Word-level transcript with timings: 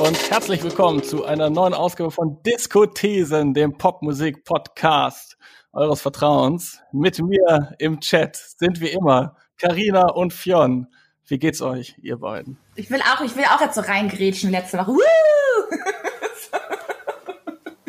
Und 0.00 0.30
herzlich 0.30 0.62
willkommen 0.62 1.02
zu 1.02 1.26
einer 1.26 1.50
neuen 1.50 1.74
Ausgabe 1.74 2.10
von 2.10 2.42
Diskothesen, 2.42 3.52
dem 3.52 3.76
Popmusik-Podcast 3.76 5.36
eures 5.74 6.00
Vertrauens. 6.00 6.80
Mit 6.90 7.18
mir 7.20 7.74
im 7.78 8.00
Chat 8.00 8.34
sind 8.34 8.80
wie 8.80 8.88
immer 8.88 9.36
Karina 9.58 10.08
und 10.08 10.32
Fionn. 10.32 10.86
Wie 11.26 11.38
geht's 11.38 11.60
euch, 11.60 11.96
ihr 12.00 12.16
beiden? 12.16 12.56
Ich 12.76 12.90
will 12.90 13.02
auch, 13.02 13.20
ich 13.20 13.36
will 13.36 13.44
auch 13.44 13.60
jetzt 13.60 13.74
so 13.74 13.82
reingrätschen 13.82 14.50
letzte 14.50 14.78
Woche. 14.78 14.92
Woo! 14.92 15.49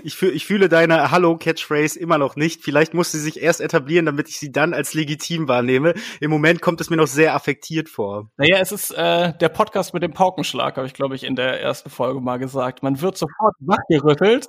Ich, 0.04 0.16
fühl, 0.16 0.36
ich 0.36 0.46
fühle 0.46 0.70
deine 0.70 1.12
Hallo-Catchphrase 1.12 2.00
immer 2.00 2.18
noch 2.18 2.36
nicht. 2.36 2.64
Vielleicht 2.64 2.94
muss 2.94 3.12
sie 3.12 3.20
sich 3.20 3.42
erst 3.42 3.62
etablieren, 3.62 4.06
damit 4.06 4.30
ich 4.30 4.40
sie 4.40 4.52
dann 4.52 4.74
als 4.74 4.94
legitim 4.94 5.48
wahrnehme. 5.48 5.94
Im 6.20 6.32
Moment 6.32 6.62
kommt 6.62 6.82
es 6.82 6.90
mir 6.90 6.98
noch 6.98 7.08
sehr 7.08 7.36
affektiert 7.36 7.90
vor. 7.90 8.30
Naja, 8.38 8.58
es 8.60 8.72
ist 8.72 8.92
äh, 8.92 9.34
der 9.38 9.50
Podcast 9.50 9.94
mit 9.94 10.04
dem 10.04 10.14
Paukenschlag, 10.14 10.78
habe 10.78 10.88
ich, 10.88 10.94
glaube 10.94 11.16
ich, 11.16 11.24
in 11.24 11.36
der 11.36 11.62
ersten 11.62 11.90
Folge 11.90 12.22
mal 12.22 12.38
gesagt. 12.38 12.84
Man 12.84 13.02
wird 13.02 13.18
sofort 13.18 13.56
wachgerüttelt. 13.60 14.48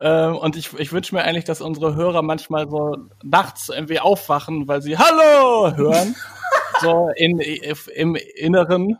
Ähm, 0.00 0.36
und 0.36 0.56
ich, 0.56 0.72
ich 0.78 0.92
wünsche 0.92 1.14
mir 1.14 1.22
eigentlich, 1.22 1.44
dass 1.44 1.60
unsere 1.60 1.94
Hörer 1.94 2.22
manchmal 2.22 2.68
so 2.68 2.96
nachts 3.22 3.68
irgendwie 3.68 4.00
aufwachen, 4.00 4.66
weil 4.66 4.80
sie 4.80 4.96
Hallo 4.96 5.76
hören. 5.76 6.16
so 6.80 7.10
in, 7.16 7.38
im 7.38 8.16
Inneren 8.16 8.96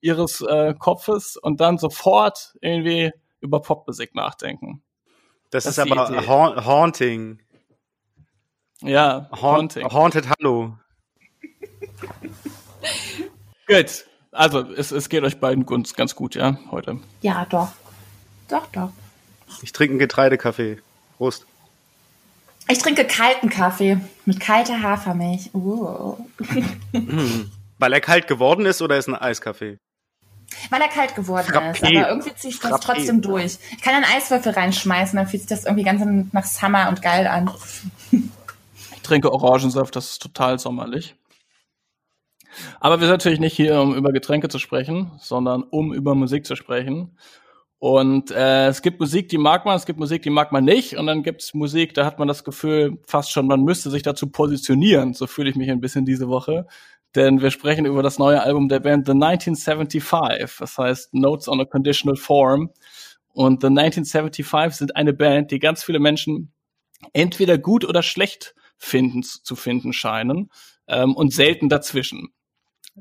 ihres 0.00 0.40
äh, 0.42 0.74
Kopfes 0.78 1.36
und 1.36 1.60
dann 1.60 1.78
sofort 1.78 2.54
irgendwie 2.60 3.12
über 3.40 3.60
Popmusik 3.60 4.14
nachdenken. 4.14 4.82
Das, 5.54 5.62
das 5.62 5.78
ist, 5.78 5.84
ist 5.86 5.92
aber 5.92 6.26
ha 6.26 6.64
Haunting. 6.64 7.38
Ja, 8.82 9.28
Haunting. 9.30 9.84
Haunted 9.88 10.26
Hallo. 10.28 10.76
gut. 13.68 14.04
Also, 14.32 14.72
es, 14.72 14.90
es 14.90 15.08
geht 15.08 15.22
euch 15.22 15.38
beiden 15.38 15.64
ganz, 15.64 15.94
ganz 15.94 16.16
gut, 16.16 16.34
ja, 16.34 16.58
heute. 16.72 16.98
Ja, 17.22 17.44
doch. 17.44 17.68
Doch, 18.48 18.66
doch. 18.72 18.90
Ich 19.62 19.70
trinke 19.70 19.92
einen 19.92 20.00
Getreidekaffee. 20.00 20.82
Prost. 21.18 21.46
Ich 22.68 22.78
trinke 22.78 23.04
kalten 23.04 23.48
Kaffee 23.48 24.00
mit 24.24 24.40
kalter 24.40 24.82
Hafermilch. 24.82 25.54
Uh. 25.54 26.16
Weil 27.78 27.92
er 27.92 28.00
kalt 28.00 28.26
geworden 28.26 28.66
ist 28.66 28.82
oder 28.82 28.98
ist 28.98 29.08
ein 29.08 29.14
Eiskaffee? 29.14 29.78
Weil 30.70 30.80
er 30.80 30.88
kalt 30.88 31.14
geworden 31.14 31.46
Frappé. 31.46 31.72
ist. 31.72 31.84
Aber 31.84 32.08
irgendwie 32.08 32.34
ziehe 32.34 32.52
ich 32.52 32.60
das 32.60 32.80
trotzdem 32.80 33.22
durch. 33.22 33.58
Ich 33.72 33.82
kann 33.82 33.94
einen 33.94 34.04
Eiswürfel 34.04 34.52
reinschmeißen, 34.52 35.16
dann 35.16 35.26
fühlt 35.26 35.42
sich 35.42 35.48
das 35.48 35.64
irgendwie 35.64 35.84
ganz 35.84 36.02
nach 36.32 36.44
Summer 36.44 36.88
und 36.88 37.02
geil 37.02 37.26
an. 37.26 37.50
Ich 38.12 39.02
trinke 39.02 39.32
Orangensaft, 39.32 39.94
das 39.96 40.12
ist 40.12 40.22
total 40.22 40.58
sommerlich. 40.58 41.14
Aber 42.80 43.00
wir 43.00 43.06
sind 43.06 43.14
natürlich 43.14 43.40
nicht 43.40 43.54
hier, 43.54 43.80
um 43.80 43.94
über 43.94 44.12
Getränke 44.12 44.48
zu 44.48 44.58
sprechen, 44.58 45.12
sondern 45.18 45.62
um 45.62 45.92
über 45.92 46.14
Musik 46.14 46.46
zu 46.46 46.56
sprechen. 46.56 47.16
Und 47.78 48.30
äh, 48.30 48.68
es 48.68 48.80
gibt 48.80 48.98
Musik, 48.98 49.28
die 49.28 49.36
mag 49.36 49.66
man, 49.66 49.76
es 49.76 49.84
gibt 49.84 49.98
Musik, 49.98 50.22
die 50.22 50.30
mag 50.30 50.52
man 50.52 50.64
nicht. 50.64 50.96
Und 50.96 51.06
dann 51.06 51.22
gibt 51.22 51.42
es 51.42 51.52
Musik, 51.52 51.92
da 51.92 52.06
hat 52.06 52.18
man 52.18 52.28
das 52.28 52.42
Gefühl, 52.42 52.98
fast 53.06 53.30
schon, 53.30 53.46
man 53.46 53.62
müsste 53.62 53.90
sich 53.90 54.02
dazu 54.02 54.30
positionieren. 54.30 55.12
So 55.12 55.26
fühle 55.26 55.50
ich 55.50 55.56
mich 55.56 55.70
ein 55.70 55.82
bisschen 55.82 56.06
diese 56.06 56.28
Woche 56.28 56.66
denn 57.14 57.40
wir 57.40 57.50
sprechen 57.50 57.86
über 57.86 58.02
das 58.02 58.18
neue 58.18 58.42
Album 58.42 58.68
der 58.68 58.80
Band 58.80 59.06
The 59.06 59.12
1975. 59.12 60.58
Das 60.58 60.78
heißt 60.78 61.14
Notes 61.14 61.48
on 61.48 61.60
a 61.60 61.64
Conditional 61.64 62.16
Form. 62.16 62.70
Und 63.32 63.62
The 63.62 63.68
1975 63.68 64.76
sind 64.76 64.96
eine 64.96 65.12
Band, 65.12 65.50
die 65.50 65.58
ganz 65.58 65.82
viele 65.82 65.98
Menschen 65.98 66.52
entweder 67.12 67.58
gut 67.58 67.84
oder 67.84 68.02
schlecht 68.02 68.54
finden, 68.76 69.22
zu 69.22 69.56
finden 69.56 69.92
scheinen 69.92 70.50
ähm, 70.88 71.14
und 71.14 71.32
selten 71.32 71.68
dazwischen. 71.68 72.28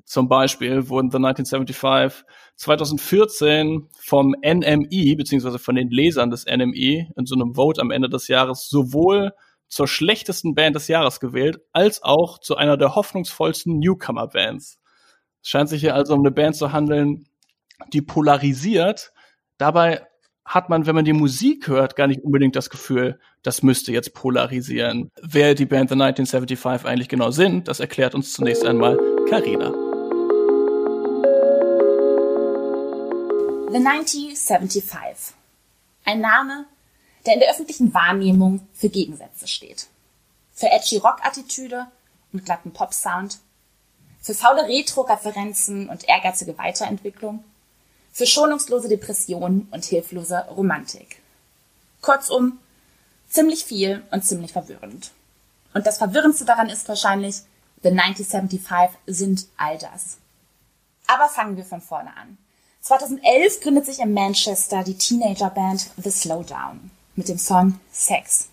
Zum 0.06 0.28
Beispiel 0.28 0.90
wurden 0.90 1.12
The 1.12 1.18
1975 1.18 2.26
2014 2.56 3.90
vom 4.00 4.36
NME, 4.44 5.16
beziehungsweise 5.16 5.60
von 5.60 5.76
den 5.76 5.90
Lesern 5.90 6.32
des 6.32 6.46
NME 6.46 7.12
in 7.16 7.26
so 7.26 7.36
einem 7.36 7.54
Vote 7.54 7.80
am 7.80 7.92
Ende 7.92 8.10
des 8.10 8.28
Jahres 8.28 8.68
sowohl 8.70 9.34
zur 9.68 9.88
schlechtesten 9.88 10.56
Band 10.56 10.76
des 10.76 10.88
Jahres 10.88 11.20
gewählt, 11.20 11.60
als 11.72 12.04
auch 12.04 12.40
zu 12.40 12.56
einer 12.56 12.78
der 12.78 12.96
hoffnungsvollsten 12.96 13.80
Newcomer-Bands. 13.80 14.80
Es 15.42 15.50
scheint 15.50 15.70
sich 15.70 15.82
hier 15.82 15.96
also 15.96 16.14
um 16.14 16.20
eine 16.20 16.32
Band 16.32 16.56
zu 16.56 16.72
handeln, 16.72 17.28
die 17.92 18.02
polarisiert. 18.02 19.12
Dabei 19.58 20.06
hat 20.46 20.70
man, 20.70 20.86
wenn 20.86 20.96
man 20.96 21.06
die 21.06 21.14
Musik 21.14 21.68
hört, 21.68 21.96
gar 21.96 22.08
nicht 22.08 22.24
unbedingt 22.24 22.56
das 22.56 22.70
Gefühl, 22.70 23.20
das 23.42 23.64
müsste 23.64 23.92
jetzt 23.92 24.14
polarisieren. 24.14 25.10
Wer 25.22 25.56
die 25.56 25.66
Band 25.66 25.90
The 25.90 25.96
1975 25.96 26.88
eigentlich 26.88 27.10
genau 27.10 27.32
sind, 27.32 27.68
das 27.68 27.80
erklärt 27.80 28.16
uns 28.16 28.34
zunächst 28.34 28.66
einmal 28.66 28.98
Carina. 29.30 29.72
The 33.72 33.80
1975. 33.80 35.36
Ein 36.06 36.22
Name, 36.22 36.66
der 37.26 37.36
in 37.36 37.40
der 37.40 37.52
öffentlichen 37.52 37.94
Wahrnehmung 37.94 38.68
für 38.74 38.90
Gegensätze 38.90 39.48
steht. 39.48 39.88
Für 40.54 40.70
edgy 40.70 40.98
Rock-Attitüde 40.98 41.88
und 42.32 42.46
glatten 42.46 42.72
Pop-Sound, 42.72 43.40
für 44.22 44.34
faule 44.34 44.68
Retro-Referenzen 44.68 45.90
und 45.90 46.08
ehrgeizige 46.08 46.58
Weiterentwicklung, 46.58 47.44
für 48.12 48.28
schonungslose 48.28 48.88
Depressionen 48.88 49.68
und 49.72 49.86
hilflose 49.86 50.46
Romantik. 50.50 51.22
Kurzum, 52.02 52.60
ziemlich 53.30 53.66
viel 53.66 54.04
und 54.12 54.26
ziemlich 54.26 54.54
verwirrend. 54.54 55.12
Und 55.74 55.88
das 55.88 55.98
Verwirrendste 55.98 56.46
daran 56.46 56.70
ist 56.70 56.88
wahrscheinlich, 56.88 57.42
The 57.82 57.90
1975 57.90 58.98
sind 59.08 59.48
all 59.58 59.78
das. 59.78 60.18
Aber 61.08 61.28
fangen 61.28 61.58
wir 61.58 61.66
von 61.66 61.82
vorne 61.82 62.16
an. 62.16 62.38
2011 62.82 63.60
gründet 63.60 63.86
sich 63.86 64.00
in 64.00 64.14
Manchester 64.14 64.84
die 64.84 64.98
Teenagerband 64.98 65.90
The 66.02 66.12
Slowdown 66.12 66.92
mit 67.16 67.30
dem 67.30 67.38
Song 67.38 67.80
Sex. 67.92 68.50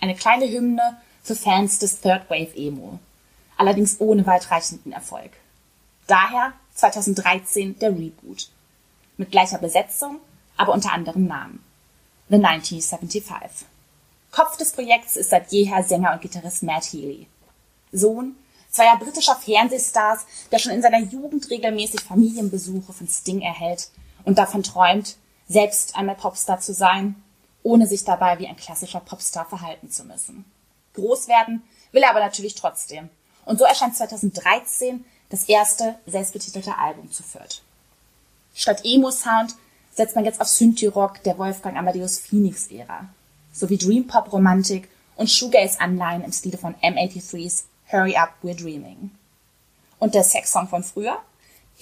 Eine 0.00 0.14
kleine 0.14 0.48
Hymne 0.48 1.00
für 1.22 1.36
Fans 1.36 1.78
des 1.78 2.00
Third 2.00 2.30
Wave 2.30 2.56
Emo. 2.56 2.98
Allerdings 3.56 4.00
ohne 4.00 4.26
weitreichenden 4.26 4.92
Erfolg. 4.92 5.30
Daher 6.06 6.54
2013 6.74 7.78
der 7.78 7.90
Reboot. 7.90 8.48
Mit 9.18 9.30
gleicher 9.30 9.58
Besetzung, 9.58 10.18
aber 10.56 10.72
unter 10.72 10.92
anderem 10.92 11.26
Namen. 11.26 11.62
The 12.30 12.36
1975. 12.36 13.66
Kopf 14.30 14.56
des 14.56 14.72
Projekts 14.72 15.16
ist 15.16 15.30
seit 15.30 15.52
jeher 15.52 15.82
Sänger 15.82 16.12
und 16.12 16.22
Gitarrist 16.22 16.62
Matt 16.62 16.84
Healy. 16.84 17.26
Sohn 17.92 18.36
zweier 18.70 18.96
britischer 18.98 19.34
Fernsehstars, 19.34 20.24
der 20.50 20.58
schon 20.58 20.72
in 20.72 20.80
seiner 20.80 21.00
Jugend 21.00 21.50
regelmäßig 21.50 22.02
Familienbesuche 22.02 22.92
von 22.92 23.08
Sting 23.08 23.40
erhält 23.40 23.90
und 24.24 24.38
davon 24.38 24.62
träumt, 24.62 25.16
selbst 25.48 25.96
einmal 25.96 26.14
Popstar 26.14 26.60
zu 26.60 26.72
sein 26.72 27.16
ohne 27.62 27.86
sich 27.86 28.04
dabei 28.04 28.38
wie 28.38 28.46
ein 28.46 28.56
klassischer 28.56 29.00
Popstar 29.00 29.46
verhalten 29.46 29.90
zu 29.90 30.04
müssen. 30.04 30.44
Groß 30.94 31.28
werden 31.28 31.62
will 31.92 32.02
er 32.02 32.10
aber 32.10 32.20
natürlich 32.20 32.54
trotzdem. 32.54 33.08
Und 33.44 33.58
so 33.58 33.64
erscheint 33.64 33.96
2013 33.96 35.04
das 35.28 35.44
erste 35.44 35.96
selbstbetitelte 36.06 36.76
Album 36.76 37.10
zu 37.10 37.22
Fürth. 37.22 37.62
Statt 38.54 38.82
Emo-Sound 38.84 39.54
setzt 39.92 40.16
man 40.16 40.24
jetzt 40.24 40.40
auf 40.40 40.48
Synthie-Rock 40.48 41.22
der 41.22 41.38
Wolfgang 41.38 41.76
Amadeus 41.76 42.18
Phoenix-Ära, 42.18 43.08
sowie 43.52 43.78
Dream-Pop-Romantik 43.78 44.88
und 45.16 45.30
Shoegaze-Anleihen 45.30 46.24
im 46.24 46.32
Stile 46.32 46.58
von 46.58 46.74
M83s 46.76 47.64
Hurry 47.90 48.16
Up, 48.16 48.34
We're 48.42 48.60
Dreaming. 48.60 49.10
Und 49.98 50.14
der 50.14 50.24
Sex-Song 50.24 50.68
von 50.68 50.82
früher? 50.82 51.18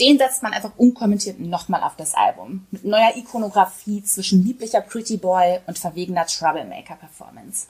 Den 0.01 0.19
setzt 0.19 0.43
man 0.43 0.53
einfach 0.53 0.73
unkommentiert 0.77 1.41
nochmal 1.41 1.83
auf 1.83 1.97
das 1.97 2.15
Album. 2.15 2.67
Mit 2.71 2.85
neuer 2.85 3.17
Ikonografie 3.17 4.05
zwischen 4.05 4.45
lieblicher 4.45 4.81
Pretty 4.81 5.17
Boy 5.17 5.59
und 5.67 5.79
verwegener 5.79 6.27
Troublemaker-Performance. 6.27 7.67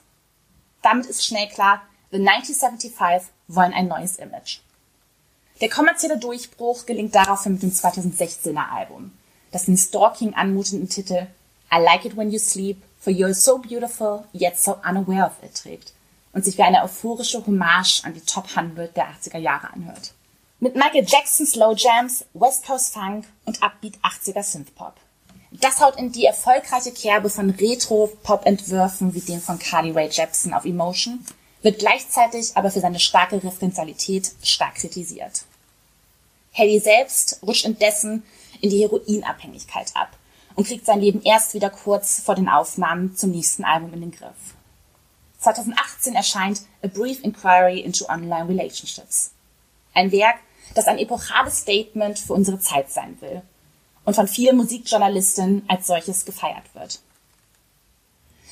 Damit 0.83 1.07
ist 1.07 1.25
schnell 1.25 1.47
klar, 1.47 1.81
The 2.11 2.17
1975 2.17 3.31
wollen 3.47 3.73
ein 3.73 3.87
neues 3.87 4.17
Image. 4.17 4.59
Der 5.61 5.69
kommerzielle 5.69 6.17
Durchbruch 6.17 6.85
gelingt 6.85 7.13
daraufhin 7.13 7.53
mit 7.53 7.63
dem 7.63 7.71
2016er 7.71 8.69
Album, 8.71 9.11
das 9.51 9.65
den 9.65 9.77
stalking 9.77 10.33
anmutenden 10.33 10.89
Titel 10.89 11.27
I 11.71 11.79
Like 11.79 12.05
It 12.05 12.17
When 12.17 12.31
You 12.31 12.39
Sleep, 12.39 12.81
for 12.99 13.13
You're 13.13 13.33
So 13.33 13.59
Beautiful, 13.59 14.23
Yet 14.33 14.57
So 14.57 14.77
Unaware 14.87 15.27
of 15.27 15.43
It 15.43 15.55
trägt 15.55 15.93
und 16.33 16.45
sich 16.45 16.57
wie 16.57 16.63
eine 16.63 16.83
euphorische 16.83 17.45
Hommage 17.45 18.01
an 18.03 18.13
die 18.13 18.21
Top 18.21 18.45
100 18.55 18.95
der 18.95 19.07
80er 19.09 19.37
Jahre 19.37 19.71
anhört. 19.73 20.13
Mit 20.61 20.75
Michael 20.75 21.05
Jackson 21.07 21.45
Slow 21.45 21.73
Jams, 21.73 22.25
West 22.33 22.65
Coast 22.65 22.93
Funk 22.93 23.25
und 23.45 23.63
Upbeat 23.63 23.93
80er 24.03 24.43
Synthpop. 24.43 24.93
Das 25.51 25.79
haut 25.79 25.95
in 25.95 26.11
die 26.11 26.25
erfolgreiche 26.25 26.91
Kerbe 26.91 27.29
von 27.29 27.51
Retro-Pop-Entwürfen 27.51 29.13
wie 29.13 29.21
den 29.21 29.39
von 29.39 29.57
Carly 29.57 29.91
Rae 29.91 30.09
Jepsen 30.09 30.53
auf 30.53 30.65
Emotion, 30.65 31.25
wird 31.61 31.79
gleichzeitig 31.79 32.51
aber 32.55 32.71
für 32.71 32.81
seine 32.81 32.99
starke 32.99 33.41
Referenzialität 33.41 34.33
stark 34.43 34.75
kritisiert. 34.75 35.45
Haley 36.53 36.79
selbst 36.79 37.39
rutscht 37.41 37.63
indessen 37.63 38.23
in 38.59 38.69
die 38.69 38.81
Heroinabhängigkeit 38.81 39.95
ab 39.95 40.09
und 40.55 40.67
kriegt 40.67 40.85
sein 40.85 40.99
Leben 40.99 41.21
erst 41.23 41.53
wieder 41.53 41.69
kurz 41.69 42.19
vor 42.19 42.35
den 42.35 42.49
Aufnahmen 42.49 43.15
zum 43.15 43.31
nächsten 43.31 43.63
Album 43.63 43.93
in 43.93 44.01
den 44.01 44.11
Griff. 44.11 44.55
2018 45.39 46.15
erscheint 46.15 46.63
A 46.83 46.87
Brief 46.87 47.23
Inquiry 47.23 47.79
into 47.79 48.09
Online 48.09 48.49
Relationships. 48.49 49.31
Ein 49.93 50.11
Werk, 50.11 50.35
das 50.75 50.87
ein 50.87 50.97
epochales 50.97 51.59
Statement 51.59 52.19
für 52.19 52.33
unsere 52.33 52.59
Zeit 52.59 52.89
sein 52.89 53.19
will 53.21 53.41
und 54.05 54.15
von 54.15 54.27
vielen 54.27 54.57
Musikjournalistinnen 54.57 55.63
als 55.67 55.87
solches 55.87 56.25
gefeiert 56.25 56.73
wird. 56.73 56.99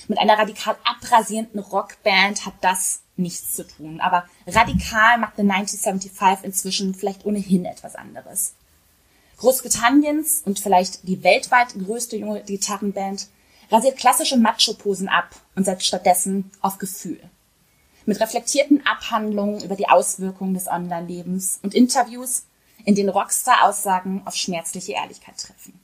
Mit 0.07 0.19
einer 0.19 0.37
radikal 0.37 0.77
abrasierenden 0.83 1.59
Rockband 1.59 2.45
hat 2.45 2.53
das 2.61 3.01
nichts 3.17 3.55
zu 3.55 3.67
tun, 3.67 3.99
aber 3.99 4.25
radikal 4.45 5.17
macht 5.17 5.35
The 5.35 5.41
1975 5.41 6.45
inzwischen 6.45 6.93
vielleicht 6.93 7.25
ohnehin 7.25 7.65
etwas 7.65 7.95
anderes. 7.95 8.53
Großbritanniens 9.37 10.43
und 10.45 10.59
vielleicht 10.59 11.07
die 11.07 11.23
weltweit 11.23 11.73
größte 11.77 12.15
junge 12.15 12.41
Gitarrenband 12.43 13.27
rasiert 13.71 13.97
klassische 13.97 14.37
Macho-Posen 14.37 15.09
ab 15.09 15.29
und 15.55 15.65
setzt 15.65 15.85
stattdessen 15.85 16.51
auf 16.61 16.77
Gefühl. 16.77 17.19
Mit 18.07 18.21
reflektierten 18.21 18.87
Abhandlungen 18.87 19.61
über 19.61 19.75
die 19.75 19.89
Auswirkungen 19.89 20.53
des 20.53 20.67
Online-Lebens 20.67 21.59
und 21.61 21.75
Interviews, 21.75 22.45
in 22.85 22.95
denen 22.95 23.09
Rockstar-Aussagen 23.09 24.21
auf 24.23 24.33
schmerzliche 24.33 24.93
Ehrlichkeit 24.93 25.37
treffen. 25.37 25.77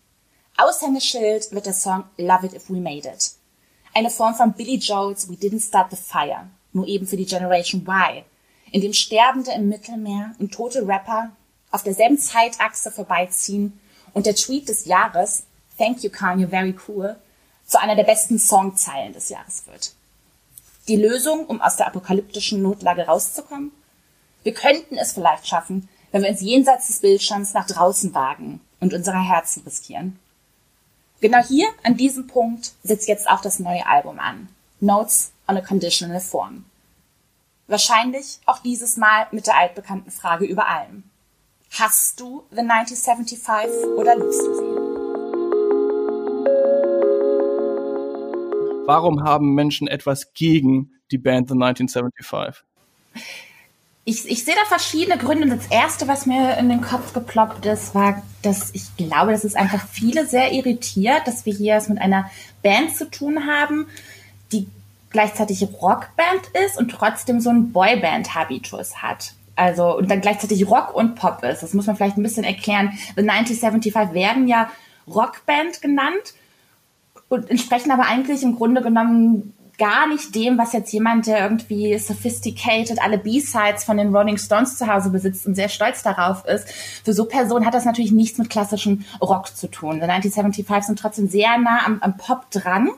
Aushängeschild 0.55 1.51
wird 1.51 1.65
der 1.65 1.73
Song 1.73 2.05
Love 2.15 2.45
It 2.45 2.53
If 2.53 2.69
We 2.69 2.79
Made 2.79 3.09
It. 3.09 3.33
Eine 3.93 4.09
Form 4.09 4.35
von 4.35 4.53
Billy 4.53 4.77
Joel's 4.77 5.29
We 5.29 5.33
Didn't 5.33 5.67
Start 5.67 5.91
the 5.91 5.97
Fire, 5.97 6.47
nur 6.71 6.87
eben 6.87 7.05
für 7.05 7.17
die 7.17 7.25
Generation 7.25 7.81
Y, 7.81 8.23
in 8.71 8.79
dem 8.79 8.93
Sterbende 8.93 9.51
im 9.51 9.67
Mittelmeer 9.67 10.33
und 10.39 10.53
tote 10.53 10.87
Rapper 10.87 11.33
auf 11.71 11.83
derselben 11.83 12.17
Zeitachse 12.17 12.89
vorbeiziehen 12.89 13.77
und 14.13 14.27
der 14.27 14.35
Tweet 14.35 14.69
des 14.69 14.85
Jahres, 14.85 15.43
Thank 15.77 16.03
you 16.05 16.09
Kanye, 16.09 16.47
very 16.47 16.73
cool, 16.87 17.17
zu 17.65 17.81
einer 17.81 17.97
der 17.97 18.05
besten 18.05 18.39
Songzeilen 18.39 19.11
des 19.11 19.27
Jahres 19.27 19.67
wird. 19.67 19.93
Die 20.87 20.97
Lösung, 20.97 21.45
um 21.45 21.61
aus 21.61 21.77
der 21.77 21.87
apokalyptischen 21.87 22.61
Notlage 22.61 23.05
rauszukommen? 23.05 23.71
Wir 24.43 24.53
könnten 24.53 24.97
es 24.97 25.13
vielleicht 25.13 25.47
schaffen, 25.47 25.87
wenn 26.11 26.23
wir 26.23 26.29
uns 26.29 26.41
jenseits 26.41 26.87
des 26.87 26.99
Bildschirms 26.99 27.53
nach 27.53 27.65
draußen 27.65 28.13
wagen 28.13 28.59
und 28.81 28.93
unsere 28.93 29.21
Herzen 29.21 29.63
riskieren. 29.63 30.19
Genau 31.21 31.39
hier, 31.39 31.67
an 31.83 31.95
diesem 31.95 32.27
Punkt, 32.27 32.73
setzt 32.83 33.07
jetzt 33.07 33.29
auch 33.29 33.39
das 33.39 33.59
neue 33.59 33.85
Album 33.85 34.19
an. 34.19 34.49
Notes 34.81 35.31
on 35.47 35.55
a 35.55 35.61
Conditional 35.61 36.19
Form. 36.19 36.65
Wahrscheinlich 37.67 38.39
auch 38.45 38.59
dieses 38.59 38.97
Mal 38.97 39.27
mit 39.31 39.47
der 39.47 39.55
altbekannten 39.55 40.11
Frage 40.11 40.45
über 40.45 40.67
allem. 40.67 41.03
Hast 41.71 42.19
du 42.19 42.43
The 42.51 42.59
1975 42.59 43.87
oder 43.97 44.17
liebst 44.17 44.41
du 44.41 44.53
sie? 44.53 44.72
Warum 48.85 49.23
haben 49.23 49.53
Menschen 49.53 49.87
etwas 49.87 50.33
gegen 50.33 50.91
die 51.09 51.17
Band 51.17 51.47
The 51.49 51.53
1975? 51.53 52.65
Ich, 54.05 54.29
ich 54.29 54.43
sehe 54.43 54.55
da 54.55 54.65
verschiedene 54.67 55.17
Gründe. 55.17 55.47
Das 55.47 55.67
erste, 55.67 56.09
was 56.09 56.25
mir 56.25 56.57
in 56.57 56.67
den 56.67 56.81
Kopf 56.81 57.13
geploppt 57.13 57.65
ist, 57.65 57.95
war, 57.95 58.21
dass 58.41 58.71
ich 58.73 58.83
glaube, 58.97 59.31
dass 59.31 59.45
es 59.45 59.55
einfach 59.55 59.87
viele 59.87 60.25
sehr 60.25 60.51
irritiert, 60.51 61.25
dass 61.25 61.45
wir 61.45 61.53
hier 61.53 61.77
es 61.77 61.87
mit 61.87 62.01
einer 62.01 62.29
Band 62.61 62.95
zu 62.97 63.09
tun 63.09 63.47
haben, 63.47 63.87
die 64.51 64.67
gleichzeitig 65.11 65.65
Rockband 65.81 66.41
ist 66.65 66.77
und 66.77 66.91
trotzdem 66.91 67.39
so 67.39 67.51
einen 67.51 67.71
Boyband-Habitus 67.71 69.01
hat. 69.01 69.33
Also, 69.55 69.95
und 69.95 70.11
dann 70.11 70.19
gleichzeitig 70.19 70.67
Rock 70.67 70.93
und 70.93 71.15
Pop 71.15 71.41
ist. 71.43 71.63
Das 71.63 71.73
muss 71.73 71.85
man 71.85 71.95
vielleicht 71.95 72.17
ein 72.17 72.23
bisschen 72.23 72.43
erklären. 72.43 72.97
The 73.15 73.21
1975 73.21 74.13
werden 74.13 74.49
ja 74.49 74.69
Rockband 75.07 75.81
genannt 75.81 76.33
und 77.33 77.49
entsprechen 77.49 77.91
aber 77.91 78.03
eigentlich 78.07 78.43
im 78.43 78.55
Grunde 78.55 78.81
genommen 78.81 79.53
gar 79.77 80.07
nicht 80.07 80.35
dem, 80.35 80.57
was 80.57 80.73
jetzt 80.73 80.93
jemand, 80.93 81.25
der 81.27 81.41
irgendwie 81.41 81.97
sophisticated 81.97 83.01
alle 83.01 83.17
B-Sides 83.17 83.83
von 83.83 83.97
den 83.97 84.15
Rolling 84.15 84.37
Stones 84.37 84.77
zu 84.77 84.87
Hause 84.87 85.09
besitzt 85.09 85.47
und 85.47 85.55
sehr 85.55 85.69
stolz 85.69 86.03
darauf 86.03 86.45
ist. 86.45 86.69
Für 87.03 87.13
so 87.13 87.25
Personen 87.25 87.65
hat 87.65 87.73
das 87.73 87.85
natürlich 87.85 88.11
nichts 88.11 88.37
mit 88.37 88.49
klassischem 88.49 89.03
Rock 89.21 89.55
zu 89.55 89.69
tun. 89.69 89.95
The 89.95 90.03
1975 90.03 90.83
sind 90.85 90.99
trotzdem 90.99 91.27
sehr 91.27 91.57
nah 91.57 91.85
am, 91.85 91.97
am 92.01 92.17
Pop 92.17 92.49
dran 92.51 92.89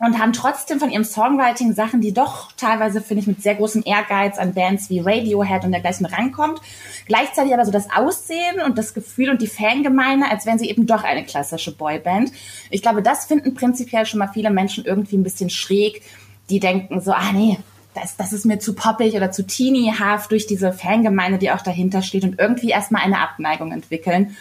und 0.00 0.18
haben 0.18 0.32
trotzdem 0.32 0.78
von 0.78 0.90
ihrem 0.90 1.04
Songwriting 1.04 1.74
Sachen, 1.74 2.00
die 2.00 2.12
doch 2.12 2.52
teilweise, 2.52 3.00
finde 3.00 3.22
ich, 3.22 3.26
mit 3.26 3.42
sehr 3.42 3.56
großem 3.56 3.82
Ehrgeiz 3.84 4.38
an 4.38 4.54
Bands 4.54 4.90
wie 4.90 5.00
Radiohead 5.00 5.64
und 5.64 5.72
dergleichen 5.72 6.06
rankommt. 6.06 6.60
Gleichzeitig 7.06 7.52
aber 7.52 7.64
so 7.64 7.72
das 7.72 7.90
Aussehen 7.90 8.60
und 8.64 8.78
das 8.78 8.94
Gefühl 8.94 9.30
und 9.30 9.42
die 9.42 9.48
Fangemeine, 9.48 10.30
als 10.30 10.46
wären 10.46 10.58
sie 10.58 10.70
eben 10.70 10.86
doch 10.86 11.02
eine 11.02 11.24
klassische 11.24 11.76
Boyband. 11.76 12.30
Ich 12.70 12.82
glaube, 12.82 13.02
das 13.02 13.26
finden 13.26 13.54
prinzipiell 13.54 14.06
schon 14.06 14.18
mal 14.18 14.30
viele 14.32 14.50
Menschen 14.50 14.84
irgendwie 14.84 15.16
ein 15.16 15.24
bisschen 15.24 15.50
schräg, 15.50 16.02
die 16.48 16.60
denken 16.60 17.00
so, 17.00 17.12
ah 17.12 17.32
nee, 17.32 17.58
das, 17.94 18.16
das 18.16 18.32
ist 18.32 18.46
mir 18.46 18.60
zu 18.60 18.74
poppig 18.74 19.14
oder 19.14 19.32
zu 19.32 19.44
teenyhaft 19.44 20.30
durch 20.30 20.46
diese 20.46 20.72
Fangemeinde, 20.72 21.38
die 21.38 21.50
auch 21.50 21.62
dahinter 21.62 22.02
steht 22.02 22.22
und 22.22 22.38
irgendwie 22.38 22.70
erstmal 22.70 23.02
eine 23.02 23.18
Abneigung 23.18 23.72
entwickeln. 23.72 24.36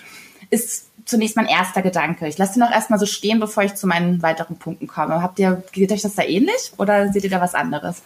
Ist 0.52 0.87
zunächst 1.08 1.36
mein 1.36 1.48
erster 1.48 1.82
Gedanke. 1.82 2.28
Ich 2.28 2.38
lasse 2.38 2.54
den 2.56 2.64
auch 2.64 2.72
erstmal 2.72 3.00
so 3.00 3.06
stehen, 3.06 3.40
bevor 3.40 3.64
ich 3.64 3.76
zu 3.76 3.88
meinen 3.88 4.22
weiteren 4.22 4.60
Punkten 4.60 4.88
komme. 4.88 5.22
Habt 5.22 5.40
ihr, 5.40 5.64
geht 5.72 5.92
euch 5.92 6.02
das 6.02 6.16
da 6.16 6.24
ähnlich 6.24 6.74
oder 6.78 7.12
seht 7.12 7.24
ihr 7.24 7.30
da 7.30 7.42
was 7.42 7.56
anderes? 7.56 8.04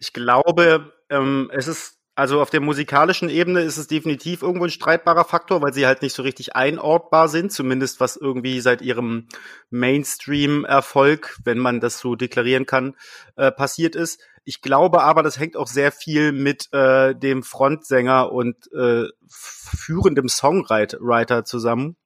Ich 0.00 0.12
glaube, 0.12 0.92
ähm, 1.10 1.50
es 1.54 1.68
ist 1.68 1.96
also 2.18 2.40
auf 2.40 2.48
der 2.48 2.62
musikalischen 2.62 3.28
Ebene 3.28 3.60
ist 3.60 3.76
es 3.76 3.88
definitiv 3.88 4.40
irgendwo 4.40 4.64
ein 4.64 4.70
streitbarer 4.70 5.26
Faktor, 5.26 5.60
weil 5.60 5.74
sie 5.74 5.86
halt 5.86 6.00
nicht 6.00 6.14
so 6.14 6.22
richtig 6.22 6.56
einortbar 6.56 7.28
sind, 7.28 7.52
zumindest 7.52 8.00
was 8.00 8.16
irgendwie 8.16 8.60
seit 8.60 8.80
ihrem 8.80 9.28
Mainstream-Erfolg, 9.68 11.36
wenn 11.44 11.58
man 11.58 11.78
das 11.78 11.98
so 11.98 12.14
deklarieren 12.14 12.64
kann, 12.64 12.96
äh, 13.36 13.52
passiert 13.52 13.94
ist. 13.94 14.18
Ich 14.48 14.62
glaube 14.62 15.02
aber, 15.02 15.24
das 15.24 15.40
hängt 15.40 15.56
auch 15.56 15.66
sehr 15.66 15.90
viel 15.90 16.30
mit 16.30 16.72
äh, 16.72 17.16
dem 17.16 17.42
Frontsänger 17.42 18.30
und 18.30 18.72
äh, 18.72 19.08
führendem 19.28 20.28
Songwriter 20.28 21.44
zusammen, 21.44 21.96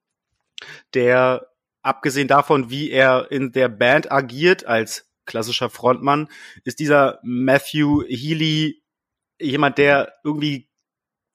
der 0.95 1.45
abgesehen 1.83 2.27
davon, 2.27 2.71
wie 2.71 2.89
er 2.89 3.31
in 3.31 3.51
der 3.51 3.69
Band 3.69 4.11
agiert 4.11 4.65
als 4.65 5.07
klassischer 5.25 5.69
Frontmann, 5.69 6.29
ist 6.63 6.79
dieser 6.79 7.19
Matthew 7.21 8.05
Healy 8.07 8.81
jemand, 9.39 9.77
der 9.77 10.11
irgendwie 10.23 10.70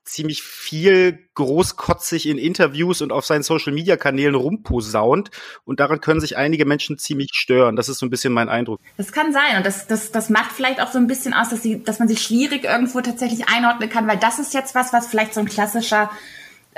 ziemlich 0.07 0.43
viel 0.43 1.19
großkotzig 1.35 2.29
in 2.29 2.39
Interviews 2.39 3.03
und 3.03 3.13
auf 3.13 3.27
seinen 3.27 3.43
Social 3.43 3.73
Media 3.73 3.97
Kanälen 3.97 4.35
rumposaunt 4.35 5.31
und 5.65 5.81
daran 5.81 6.01
können 6.01 6.21
sich 6.21 6.37
einige 6.37 6.65
Menschen 6.65 6.97
ziemlich 6.97 7.31
stören. 7.35 7.77
Das 7.77 7.89
ist 7.89 7.99
so 7.99 8.07
ein 8.07 8.11
bisschen 8.11 8.33
mein 8.33 8.49
Eindruck. 8.49 8.81
Das 8.97 9.13
kann 9.13 9.33
sein 9.33 9.59
und 9.59 9.67
das, 9.67 9.87
das, 9.87 10.13
das 10.13 10.31
macht 10.31 10.53
vielleicht 10.53 10.81
auch 10.81 10.91
so 10.91 10.99
ein 10.99 11.07
bisschen 11.07 11.35
aus, 11.35 11.51
dass, 11.51 11.63
sie, 11.63 11.83
dass 11.83 11.99
man 11.99 12.09
sich 12.09 12.23
schwierig 12.23 12.65
irgendwo 12.65 13.01
tatsächlich 13.01 13.49
einordnen 13.49 13.91
kann, 13.91 14.07
weil 14.07 14.19
das 14.19 14.39
ist 14.39 14.55
jetzt 14.55 14.75
was, 14.75 14.93
was 14.93 15.09
vielleicht 15.09 15.35
so 15.35 15.41
ein 15.41 15.47
klassischer 15.47 16.11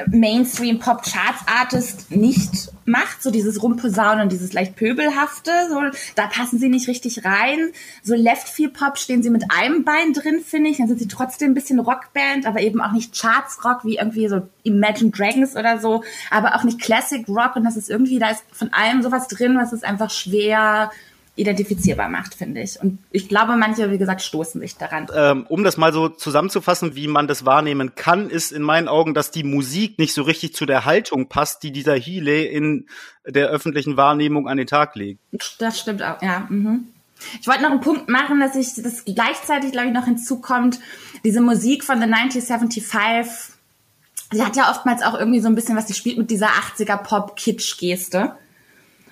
Mainstream-Pop-Charts-Artist 0.07 2.11
nicht 2.11 2.71
macht, 2.85 3.23
so 3.23 3.31
dieses 3.31 3.63
Rumposaunen 3.63 4.23
und 4.23 4.33
dieses 4.33 4.53
leicht 4.53 4.77
Pöbelhafte, 4.77 5.51
so, 5.69 5.81
da 6.15 6.27
passen 6.27 6.59
sie 6.59 6.69
nicht 6.69 6.89
richtig 6.89 7.25
rein. 7.25 7.71
So 8.03 8.15
Left-Field-Pop 8.15 8.99
stehen 8.99 9.23
sie 9.23 9.31
mit 9.31 9.45
einem 9.51 9.85
Bein 9.85 10.13
drin, 10.13 10.41
finde 10.45 10.71
ich, 10.71 10.79
dann 10.79 10.89
sind 10.89 10.99
sie 10.99 11.09
trotzdem 11.09 11.51
ein 11.51 11.55
bisschen 11.55 11.81
Rockband, 11.81 12.47
aber 12.47 12.61
eben 12.61 12.81
auch 12.81 12.93
nicht 12.93 13.21
Charts-Rock 13.21 13.85
wie 13.85 13.97
irgendwie 13.97 14.29
so 14.29 14.49
Imagine 14.63 15.11
Dragons 15.11 15.57
oder 15.57 15.79
so, 15.79 16.03
aber 16.31 16.55
auch 16.55 16.65
nicht 16.65 16.81
Classic 16.81 17.27
Rock 17.29 17.57
und 17.57 17.65
das 17.65 17.77
ist 17.77 17.91
irgendwie, 17.91 18.19
da 18.19 18.31
ist 18.31 18.45
von 18.53 18.73
allem 18.73 19.03
sowas 19.03 19.29
drin, 19.29 19.59
was 19.59 19.73
es 19.73 19.83
einfach 19.83 20.11
schwer 20.11 20.91
identifizierbar 21.39 22.09
macht, 22.09 22.35
finde 22.35 22.61
ich. 22.61 22.81
Und 22.81 22.99
ich 23.11 23.29
glaube, 23.29 23.57
manche, 23.57 23.91
wie 23.91 23.99
gesagt, 23.99 24.23
stoßen 24.23 24.61
sich 24.61 24.77
daran. 24.77 25.07
Ähm, 25.15 25.47
um 25.49 25.63
das 25.63 25.77
mal 25.77 25.93
so 25.93 26.09
zusammenzufassen, 26.09 26.97
wie 26.97 27.07
man 27.07 27.29
das 27.29 27.47
wahrnehmen 27.47 27.95
kann, 27.95 28.29
ist 28.29 28.51
in 28.51 28.63
meinen 28.63 28.89
Augen, 28.89 29.15
dass 29.15 29.31
die 29.31 29.45
Musik 29.45 29.99
nicht 29.99 30.15
so 30.15 30.23
richtig 30.23 30.55
zu 30.55 30.67
der 30.67 30.85
Haltung 30.85 31.29
passt, 31.29 31.63
die 31.63 31.71
dieser 31.71 31.95
Healy 31.95 32.47
in 32.47 32.87
der 33.25 33.49
öffentlichen 33.49 33.97
Wahrnehmung 33.97 34.49
an 34.49 34.57
den 34.57 34.67
Tag 34.67 34.97
legt. 34.97 35.21
Das 35.59 35.79
stimmt 35.79 36.03
auch, 36.03 36.21
ja. 36.23 36.47
Mhm. 36.49 36.89
Ich 37.41 37.47
wollte 37.47 37.63
noch 37.63 37.71
einen 37.71 37.81
Punkt 37.81 38.09
machen, 38.09 38.41
dass 38.41 38.57
ich 38.57 38.83
das 38.83 39.05
gleichzeitig, 39.05 39.73
glaube 39.73 39.89
ich, 39.89 39.95
noch 39.95 40.05
hinzukommt. 40.05 40.79
Diese 41.25 41.41
Musik 41.41 41.85
von 41.85 41.99
The 41.99 42.05
1975, 42.05 43.55
sie 44.33 44.45
hat 44.45 44.57
ja 44.57 44.71
oftmals 44.71 45.03
auch 45.03 45.19
irgendwie 45.19 45.41
so 45.41 45.49
ein 45.49 45.55
bisschen 45.55 45.77
was, 45.77 45.87
die 45.87 45.95
spielt 45.95 46.19
mit 46.19 46.31
dieser 46.31 46.49
80er 46.49 46.97
Pop-Kitsch-Geste. 46.97 48.37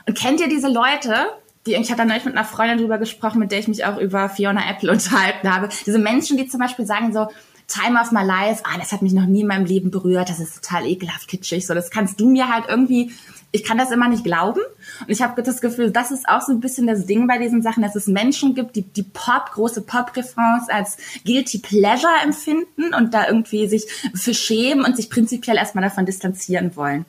Und 0.07 0.17
kennt 0.17 0.41
ihr 0.41 0.49
diese 0.49 0.69
Leute, 0.69 1.27
die, 1.67 1.75
ich 1.75 1.91
hatte 1.91 2.05
neulich 2.05 2.25
mit 2.25 2.35
einer 2.35 2.47
Freundin 2.47 2.79
drüber 2.79 2.99
gesprochen, 2.99 3.39
mit 3.39 3.53
der 3.53 3.59
ich 3.59 3.69
mich 3.69 3.85
auch 3.85 3.99
über 3.99 4.29
Fiona 4.29 4.71
Apple 4.71 4.91
unterhalten 4.93 5.53
habe. 5.53 5.69
Diese 5.85 5.99
Menschen, 5.99 6.37
die 6.37 6.47
zum 6.47 6.61
Beispiel 6.61 6.87
sagen 6.87 7.13
so, 7.13 7.29
Time 7.69 8.01
of 8.01 8.13
my 8.13 8.23
life, 8.23 8.63
ah, 8.65 8.79
das 8.79 8.93
hat 8.93 9.03
mich 9.03 9.13
noch 9.13 9.27
nie 9.27 9.41
in 9.41 9.49
meinem 9.49 9.67
Leben 9.67 9.91
berührt, 9.91 10.29
das 10.29 10.39
ist 10.39 10.63
total 10.63 10.87
ekelhaft 10.87 11.27
kitschig, 11.27 11.67
so, 11.67 11.75
das 11.75 11.91
kannst 11.91 12.21
du 12.21 12.29
mir 12.29 12.49
halt 12.49 12.67
irgendwie, 12.69 13.11
ich 13.51 13.65
kann 13.65 13.77
das 13.77 13.91
immer 13.91 14.09
nicht 14.09 14.23
glauben. 14.23 14.61
Und 15.01 15.11
ich 15.11 15.21
habe 15.21 15.43
das 15.43 15.61
Gefühl, 15.61 15.91
das 15.91 16.13
ist 16.13 16.29
auch 16.29 16.43
so 16.43 16.53
ein 16.53 16.61
bisschen 16.61 16.87
das 16.87 17.07
Ding 17.07 17.27
bei 17.27 17.39
diesen 17.39 17.63
Sachen, 17.63 17.83
dass 17.83 17.97
es 17.97 18.07
Menschen 18.07 18.55
gibt, 18.55 18.77
die 18.77 18.83
die 18.83 19.03
Pop, 19.03 19.51
große 19.53 19.83
Pop-Refrains 19.83 20.69
als 20.69 20.97
guilty 21.25 21.59
pleasure 21.59 22.13
empfinden 22.23 22.95
und 22.95 23.15
da 23.15 23.27
irgendwie 23.27 23.67
sich 23.67 23.87
für 24.15 24.35
schämen 24.35 24.85
und 24.85 24.97
sich 24.97 25.11
prinzipiell 25.11 25.57
erstmal 25.57 25.83
davon 25.83 26.07
distanzieren 26.07 26.77
wollen. 26.77 27.05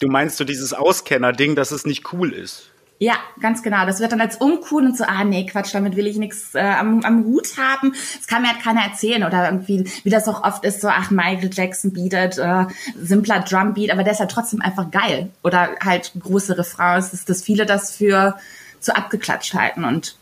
Du 0.00 0.08
meinst 0.08 0.36
so 0.36 0.44
dieses 0.44 0.72
Auskenner-Ding, 0.72 1.54
dass 1.54 1.70
es 1.70 1.86
nicht 1.86 2.12
cool 2.12 2.32
ist? 2.32 2.70
Ja, 2.98 3.14
ganz 3.40 3.62
genau. 3.62 3.84
Das 3.84 4.00
wird 4.00 4.12
dann 4.12 4.22
als 4.22 4.36
uncool 4.36 4.86
und 4.86 4.96
so, 4.96 5.04
ah 5.04 5.22
nee, 5.22 5.44
Quatsch, 5.44 5.74
damit 5.74 5.96
will 5.96 6.06
ich 6.06 6.16
nichts 6.16 6.54
äh, 6.54 6.60
am, 6.60 7.04
am 7.04 7.24
Hut 7.24 7.58
haben. 7.58 7.92
Das 8.16 8.26
kann 8.26 8.40
mir 8.42 8.48
halt 8.48 8.62
keiner 8.62 8.82
erzählen. 8.82 9.24
Oder 9.24 9.46
irgendwie, 9.46 9.84
wie 10.02 10.10
das 10.10 10.28
auch 10.28 10.42
oft 10.42 10.64
ist, 10.64 10.80
so, 10.80 10.88
ach, 10.88 11.10
Michael 11.10 11.50
Jackson 11.52 11.92
bietet 11.92 12.38
äh, 12.38 12.64
simpler 12.96 13.40
Drumbeat, 13.40 13.90
aber 13.90 14.02
der 14.02 14.14
ist 14.14 14.20
halt 14.20 14.30
trotzdem 14.30 14.62
einfach 14.62 14.90
geil. 14.90 15.28
Oder 15.42 15.76
halt 15.84 16.12
große 16.18 16.56
Refrains, 16.56 17.10
dass, 17.10 17.26
dass 17.26 17.42
viele 17.42 17.66
das 17.66 17.94
für 17.94 18.36
zu 18.80 18.96
abgeklatscht 18.96 19.52
halten 19.52 19.84
und 19.84 20.16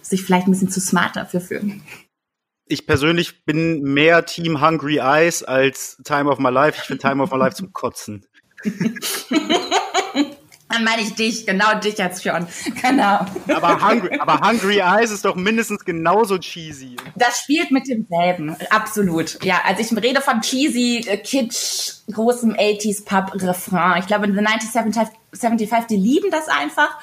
sich 0.00 0.22
vielleicht 0.22 0.46
ein 0.46 0.52
bisschen 0.52 0.70
zu 0.70 0.80
smart 0.80 1.16
dafür 1.16 1.40
fühlen. 1.40 1.82
Ich 2.66 2.86
persönlich 2.86 3.44
bin 3.44 3.82
mehr 3.82 4.24
Team 4.26 4.60
Hungry 4.60 4.98
Eyes 4.98 5.42
als 5.42 5.98
Time 6.04 6.30
of 6.30 6.38
My 6.38 6.50
Life. 6.50 6.78
Ich 6.80 6.86
finde 6.86 7.02
Time 7.02 7.22
of 7.22 7.32
My 7.32 7.38
Life 7.38 7.56
zum 7.56 7.72
Kotzen. 7.72 8.24
Dann 10.72 10.84
meine 10.84 11.02
ich 11.02 11.14
dich, 11.14 11.44
genau 11.44 11.74
dich 11.78 11.98
jetzt 11.98 12.22
schon. 12.22 12.46
Genau. 12.80 13.26
Aber 13.54 13.88
Hungry, 13.88 14.18
aber 14.18 14.40
Hungry 14.40 14.78
Eyes 14.78 15.10
ist 15.10 15.24
doch 15.24 15.36
mindestens 15.36 15.84
genauso 15.84 16.38
cheesy. 16.38 16.96
Das 17.14 17.40
spielt 17.40 17.70
mit 17.70 17.86
demselben, 17.86 18.56
absolut. 18.70 19.42
Ja, 19.44 19.60
also 19.64 19.82
ich 19.82 20.02
rede 20.02 20.20
von 20.20 20.40
cheesy, 20.40 21.04
äh, 21.06 21.18
kitsch, 21.18 21.92
großem 22.10 22.54
80s 22.54 23.04
Pub 23.04 23.34
Refrain. 23.34 24.00
Ich 24.00 24.06
glaube, 24.06 24.26
in 24.26 24.34
The 24.34 24.40
1975, 24.40 25.86
die 25.88 25.96
lieben 25.96 26.30
das 26.30 26.48
einfach. 26.48 26.98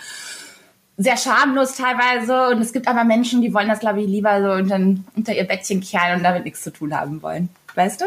Sehr 0.98 1.18
schamlos 1.18 1.76
teilweise. 1.76 2.50
Und 2.50 2.62
es 2.62 2.74
gibt 2.74 2.88
aber 2.88 3.04
Menschen, 3.04 3.42
die 3.42 3.54
wollen 3.54 3.70
das, 3.70 3.80
glaube 3.80 4.02
ich, 4.02 4.08
lieber 4.08 4.42
so 4.42 4.52
unter, 4.52 4.80
unter 5.16 5.34
ihr 5.34 5.46
Bettchen 5.46 5.82
kehren 5.82 6.18
und 6.18 6.24
damit 6.24 6.44
nichts 6.44 6.64
zu 6.64 6.74
tun 6.74 7.00
haben 7.00 7.22
wollen. 7.22 7.50
Weißt 7.76 8.02
du? 8.02 8.06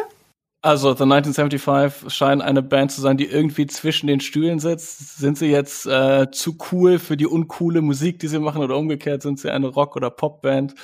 Also, 0.65 0.95
The 0.95 1.03
1975 1.03 2.15
scheint 2.15 2.41
eine 2.41 2.63
Band 2.63 2.93
zu 2.93 3.01
sein, 3.01 3.17
die 3.17 3.27
irgendwie 3.27 3.67
zwischen 3.67 4.07
den 4.07 4.21
Stühlen 4.21 4.61
sitzt. 4.61 5.19
Sind 5.19 5.37
sie 5.37 5.51
jetzt 5.51 5.87
äh, 5.87 6.31
zu 6.31 6.57
cool 6.71 7.01
für 7.01 7.17
die 7.17 7.27
uncoole 7.27 7.83
Musik, 7.83 8.21
die 8.21 8.29
sie 8.29 8.39
machen, 8.39 8.63
oder 8.63 8.77
umgekehrt 8.77 9.23
sind 9.23 9.41
sie 9.41 9.51
eine 9.51 9.67
Rock- 9.67 9.97
oder 9.97 10.11
Popband? 10.11 10.77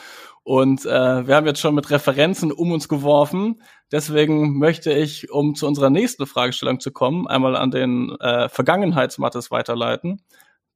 Und 0.42 0.85
äh, 0.85 1.26
wir 1.28 1.37
haben 1.37 1.47
jetzt 1.47 1.61
schon 1.61 1.76
mit 1.76 1.90
Referenzen 1.90 2.50
um 2.50 2.73
uns 2.73 2.88
geworfen. 2.88 3.62
Deswegen 3.92 4.58
möchte 4.58 4.92
ich, 4.92 5.30
um 5.30 5.54
zu 5.54 5.68
unserer 5.68 5.90
nächsten 5.90 6.26
Fragestellung 6.26 6.80
zu 6.80 6.90
kommen, 6.90 7.28
einmal 7.28 7.54
an 7.54 7.70
den 7.70 8.16
äh, 8.18 8.49
Vergangenheitsmattes 8.49 9.52
weiterleiten, 9.52 10.23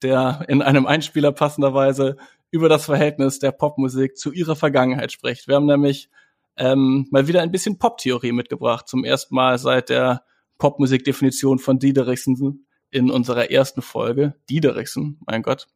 der 0.02 0.44
in 0.47 0.62
einem 0.62 0.87
Einspieler 0.87 1.32
passenderweise 1.32 2.18
über 2.52 2.68
das 2.68 2.85
Verhältnis 2.85 3.40
der 3.40 3.50
Popmusik 3.50 4.16
zu 4.16 4.30
ihrer 4.30 4.54
Vergangenheit 4.54 5.11
spricht. 5.11 5.49
Wir 5.49 5.56
haben 5.56 5.66
nämlich 5.66 6.09
ähm, 6.56 7.06
mal 7.11 7.28
wieder 7.28 7.42
ein 7.42 7.52
bisschen 7.52 7.78
Pop-Theorie 7.78 8.32
mitgebracht. 8.32 8.88
Zum 8.88 9.04
ersten 9.04 9.35
Mal 9.35 9.59
seit 9.59 9.88
der 9.88 10.25
Popmusikdefinition 10.59 11.59
von 11.59 11.78
Diederichsen 11.78 12.66
in 12.90 13.11
unserer 13.11 13.50
ersten 13.50 13.82
Folge. 13.82 14.35
Diederichsen, 14.49 15.18
mein 15.26 15.42
Gott. 15.42 15.66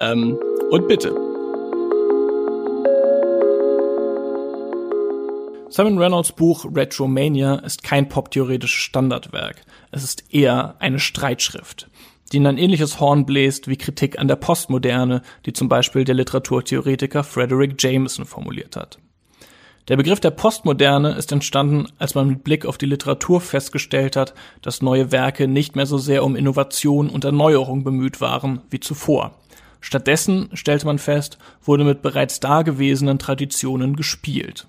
Ähm, 0.00 0.38
und 0.70 0.88
bitte. 0.88 1.14
Simon 5.70 5.98
Reynolds 5.98 6.30
Buch 6.32 6.66
Retromania 6.72 7.56
ist 7.56 7.82
kein 7.82 8.08
poptheoretisches 8.08 8.80
Standardwerk. 8.80 9.64
Es 9.90 10.04
ist 10.04 10.32
eher 10.32 10.76
eine 10.78 11.00
Streitschrift, 11.00 11.90
die 12.32 12.36
in 12.36 12.46
ein 12.46 12.58
ähnliches 12.58 13.00
Horn 13.00 13.26
bläst 13.26 13.66
wie 13.66 13.76
Kritik 13.76 14.18
an 14.18 14.28
der 14.28 14.36
Postmoderne, 14.36 15.22
die 15.46 15.52
zum 15.52 15.68
Beispiel 15.68 16.04
der 16.04 16.14
Literaturtheoretiker 16.14 17.24
Frederick 17.24 17.82
Jameson 17.82 18.24
formuliert 18.24 18.76
hat. 18.76 18.98
Der 19.88 19.98
Begriff 19.98 20.18
der 20.18 20.30
Postmoderne 20.30 21.10
ist 21.10 21.30
entstanden, 21.30 21.88
als 21.98 22.14
man 22.14 22.26
mit 22.26 22.42
Blick 22.42 22.64
auf 22.64 22.78
die 22.78 22.86
Literatur 22.86 23.42
festgestellt 23.42 24.16
hat, 24.16 24.32
dass 24.62 24.80
neue 24.80 25.12
Werke 25.12 25.46
nicht 25.46 25.76
mehr 25.76 25.84
so 25.84 25.98
sehr 25.98 26.24
um 26.24 26.36
Innovation 26.36 27.10
und 27.10 27.24
Erneuerung 27.24 27.84
bemüht 27.84 28.22
waren 28.22 28.62
wie 28.70 28.80
zuvor. 28.80 29.38
Stattdessen, 29.82 30.48
stellte 30.54 30.86
man 30.86 30.98
fest, 30.98 31.36
wurde 31.62 31.84
mit 31.84 32.00
bereits 32.00 32.40
dagewesenen 32.40 33.18
Traditionen 33.18 33.94
gespielt. 33.94 34.66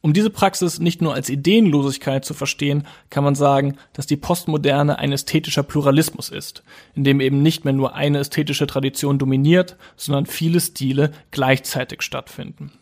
Um 0.00 0.12
diese 0.12 0.30
Praxis 0.30 0.80
nicht 0.80 1.00
nur 1.00 1.14
als 1.14 1.28
Ideenlosigkeit 1.28 2.24
zu 2.24 2.34
verstehen, 2.34 2.88
kann 3.10 3.22
man 3.22 3.36
sagen, 3.36 3.76
dass 3.92 4.08
die 4.08 4.16
Postmoderne 4.16 4.98
ein 4.98 5.12
ästhetischer 5.12 5.62
Pluralismus 5.62 6.28
ist, 6.28 6.64
in 6.96 7.04
dem 7.04 7.20
eben 7.20 7.42
nicht 7.42 7.64
mehr 7.64 7.74
nur 7.74 7.94
eine 7.94 8.18
ästhetische 8.18 8.66
Tradition 8.66 9.20
dominiert, 9.20 9.76
sondern 9.94 10.26
viele 10.26 10.60
Stile 10.60 11.12
gleichzeitig 11.30 12.02
stattfinden. 12.02 12.72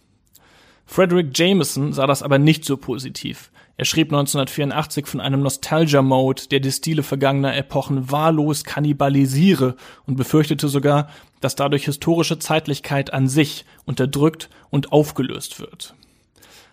Frederick 0.93 1.39
Jameson 1.39 1.93
sah 1.93 2.09
das 2.09 2.21
aber 2.21 2.41
nicht 2.41 2.65
so 2.65 2.77
positiv. 2.77 3.53
Er 3.77 3.85
schrieb 3.85 4.09
1984 4.09 5.07
von 5.07 5.21
einem 5.21 5.41
Nostalgia-Mode, 5.41 6.49
der 6.51 6.59
die 6.59 6.73
Stile 6.73 7.05
vergangener 7.05 7.57
Epochen 7.57 8.11
wahllos 8.11 8.65
kannibalisiere 8.65 9.77
und 10.09 10.17
befürchtete 10.17 10.67
sogar, 10.67 11.09
dass 11.41 11.55
dadurch 11.55 11.85
historische 11.85 12.41
Zeitlichkeit 12.41 13.13
an 13.13 13.29
sich 13.29 13.67
unterdrückt 13.85 14.51
und 14.71 14.91
aufgelöst 14.91 15.61
wird. 15.61 15.95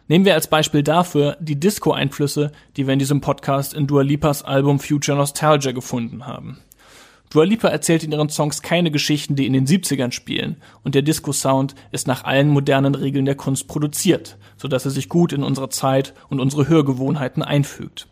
Nehmen 0.07 0.25
wir 0.25 0.33
als 0.33 0.47
Beispiel 0.47 0.81
dafür 0.81 1.37
die 1.39 1.59
Disco-Einflüsse, 1.59 2.51
die 2.75 2.87
wir 2.87 2.93
in 2.93 2.99
diesem 2.99 3.21
Podcast 3.21 3.75
in 3.75 3.85
Dua 3.85 4.01
Lipas 4.01 4.41
Album 4.41 4.79
Future 4.79 5.15
Nostalgia 5.15 5.73
gefunden 5.73 6.25
haben. 6.25 6.57
Dua 7.29 7.43
Lipa 7.43 7.67
erzählt 7.67 8.03
in 8.03 8.13
ihren 8.13 8.29
Songs 8.29 8.61
keine 8.61 8.89
Geschichten, 8.89 9.35
die 9.35 9.45
in 9.45 9.53
den 9.53 9.67
70ern 9.67 10.11
spielen, 10.11 10.57
und 10.83 10.95
der 10.95 11.01
Disco-Sound 11.01 11.75
ist 11.91 12.07
nach 12.07 12.23
allen 12.23 12.47
modernen 12.47 12.95
Regeln 12.95 13.25
der 13.25 13.35
Kunst 13.35 13.67
produziert, 13.67 14.37
so 14.55 14.67
dass 14.67 14.85
er 14.85 14.91
sich 14.91 15.09
gut 15.09 15.33
in 15.33 15.43
unsere 15.43 15.69
Zeit 15.69 16.13
und 16.29 16.39
unsere 16.39 16.69
Hörgewohnheiten 16.69 17.43
einfügt. 17.43 18.07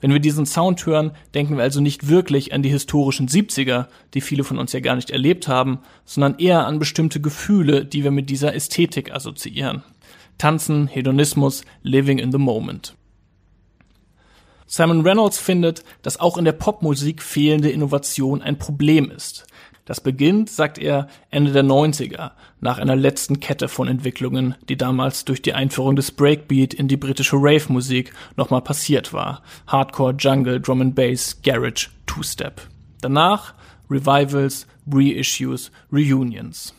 Wenn 0.00 0.12
wir 0.12 0.20
diesen 0.20 0.46
Sound 0.46 0.84
hören, 0.84 1.12
denken 1.34 1.56
wir 1.56 1.62
also 1.62 1.80
nicht 1.80 2.08
wirklich 2.08 2.52
an 2.52 2.62
die 2.62 2.68
historischen 2.68 3.28
70er, 3.28 3.86
die 4.14 4.20
viele 4.20 4.42
von 4.42 4.58
uns 4.58 4.72
ja 4.72 4.80
gar 4.80 4.96
nicht 4.96 5.10
erlebt 5.10 5.48
haben, 5.48 5.78
sondern 6.04 6.38
eher 6.38 6.66
an 6.66 6.80
bestimmte 6.80 7.20
Gefühle, 7.20 7.84
die 7.84 8.02
wir 8.02 8.10
mit 8.10 8.28
dieser 8.28 8.54
Ästhetik 8.54 9.12
assoziieren. 9.12 9.84
Tanzen, 10.38 10.88
Hedonismus, 10.88 11.62
Living 11.82 12.18
in 12.18 12.32
the 12.32 12.38
Moment. 12.38 12.96
Simon 14.74 15.02
Reynolds 15.02 15.38
findet, 15.38 15.84
dass 16.00 16.18
auch 16.18 16.38
in 16.38 16.46
der 16.46 16.52
Popmusik 16.52 17.22
fehlende 17.22 17.68
Innovation 17.68 18.40
ein 18.40 18.56
Problem 18.56 19.10
ist. 19.10 19.46
Das 19.84 20.00
beginnt, 20.00 20.48
sagt 20.48 20.78
er, 20.78 21.08
Ende 21.28 21.52
der 21.52 21.62
90er, 21.62 22.30
nach 22.62 22.78
einer 22.78 22.96
letzten 22.96 23.38
Kette 23.38 23.68
von 23.68 23.86
Entwicklungen, 23.86 24.54
die 24.70 24.78
damals 24.78 25.26
durch 25.26 25.42
die 25.42 25.52
Einführung 25.52 25.94
des 25.94 26.10
Breakbeat 26.10 26.72
in 26.72 26.88
die 26.88 26.96
britische 26.96 27.36
Rave-Musik 27.36 28.14
nochmal 28.38 28.62
passiert 28.62 29.12
war. 29.12 29.42
Hardcore, 29.66 30.14
Jungle, 30.18 30.58
Drum 30.58 30.80
and 30.80 30.94
Bass, 30.94 31.42
Garage, 31.42 31.90
Two-Step. 32.06 32.62
Danach 33.02 33.52
Revivals, 33.90 34.66
Reissues, 34.90 35.70
Reunions. 35.92 36.74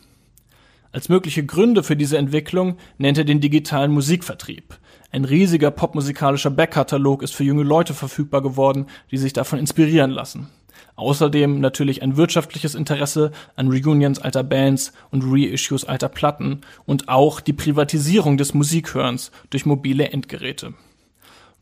Als 0.90 1.08
mögliche 1.08 1.46
Gründe 1.46 1.84
für 1.84 1.94
diese 1.94 2.18
Entwicklung 2.18 2.76
nennt 2.98 3.18
er 3.18 3.24
den 3.24 3.40
digitalen 3.40 3.92
Musikvertrieb. 3.92 4.78
Ein 5.14 5.24
riesiger 5.24 5.70
popmusikalischer 5.70 6.50
Backkatalog 6.50 7.22
ist 7.22 7.36
für 7.36 7.44
junge 7.44 7.62
Leute 7.62 7.94
verfügbar 7.94 8.42
geworden, 8.42 8.86
die 9.12 9.16
sich 9.16 9.32
davon 9.32 9.60
inspirieren 9.60 10.10
lassen. 10.10 10.48
Außerdem 10.96 11.60
natürlich 11.60 12.02
ein 12.02 12.16
wirtschaftliches 12.16 12.74
Interesse 12.74 13.30
an 13.54 13.68
Reunions 13.68 14.18
alter 14.18 14.42
Bands 14.42 14.92
und 15.12 15.22
Reissues 15.24 15.84
alter 15.84 16.08
Platten 16.08 16.62
und 16.84 17.08
auch 17.08 17.40
die 17.40 17.52
Privatisierung 17.52 18.38
des 18.38 18.54
Musikhörens 18.54 19.30
durch 19.50 19.66
mobile 19.66 20.08
Endgeräte. 20.08 20.74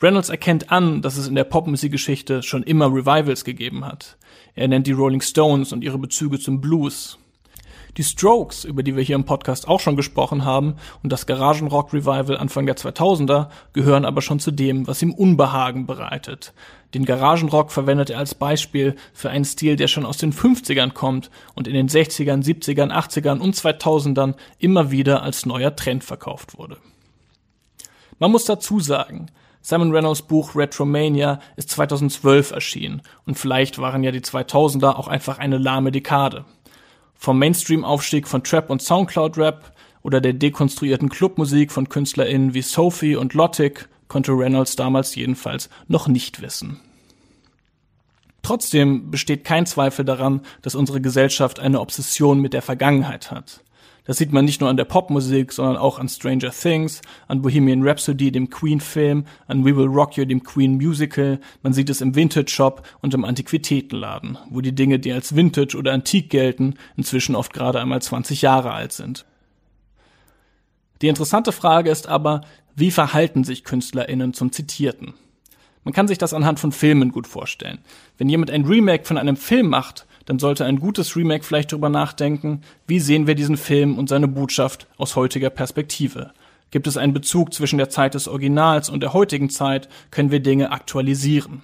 Reynolds 0.00 0.30
erkennt 0.30 0.72
an, 0.72 1.02
dass 1.02 1.18
es 1.18 1.28
in 1.28 1.34
der 1.34 1.44
Popmusikgeschichte 1.44 2.42
schon 2.42 2.62
immer 2.62 2.86
Revivals 2.86 3.44
gegeben 3.44 3.84
hat. 3.84 4.16
Er 4.54 4.68
nennt 4.68 4.86
die 4.86 4.92
Rolling 4.92 5.20
Stones 5.20 5.74
und 5.74 5.84
ihre 5.84 5.98
Bezüge 5.98 6.38
zum 6.38 6.62
Blues. 6.62 7.18
Die 7.98 8.04
Strokes, 8.04 8.64
über 8.64 8.82
die 8.82 8.96
wir 8.96 9.02
hier 9.02 9.16
im 9.16 9.26
Podcast 9.26 9.68
auch 9.68 9.80
schon 9.80 9.96
gesprochen 9.96 10.46
haben, 10.46 10.76
und 11.02 11.12
das 11.12 11.26
Garagenrock-Revival 11.26 12.38
Anfang 12.38 12.64
der 12.64 12.76
2000er 12.76 13.48
gehören 13.74 14.06
aber 14.06 14.22
schon 14.22 14.40
zu 14.40 14.50
dem, 14.50 14.86
was 14.86 15.02
ihm 15.02 15.12
Unbehagen 15.12 15.86
bereitet. 15.86 16.54
Den 16.94 17.04
Garagenrock 17.04 17.70
verwendet 17.70 18.08
er 18.08 18.18
als 18.18 18.34
Beispiel 18.34 18.96
für 19.12 19.28
einen 19.28 19.44
Stil, 19.44 19.76
der 19.76 19.88
schon 19.88 20.06
aus 20.06 20.16
den 20.16 20.32
50ern 20.32 20.92
kommt 20.92 21.30
und 21.54 21.68
in 21.68 21.74
den 21.74 21.88
60ern, 21.88 22.42
70ern, 22.42 22.90
80ern 22.90 23.40
und 23.40 23.54
2000ern 23.54 24.34
immer 24.58 24.90
wieder 24.90 25.22
als 25.22 25.44
neuer 25.44 25.76
Trend 25.76 26.02
verkauft 26.02 26.58
wurde. 26.58 26.78
Man 28.18 28.30
muss 28.30 28.46
dazu 28.46 28.80
sagen, 28.80 29.26
Simon 29.60 29.92
Reynolds 29.92 30.22
Buch 30.22 30.56
Retromania 30.56 31.40
ist 31.56 31.70
2012 31.70 32.52
erschienen 32.52 33.02
und 33.26 33.38
vielleicht 33.38 33.78
waren 33.78 34.02
ja 34.02 34.10
die 34.12 34.20
2000er 34.20 34.94
auch 34.94 35.08
einfach 35.08 35.38
eine 35.38 35.58
lahme 35.58 35.92
Dekade. 35.92 36.44
Vom 37.22 37.38
Mainstream-Aufstieg 37.38 38.26
von 38.26 38.42
Trap 38.42 38.68
und 38.68 38.82
Soundcloud-Rap 38.82 39.70
oder 40.02 40.20
der 40.20 40.32
dekonstruierten 40.32 41.08
Clubmusik 41.08 41.70
von 41.70 41.88
KünstlerInnen 41.88 42.52
wie 42.52 42.62
Sophie 42.62 43.14
und 43.14 43.32
Lottic 43.34 43.88
konnte 44.08 44.32
Reynolds 44.32 44.74
damals 44.74 45.14
jedenfalls 45.14 45.70
noch 45.86 46.08
nicht 46.08 46.42
wissen. 46.42 46.80
Trotzdem 48.42 49.12
besteht 49.12 49.44
kein 49.44 49.66
Zweifel 49.66 50.04
daran, 50.04 50.40
dass 50.62 50.74
unsere 50.74 51.00
Gesellschaft 51.00 51.60
eine 51.60 51.78
Obsession 51.78 52.40
mit 52.40 52.54
der 52.54 52.62
Vergangenheit 52.62 53.30
hat. 53.30 53.62
Das 54.04 54.18
sieht 54.18 54.32
man 54.32 54.44
nicht 54.44 54.60
nur 54.60 54.68
an 54.68 54.76
der 54.76 54.84
Popmusik, 54.84 55.52
sondern 55.52 55.76
auch 55.76 55.98
an 56.00 56.08
Stranger 56.08 56.50
Things, 56.50 57.02
an 57.28 57.40
Bohemian 57.40 57.86
Rhapsody, 57.86 58.32
dem 58.32 58.50
Queen-Film, 58.50 59.26
an 59.46 59.64
We 59.64 59.76
Will 59.76 59.86
Rock 59.86 60.16
You, 60.16 60.24
dem 60.24 60.42
Queen-Musical. 60.42 61.38
Man 61.62 61.72
sieht 61.72 61.88
es 61.88 62.00
im 62.00 62.16
Vintage-Shop 62.16 62.82
und 63.00 63.14
im 63.14 63.24
Antiquitätenladen, 63.24 64.38
wo 64.50 64.60
die 64.60 64.74
Dinge, 64.74 64.98
die 64.98 65.12
als 65.12 65.36
Vintage 65.36 65.76
oder 65.76 65.92
Antik 65.92 66.30
gelten, 66.30 66.74
inzwischen 66.96 67.36
oft 67.36 67.52
gerade 67.52 67.80
einmal 67.80 68.02
20 68.02 68.42
Jahre 68.42 68.72
alt 68.72 68.92
sind. 68.92 69.24
Die 71.00 71.08
interessante 71.08 71.52
Frage 71.52 71.90
ist 71.90 72.08
aber, 72.08 72.42
wie 72.74 72.90
verhalten 72.90 73.44
sich 73.44 73.64
KünstlerInnen 73.64 74.34
zum 74.34 74.50
Zitierten? 74.50 75.14
Man 75.84 75.94
kann 75.94 76.08
sich 76.08 76.18
das 76.18 76.34
anhand 76.34 76.60
von 76.60 76.72
Filmen 76.72 77.12
gut 77.12 77.26
vorstellen. 77.26 77.78
Wenn 78.18 78.28
jemand 78.28 78.50
ein 78.50 78.64
Remake 78.64 79.04
von 79.04 79.18
einem 79.18 79.36
Film 79.36 79.68
macht, 79.68 80.06
dann 80.26 80.38
sollte 80.38 80.64
ein 80.64 80.78
gutes 80.78 81.16
Remake 81.16 81.44
vielleicht 81.44 81.72
darüber 81.72 81.88
nachdenken, 81.88 82.62
wie 82.86 83.00
sehen 83.00 83.26
wir 83.26 83.34
diesen 83.34 83.56
Film 83.56 83.98
und 83.98 84.08
seine 84.08 84.28
Botschaft 84.28 84.86
aus 84.96 85.16
heutiger 85.16 85.50
Perspektive. 85.50 86.32
Gibt 86.70 86.86
es 86.86 86.96
einen 86.96 87.12
Bezug 87.12 87.52
zwischen 87.52 87.78
der 87.78 87.90
Zeit 87.90 88.14
des 88.14 88.28
Originals 88.28 88.88
und 88.88 89.00
der 89.00 89.12
heutigen 89.12 89.50
Zeit, 89.50 89.88
können 90.10 90.30
wir 90.30 90.40
Dinge 90.40 90.70
aktualisieren. 90.70 91.62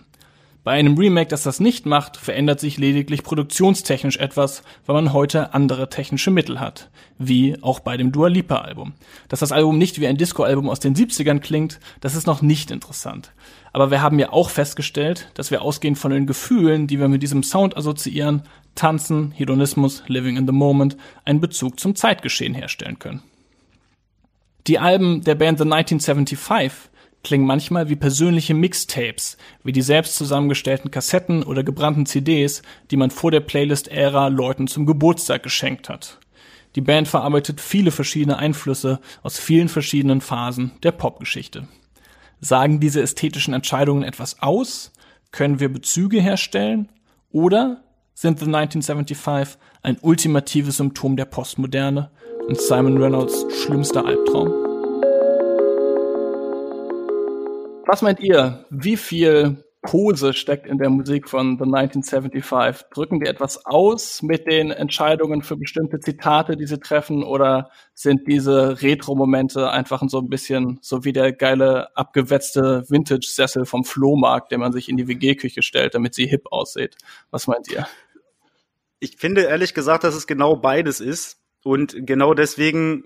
Bei 0.69 0.75
einem 0.75 0.99
Remake, 0.99 1.31
das 1.31 1.45
das 1.45 1.61
nicht 1.61 1.87
macht, 1.87 2.19
verändert 2.19 2.61
sich 2.61 2.77
lediglich 2.77 3.23
produktionstechnisch 3.23 4.19
etwas, 4.19 4.63
weil 4.85 4.97
man 4.97 5.15
heute 5.15 5.55
andere 5.55 5.89
technische 5.89 6.31
Mittel 6.31 6.61
hat. 6.61 6.91
Wie 7.17 7.57
auch 7.63 7.81
bei 7.81 7.97
dem 7.97 8.13
Dua 8.13 8.29
Lipa 8.29 8.57
Album. 8.57 8.93
Dass 9.31 9.41
das 9.41 9.51
Album 9.51 9.79
nicht 9.79 9.99
wie 9.99 10.07
ein 10.07 10.19
Disco-Album 10.19 10.69
aus 10.69 10.79
den 10.79 10.95
70ern 10.95 11.39
klingt, 11.39 11.81
das 12.01 12.15
ist 12.15 12.27
noch 12.27 12.43
nicht 12.43 12.71
interessant. 12.71 13.33
Aber 13.73 13.91
wir 13.91 14.03
haben 14.03 14.19
ja 14.19 14.31
auch 14.31 14.51
festgestellt, 14.51 15.31
dass 15.33 15.51
wir 15.51 15.63
ausgehend 15.63 15.97
von 15.97 16.11
den 16.11 16.27
Gefühlen, 16.27 16.87
die 16.87 17.01
wir 17.01 17.09
mit 17.09 17.23
diesem 17.23 17.43
Sound 17.43 17.75
assoziieren, 17.75 18.43
Tanzen, 18.75 19.31
Hedonismus, 19.31 20.03
Living 20.07 20.37
in 20.37 20.47
the 20.47 20.53
Moment, 20.53 20.99
einen 21.25 21.41
Bezug 21.41 21.81
zum 21.81 21.97
Zeitgeschehen 21.97 22.53
herstellen 22.53 22.99
können. 22.99 23.23
Die 24.67 24.79
Alben 24.79 25.25
der 25.25 25.35
Band 25.35 25.61
The 25.61 25.65
1975 25.65 26.91
klingen 27.29 27.47
manchmal 27.47 27.91
wie 27.91 27.97
persönliche 27.97 28.55
Mixtapes, 28.55 29.37
wie 29.63 29.73
die 29.73 29.83
selbst 29.83 30.17
zusammengestellten 30.17 30.91
Kassetten 30.91 31.43
oder 31.43 31.63
gebrannten 31.63 32.07
CDs, 32.07 32.63
die 32.91 32.97
man 32.97 33.11
vor 33.11 33.31
der 33.31 33.41
Playlist-Ära 33.41 34.29
Leuten 34.29 34.67
zum 34.67 34.87
Geburtstag 34.87 35.43
geschenkt 35.43 35.91
hat. 35.91 36.19
Die 36.75 36.81
Band 36.81 37.07
verarbeitet 37.07 37.61
viele 37.61 37.91
verschiedene 37.91 38.39
Einflüsse 38.39 39.01
aus 39.23 39.39
vielen 39.39 39.69
verschiedenen 39.69 40.23
Phasen 40.23 40.71
der 40.83 40.93
Popgeschichte. 40.93 41.69
Sagen 42.41 42.81
diese 42.81 43.03
ästhetischen 43.03 43.53
Entscheidungen 43.53 44.05
etwas 44.05 44.41
aus? 44.41 44.93
Können 45.31 45.61
wir 45.61 45.71
Bezüge 45.71 46.23
herstellen? 46.23 46.89
Oder 47.31 47.83
sind 48.15 48.39
The 48.39 48.47
1975 48.47 49.59
ein 49.83 49.99
ultimatives 50.01 50.79
Symptom 50.79 51.19
der 51.19 51.27
Postmoderne 51.27 52.11
und 52.47 52.59
Simon 52.59 52.97
Reynolds 52.97 53.45
schlimmster 53.63 54.07
Albtraum? 54.07 54.68
Was 57.89 58.03
meint 58.03 58.21
ihr? 58.21 58.67
Wie 58.69 58.99
viel 58.99 59.65
Pose 59.81 60.35
steckt 60.35 60.67
in 60.67 60.77
der 60.77 60.91
Musik 60.91 61.27
von 61.27 61.57
The 61.57 61.65
1975? 61.65 62.87
Drücken 62.91 63.19
die 63.19 63.27
etwas 63.27 63.65
aus 63.65 64.21
mit 64.21 64.47
den 64.47 64.71
Entscheidungen 64.71 65.41
für 65.41 65.57
bestimmte 65.57 65.99
Zitate, 65.99 66.59
die 66.59 66.67
sie 66.67 66.81
treffen, 66.81 67.25
oder 67.25 67.71
sind 67.95 68.29
diese 68.29 68.83
Retro-Momente 68.83 69.71
einfach 69.71 70.03
so 70.07 70.19
ein 70.19 70.29
bisschen 70.29 70.79
so 70.83 71.07
wie 71.07 71.15
der 71.15 71.33
geile 71.33 71.97
abgewetzte 71.97 72.85
Vintage-Sessel 72.91 73.65
vom 73.65 73.85
Flohmarkt, 73.85 74.53
den 74.53 74.61
man 74.61 74.73
sich 74.73 74.91
in 74.91 74.99
die 74.99 75.09
WG-Küche 75.09 75.63
stellt, 75.63 75.95
damit 75.95 76.15
sie 76.15 76.27
hip 76.27 76.45
aussieht? 76.51 76.99
Was 77.31 77.47
meint 77.47 77.73
ihr? 77.73 77.89
Ich 79.01 79.17
finde 79.17 79.45
ehrlich 79.45 79.73
gesagt, 79.73 80.05
dass 80.05 80.15
es 80.15 80.27
genau 80.27 80.57
beides 80.57 81.01
ist. 81.01 81.41
Und 81.65 82.07
genau 82.07 82.35
deswegen 82.35 83.05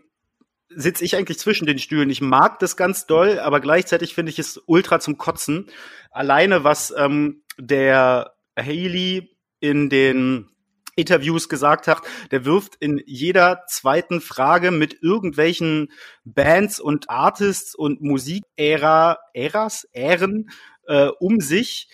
sitze 0.77 1.05
ich 1.05 1.17
eigentlich 1.17 1.39
zwischen 1.39 1.67
den 1.67 1.79
Stühlen. 1.79 2.11
Ich 2.11 2.21
mag 2.21 2.59
das 2.59 2.77
ganz 2.77 3.07
doll, 3.07 3.39
aber 3.39 3.61
gleichzeitig 3.61 4.15
finde 4.15 4.31
ich 4.31 4.39
es 4.39 4.61
ultra 4.67 5.01
zum 5.01 5.19
Kotzen. 5.19 5.67
Alleine 6.11 6.65
was 6.65 6.93
ähm, 6.97 7.43
der 7.59 8.35
Haley 8.59 9.37
in 9.61 9.89
den 9.89 10.49
Interviews 10.95 11.49
gesagt 11.49 11.89
hat, 11.89 12.03
der 12.31 12.45
wirft 12.45 12.77
in 12.77 13.03
jeder 13.07 13.63
zweiten 13.67 14.21
Frage 14.21 14.71
mit 14.71 15.03
irgendwelchen 15.03 15.91
Bands 16.25 16.81
und 16.81 17.09
Artists 17.09 17.75
und 17.75 18.03
Musikära, 18.03 19.19
Äras, 19.33 19.89
Ären 19.93 20.51
äh, 20.87 21.07
um 21.21 21.41
sich. 21.41 21.89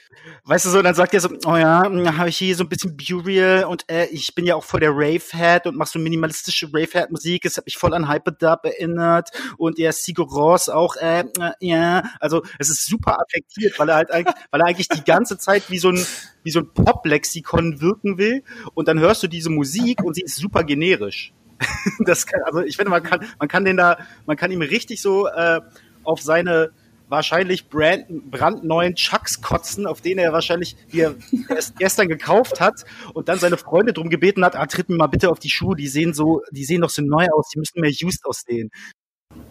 Weißt 0.45 0.67
du 0.67 0.71
so, 0.71 0.83
dann 0.83 0.95
sagt 0.95 1.15
er 1.15 1.21
so, 1.21 1.29
oh 1.47 1.57
ja, 1.57 1.85
hm, 1.85 2.19
habe 2.19 2.29
ich 2.29 2.39
hier 2.39 2.55
so 2.55 2.65
ein 2.65 2.69
bisschen 2.69 2.97
Burial 2.97 3.65
und 3.65 3.85
äh, 3.91 4.07
ich 4.07 4.35
bin 4.35 4.45
ja 4.45 4.57
auch 4.57 4.65
voll 4.65 4.81
der 4.81 4.91
Rave-Head 4.91 5.67
und 5.67 5.77
mach 5.77 5.87
so 5.87 5.99
minimalistische 5.99 6.67
Rave-Head-Musik. 6.67 7.45
Es 7.45 7.57
hat 7.57 7.67
mich 7.67 7.77
voll 7.77 7.95
an 7.95 8.09
Hyperdub 8.09 8.65
erinnert 8.65 9.31
und 9.57 9.79
ja, 9.79 9.93
Sigur 9.93 10.27
Ross 10.27 10.69
auch, 10.69 10.97
äh, 10.97 11.21
äh, 11.21 11.53
ja. 11.61 12.03
Also 12.21 12.43
es 12.59 12.71
ist 12.71 12.87
super 12.87 13.21
affektiert, 13.21 13.79
weil 13.79 13.89
er 13.89 13.97
halt 13.97 14.11
eigentlich, 14.11 14.35
weil 14.51 14.61
er 14.61 14.67
eigentlich 14.67 14.89
die 14.89 15.05
ganze 15.05 15.39
Zeit 15.39 15.71
wie 15.71 15.79
so 15.79 15.91
ein, 15.91 16.07
wie 16.43 16.51
so 16.51 16.61
ein 16.61 16.73
Pop-Lexikon 16.73 17.81
wirken 17.81 18.19
will 18.19 18.43
und 18.75 18.89
dann 18.89 18.99
hörst 18.99 19.23
du 19.23 19.29
diese 19.29 19.51
Musik 19.51 20.03
und 20.03 20.15
sie 20.15 20.23
ist 20.23 20.37
super 20.37 20.65
generisch. 20.65 21.33
das 22.01 22.27
kann, 22.27 22.41
also 22.45 22.61
ich 22.61 22.77
finde, 22.77 22.91
man 22.91 23.03
kann, 23.03 23.27
man 23.39 23.49
kann 23.49 23.65
den 23.65 23.77
da, 23.77 23.99
man 24.27 24.37
kann 24.37 24.51
ihm 24.51 24.63
richtig 24.63 25.03
so 25.03 25.27
äh, 25.27 25.61
auf 26.05 26.23
seine 26.23 26.71
wahrscheinlich 27.09 27.69
brand, 27.69 28.31
brandneuen 28.31 28.95
Chucks 28.95 29.41
kotzen, 29.41 29.87
auf 29.87 30.01
den 30.01 30.19
er 30.19 30.33
wahrscheinlich 30.33 30.77
hier 30.89 31.17
erst 31.49 31.77
gestern 31.79 32.09
gekauft 32.09 32.61
hat 32.61 32.85
und 33.15 33.29
dann 33.29 33.39
seine 33.39 33.57
Freunde 33.57 33.93
drum 33.93 34.11
gebeten 34.11 34.45
hat, 34.45 34.57
ah, 34.57 34.67
tritt 34.67 34.89
mir 34.89 34.97
mal 34.97 35.07
bitte 35.07 35.31
auf 35.31 35.39
die 35.39 35.51
Schuhe, 35.51 35.77
die 35.77 35.89
sehen 35.89 36.15
so, 36.15 36.43
die 36.51 36.65
sehen 36.65 36.83
doch 36.83 36.91
so 36.91 37.03
neu 37.03 37.27
aus, 37.33 37.49
die 37.55 37.59
müssten 37.59 37.81
mehr 37.81 37.91
used 37.91 38.25
aussehen. 38.25 38.71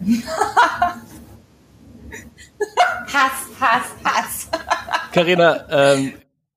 Hass, 3.12 3.48
Hass, 3.60 3.84
Hass. 4.04 4.48
Carina, 5.12 5.66
ähm, 5.70 6.14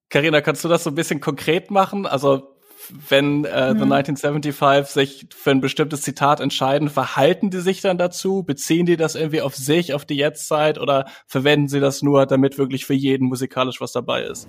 Carina, 0.10 0.42
kannst 0.42 0.64
du 0.64 0.68
das 0.68 0.84
so 0.84 0.92
ein 0.92 0.96
bisschen 0.96 1.22
konkret 1.22 1.72
machen? 1.72 2.06
Also 2.06 2.51
wenn 2.90 3.46
äh, 3.46 3.74
mhm. 3.74 3.80
The 3.80 3.84
1975 3.84 4.94
sich 4.94 5.28
für 5.36 5.52
ein 5.52 5.62
bestimmtes 5.62 6.02
Zitat 6.02 6.40
entscheiden, 6.40 6.90
verhalten 6.90 7.50
die 7.50 7.60
sich 7.60 7.82
dann 7.82 7.98
dazu? 7.98 8.44
Beziehen 8.44 8.86
die 8.86 8.98
das 8.98 9.16
irgendwie 9.16 9.42
auf 9.42 9.56
sich, 9.56 9.94
auf 9.94 10.06
die 10.06 10.16
Jetztzeit 10.16 10.78
oder 10.80 11.06
verwenden 11.28 11.68
sie 11.68 11.80
das 11.80 12.02
nur, 12.02 12.26
damit 12.26 12.58
wirklich 12.58 12.86
für 12.86 12.94
jeden 12.94 13.28
musikalisch 13.28 13.82
was 13.82 13.92
dabei 13.92 14.24
ist? 14.24 14.48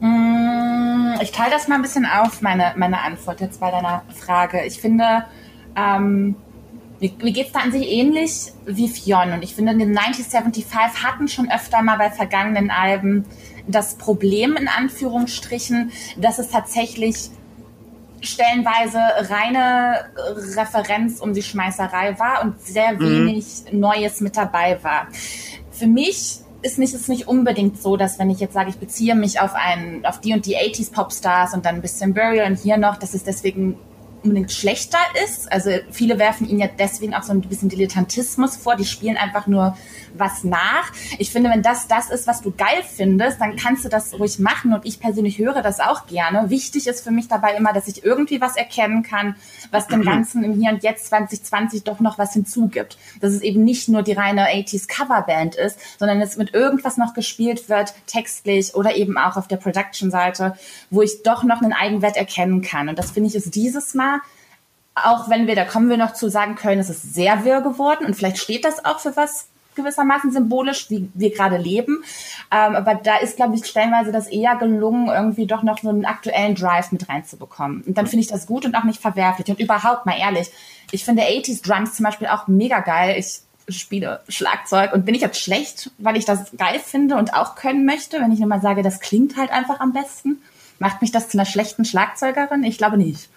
Mm, 0.00 1.14
ich 1.20 1.32
teile 1.32 1.50
das 1.50 1.68
mal 1.68 1.76
ein 1.76 1.82
bisschen 1.82 2.06
auf, 2.06 2.42
meine, 2.42 2.72
meine 2.76 3.00
Antwort 3.00 3.40
jetzt 3.40 3.60
bei 3.60 3.70
deiner 3.70 4.02
Frage. 4.14 4.64
Ich 4.64 4.80
finde, 4.80 5.24
ähm, 5.76 6.36
mir, 7.02 7.10
mir 7.20 7.32
geht 7.32 7.48
es 7.48 7.52
da 7.52 7.58
an 7.58 7.72
sich 7.72 7.86
ähnlich 7.88 8.52
wie 8.64 8.88
Fionn. 8.88 9.32
Und 9.32 9.42
ich 9.42 9.54
finde, 9.54 9.74
die 9.74 9.82
1975 9.82 11.02
hatten 11.02 11.28
schon 11.28 11.50
öfter 11.50 11.82
mal 11.82 11.98
bei 11.98 12.10
vergangenen 12.10 12.70
Alben 12.70 13.24
das 13.66 13.96
Problem 13.96 14.56
in 14.56 14.68
Anführungsstrichen, 14.68 15.92
dass 16.16 16.38
es 16.38 16.50
tatsächlich 16.50 17.30
stellenweise 18.20 18.98
reine 19.30 20.04
Referenz 20.56 21.20
um 21.20 21.34
die 21.34 21.42
Schmeißerei 21.42 22.18
war 22.20 22.44
und 22.44 22.60
sehr 22.62 22.92
mhm. 22.92 23.00
wenig 23.00 23.64
mhm. 23.70 23.80
Neues 23.80 24.20
mit 24.20 24.36
dabei 24.36 24.78
war. 24.82 25.08
Für 25.72 25.88
mich 25.88 26.38
ist 26.62 26.78
nicht, 26.78 26.94
ist 26.94 27.08
nicht 27.08 27.26
unbedingt 27.26 27.82
so, 27.82 27.96
dass 27.96 28.20
wenn 28.20 28.30
ich 28.30 28.38
jetzt 28.38 28.54
sage, 28.54 28.70
ich 28.70 28.76
beziehe 28.76 29.16
mich 29.16 29.40
auf 29.40 29.54
einen, 29.54 30.06
auf 30.06 30.20
die 30.20 30.32
und 30.32 30.46
die 30.46 30.56
80s 30.56 30.92
Popstars 30.92 31.54
und 31.54 31.66
dann 31.66 31.76
ein 31.76 31.82
bisschen 31.82 32.14
Burial 32.14 32.48
und 32.48 32.58
hier 32.58 32.76
noch, 32.76 32.96
dass 32.96 33.14
es 33.14 33.24
deswegen 33.24 33.76
unbedingt 34.22 34.52
schlechter 34.52 34.98
ist. 35.24 35.50
Also 35.50 35.70
viele 35.90 36.18
werfen 36.18 36.48
ihnen 36.48 36.60
ja 36.60 36.68
deswegen 36.78 37.14
auch 37.14 37.22
so 37.22 37.32
ein 37.32 37.40
bisschen 37.40 37.68
Dilettantismus 37.68 38.56
vor. 38.56 38.76
Die 38.76 38.84
spielen 38.84 39.16
einfach 39.16 39.46
nur 39.46 39.76
was 40.14 40.44
nach. 40.44 40.92
Ich 41.18 41.30
finde, 41.30 41.50
wenn 41.50 41.62
das 41.62 41.88
das 41.88 42.10
ist, 42.10 42.26
was 42.26 42.42
du 42.42 42.52
geil 42.52 42.82
findest, 42.94 43.40
dann 43.40 43.56
kannst 43.56 43.84
du 43.84 43.88
das 43.88 44.18
ruhig 44.18 44.38
machen 44.38 44.72
und 44.72 44.84
ich 44.84 45.00
persönlich 45.00 45.38
höre 45.38 45.62
das 45.62 45.80
auch 45.80 46.06
gerne. 46.06 46.50
Wichtig 46.50 46.86
ist 46.86 47.02
für 47.02 47.10
mich 47.10 47.28
dabei 47.28 47.54
immer, 47.54 47.72
dass 47.72 47.88
ich 47.88 48.04
irgendwie 48.04 48.40
was 48.40 48.56
erkennen 48.56 49.02
kann, 49.02 49.36
was 49.70 49.88
dem 49.88 50.02
Ganzen 50.02 50.44
im 50.44 50.54
Hier 50.54 50.70
und 50.70 50.82
Jetzt 50.82 51.06
2020 51.06 51.84
doch 51.84 52.00
noch 52.00 52.18
was 52.18 52.32
hinzugibt. 52.32 52.98
Dass 53.20 53.32
es 53.32 53.42
eben 53.42 53.64
nicht 53.64 53.88
nur 53.88 54.02
die 54.02 54.12
reine 54.12 54.48
80s 54.48 54.86
Coverband 54.86 55.54
ist, 55.54 55.78
sondern 55.98 56.20
es 56.20 56.36
mit 56.36 56.54
irgendwas 56.54 56.96
noch 56.96 57.14
gespielt 57.14 57.68
wird, 57.68 57.94
textlich 58.06 58.74
oder 58.74 58.94
eben 58.96 59.16
auch 59.18 59.36
auf 59.36 59.48
der 59.48 59.56
Production-Seite, 59.56 60.56
wo 60.90 61.02
ich 61.02 61.22
doch 61.22 61.42
noch 61.42 61.62
einen 61.62 61.72
Eigenwert 61.72 62.16
erkennen 62.16 62.62
kann. 62.62 62.88
Und 62.88 62.98
das 62.98 63.12
finde 63.12 63.28
ich 63.28 63.34
ist 63.34 63.54
dieses 63.54 63.94
Mal 63.94 64.11
auch 64.94 65.30
wenn 65.30 65.46
wir, 65.46 65.56
da 65.56 65.64
kommen 65.64 65.88
wir 65.88 65.96
noch 65.96 66.12
zu 66.12 66.28
sagen 66.28 66.54
können, 66.54 66.80
es 66.80 66.90
ist 66.90 67.14
sehr 67.14 67.44
wirr 67.44 67.60
geworden 67.60 68.04
und 68.04 68.14
vielleicht 68.14 68.38
steht 68.38 68.64
das 68.64 68.84
auch 68.84 68.98
für 68.98 69.16
was 69.16 69.48
gewissermaßen 69.74 70.32
symbolisch, 70.32 70.90
wie 70.90 71.08
wir 71.14 71.30
gerade 71.30 71.56
leben. 71.56 72.04
Ähm, 72.50 72.76
aber 72.76 72.94
da 72.94 73.16
ist, 73.16 73.36
glaube 73.36 73.54
ich, 73.54 73.64
stellenweise 73.64 74.12
das 74.12 74.28
eher 74.28 74.56
gelungen, 74.56 75.08
irgendwie 75.08 75.46
doch 75.46 75.62
noch 75.62 75.78
so 75.78 75.88
einen 75.88 76.04
aktuellen 76.04 76.54
Drive 76.54 76.92
mit 76.92 77.08
reinzubekommen. 77.08 77.82
Und 77.82 77.96
dann 77.96 78.06
finde 78.06 78.22
ich 78.22 78.28
das 78.28 78.46
gut 78.46 78.64
und 78.64 78.74
auch 78.74 78.84
nicht 78.84 79.00
verwerflich. 79.00 79.48
Und 79.48 79.60
überhaupt 79.60 80.06
mal 80.06 80.18
ehrlich, 80.18 80.50
ich 80.90 81.04
finde 81.04 81.22
80s 81.22 81.66
Drums 81.66 81.94
zum 81.94 82.04
Beispiel 82.04 82.28
auch 82.28 82.48
mega 82.48 82.80
geil. 82.80 83.16
Ich 83.18 83.40
spiele 83.68 84.20
Schlagzeug 84.28 84.92
und 84.92 85.06
bin 85.06 85.14
ich 85.14 85.22
jetzt 85.22 85.40
schlecht, 85.40 85.90
weil 85.98 86.16
ich 86.16 86.24
das 86.24 86.50
geil 86.56 86.80
finde 86.80 87.16
und 87.16 87.34
auch 87.34 87.54
können 87.54 87.86
möchte, 87.86 88.20
wenn 88.20 88.32
ich 88.32 88.40
nur 88.40 88.48
mal 88.48 88.60
sage, 88.60 88.82
das 88.82 89.00
klingt 89.00 89.36
halt 89.36 89.50
einfach 89.50 89.80
am 89.80 89.92
besten? 89.92 90.42
Macht 90.78 91.00
mich 91.00 91.12
das 91.12 91.28
zu 91.28 91.38
einer 91.38 91.46
schlechten 91.46 91.84
Schlagzeugerin? 91.84 92.64
Ich 92.64 92.76
glaube 92.76 92.98
nicht. 92.98 93.28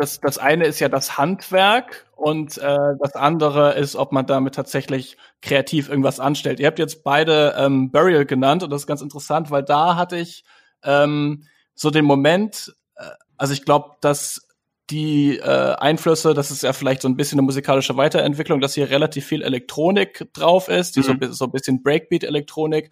Das, 0.00 0.20
das 0.20 0.38
eine 0.38 0.64
ist 0.64 0.80
ja 0.80 0.88
das 0.88 1.18
Handwerk 1.18 2.06
und 2.16 2.58
äh, 2.58 2.78
das 3.00 3.14
andere 3.14 3.74
ist, 3.74 3.96
ob 3.96 4.12
man 4.12 4.26
damit 4.26 4.54
tatsächlich 4.54 5.16
kreativ 5.42 5.88
irgendwas 5.88 6.20
anstellt. 6.20 6.58
Ihr 6.60 6.66
habt 6.66 6.78
jetzt 6.78 7.04
beide 7.04 7.54
ähm, 7.56 7.90
Burial 7.90 8.24
genannt 8.24 8.62
und 8.62 8.70
das 8.70 8.82
ist 8.82 8.86
ganz 8.86 9.02
interessant, 9.02 9.50
weil 9.50 9.62
da 9.62 9.96
hatte 9.96 10.16
ich 10.16 10.44
ähm, 10.82 11.44
so 11.74 11.90
den 11.90 12.04
Moment, 12.04 12.74
äh, 12.96 13.04
also 13.36 13.52
ich 13.52 13.64
glaube, 13.64 13.96
dass 14.00 14.48
die 14.90 15.38
äh, 15.38 15.74
Einflüsse, 15.76 16.34
das 16.34 16.50
ist 16.50 16.62
ja 16.62 16.72
vielleicht 16.72 17.02
so 17.02 17.08
ein 17.08 17.16
bisschen 17.16 17.38
eine 17.38 17.46
musikalische 17.46 17.96
Weiterentwicklung, 17.96 18.60
dass 18.60 18.74
hier 18.74 18.90
relativ 18.90 19.24
viel 19.26 19.42
Elektronik 19.42 20.28
drauf 20.32 20.68
ist, 20.68 20.96
die 20.96 21.00
mhm. 21.00 21.18
so, 21.22 21.32
so 21.32 21.44
ein 21.44 21.52
bisschen 21.52 21.82
Breakbeat-Elektronik. 21.82 22.90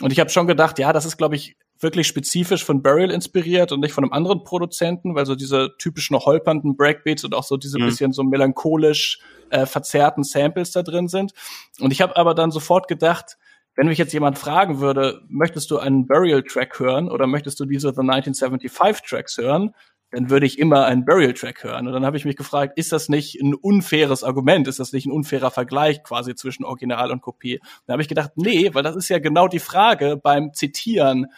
Und 0.00 0.12
ich 0.12 0.20
habe 0.20 0.30
schon 0.30 0.46
gedacht, 0.46 0.78
ja, 0.78 0.92
das 0.92 1.04
ist, 1.04 1.16
glaube 1.16 1.36
ich, 1.36 1.56
wirklich 1.82 2.06
spezifisch 2.06 2.64
von 2.64 2.82
Burial 2.82 3.10
inspiriert 3.10 3.72
und 3.72 3.80
nicht 3.80 3.92
von 3.92 4.04
einem 4.04 4.12
anderen 4.12 4.44
Produzenten, 4.44 5.14
weil 5.14 5.26
so 5.26 5.34
diese 5.34 5.74
typischen 5.78 6.16
holpernden 6.16 6.76
Breakbeats 6.76 7.24
und 7.24 7.34
auch 7.34 7.44
so 7.44 7.56
diese 7.56 7.78
mhm. 7.78 7.86
bisschen 7.86 8.12
so 8.12 8.22
melancholisch 8.22 9.20
äh, 9.50 9.66
verzerrten 9.66 10.24
Samples 10.24 10.70
da 10.70 10.82
drin 10.82 11.08
sind. 11.08 11.32
Und 11.80 11.92
ich 11.92 12.00
habe 12.00 12.16
aber 12.16 12.34
dann 12.34 12.50
sofort 12.50 12.88
gedacht, 12.88 13.36
wenn 13.74 13.86
mich 13.86 13.98
jetzt 13.98 14.12
jemand 14.12 14.38
fragen 14.38 14.80
würde, 14.80 15.22
möchtest 15.28 15.70
du 15.70 15.78
einen 15.78 16.06
Burial-Track 16.06 16.78
hören 16.78 17.10
oder 17.10 17.26
möchtest 17.26 17.58
du 17.58 17.64
diese 17.64 17.88
The 17.88 18.00
1975 18.00 19.08
Tracks 19.08 19.38
hören, 19.38 19.74
dann 20.10 20.28
würde 20.28 20.44
ich 20.44 20.58
immer 20.58 20.84
einen 20.84 21.06
Burial-Track 21.06 21.64
hören. 21.64 21.86
Und 21.86 21.94
dann 21.94 22.04
habe 22.04 22.18
ich 22.18 22.26
mich 22.26 22.36
gefragt, 22.36 22.74
ist 22.76 22.92
das 22.92 23.08
nicht 23.08 23.40
ein 23.40 23.54
unfaires 23.54 24.24
Argument? 24.24 24.68
Ist 24.68 24.78
das 24.78 24.92
nicht 24.92 25.06
ein 25.06 25.12
unfairer 25.12 25.50
Vergleich 25.50 26.02
quasi 26.02 26.34
zwischen 26.34 26.64
Original 26.64 27.10
und 27.10 27.22
Kopie? 27.22 27.60
Dann 27.86 27.94
habe 27.94 28.02
ich 28.02 28.08
gedacht, 28.08 28.32
nee, 28.36 28.74
weil 28.74 28.82
das 28.82 28.94
ist 28.94 29.08
ja 29.08 29.18
genau 29.18 29.48
die 29.48 29.58
Frage 29.58 30.20
beim 30.22 30.52
Zitieren 30.52 31.28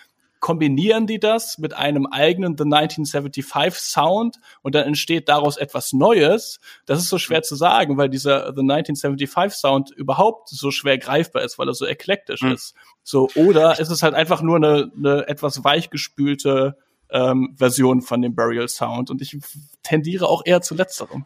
kombinieren 0.45 1.07
die 1.07 1.19
das 1.19 1.57
mit 1.57 1.73
einem 1.73 2.05
eigenen 2.05 2.59
The 2.59 2.65
1975 2.65 3.81
Sound 3.81 4.41
und 4.61 4.75
dann 4.75 4.87
entsteht 4.87 5.31
daraus 5.31 5.57
etwas 5.57 5.95
Neues. 5.95 6.61
Das 6.85 6.99
ist 6.99 7.09
so 7.09 7.17
schwer 7.17 7.43
zu 7.43 7.55
sagen, 7.55 7.97
weil 7.97 8.11
dieser 8.11 8.53
The 8.53 8.61
1975 8.61 9.59
Sound 9.59 9.91
überhaupt 9.93 10.51
so 10.51 10.71
schwer 10.71 10.99
greifbar 10.99 11.45
ist, 11.45 11.59
weil 11.59 11.69
er 11.69 11.73
so 11.73 11.87
eklektisch 11.87 12.43
mhm. 12.43 12.53
ist. 12.53 12.75
So, 13.03 13.31
oder 13.37 13.81
ist 13.81 13.89
es 13.89 14.03
halt 14.03 14.13
einfach 14.13 14.43
nur 14.43 14.57
eine, 14.57 14.93
eine 14.95 15.27
etwas 15.29 15.65
weichgespülte 15.65 16.77
ähm, 17.09 17.55
Version 17.57 18.03
von 18.03 18.21
dem 18.21 18.35
Burial 18.35 18.69
Sound 18.69 19.09
und 19.09 19.23
ich 19.23 19.39
tendiere 19.83 20.29
auch 20.29 20.43
eher 20.45 20.61
zu 20.61 20.75
letzterem. 20.75 21.25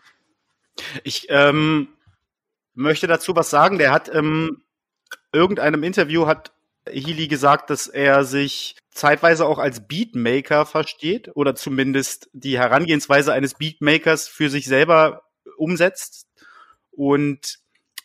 Ich 1.02 1.26
ähm, 1.28 1.88
möchte 2.72 3.08
dazu 3.08 3.34
was 3.34 3.50
sagen. 3.50 3.78
Der 3.78 3.90
hat 3.90 4.14
ähm, 4.14 4.62
irgendeinem 5.32 5.82
Interview 5.82 6.28
hat 6.28 6.52
Healy 6.90 7.28
gesagt, 7.28 7.70
dass 7.70 7.86
er 7.86 8.24
sich 8.24 8.76
zeitweise 8.90 9.46
auch 9.46 9.58
als 9.58 9.86
Beatmaker 9.86 10.66
versteht 10.66 11.30
oder 11.34 11.54
zumindest 11.54 12.28
die 12.32 12.58
Herangehensweise 12.58 13.32
eines 13.32 13.54
Beatmakers 13.54 14.28
für 14.28 14.50
sich 14.50 14.66
selber 14.66 15.22
umsetzt. 15.56 16.26
Und 16.90 17.58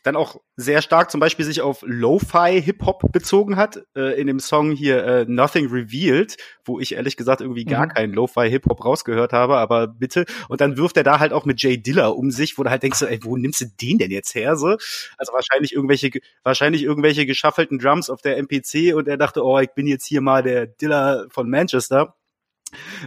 dann 0.03 0.17
auch 0.17 0.41
sehr 0.57 0.81
stark 0.81 1.09
zum 1.09 1.19
Beispiel 1.19 1.45
sich 1.45 1.61
auf 1.61 1.83
Lo-Fi 1.85 2.61
Hip-Hop 2.61 3.11
bezogen 3.11 3.55
hat, 3.55 3.83
äh, 3.95 4.19
in 4.19 4.27
dem 4.27 4.39
Song 4.39 4.71
hier 4.71 5.03
äh, 5.03 5.25
Nothing 5.25 5.67
Revealed, 5.67 6.37
wo 6.65 6.79
ich 6.79 6.95
ehrlich 6.95 7.15
gesagt 7.15 7.41
irgendwie 7.41 7.63
gar 7.63 7.85
mhm. 7.85 7.89
keinen 7.89 8.13
Lo-Fi 8.13 8.49
Hip-Hop 8.49 8.83
rausgehört 8.83 9.31
habe, 9.31 9.57
aber 9.57 9.87
bitte. 9.87 10.25
Und 10.49 10.61
dann 10.61 10.77
wirft 10.77 10.97
er 10.97 11.03
da 11.03 11.19
halt 11.19 11.31
auch 11.31 11.45
mit 11.45 11.61
Jay 11.61 11.81
Diller 11.81 12.17
um 12.17 12.31
sich, 12.31 12.57
wo 12.57 12.63
du 12.63 12.69
halt 12.69 12.83
denkst, 12.83 13.01
ey, 13.01 13.19
wo 13.23 13.37
nimmst 13.37 13.61
du 13.61 13.65
den 13.81 13.97
denn 13.97 14.11
jetzt 14.11 14.35
her? 14.35 14.57
So? 14.57 14.77
Also 15.17 15.33
wahrscheinlich 15.33 15.73
irgendwelche, 15.73 16.11
wahrscheinlich 16.43 16.83
irgendwelche 16.83 17.25
geschaffelten 17.25 17.79
Drums 17.79 18.09
auf 18.09 18.21
der 18.21 18.37
MPC 18.37 18.93
und 18.93 19.07
er 19.07 19.17
dachte, 19.17 19.43
oh, 19.43 19.57
ich 19.59 19.71
bin 19.71 19.87
jetzt 19.87 20.05
hier 20.05 20.21
mal 20.21 20.43
der 20.43 20.67
Diller 20.67 21.27
von 21.29 21.49
Manchester. 21.49 22.15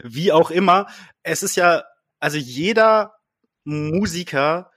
Wie 0.02 0.32
auch 0.32 0.50
immer, 0.50 0.86
es 1.22 1.42
ist 1.42 1.56
ja, 1.56 1.84
also 2.20 2.38
jeder 2.38 3.12
Musiker 3.64 4.70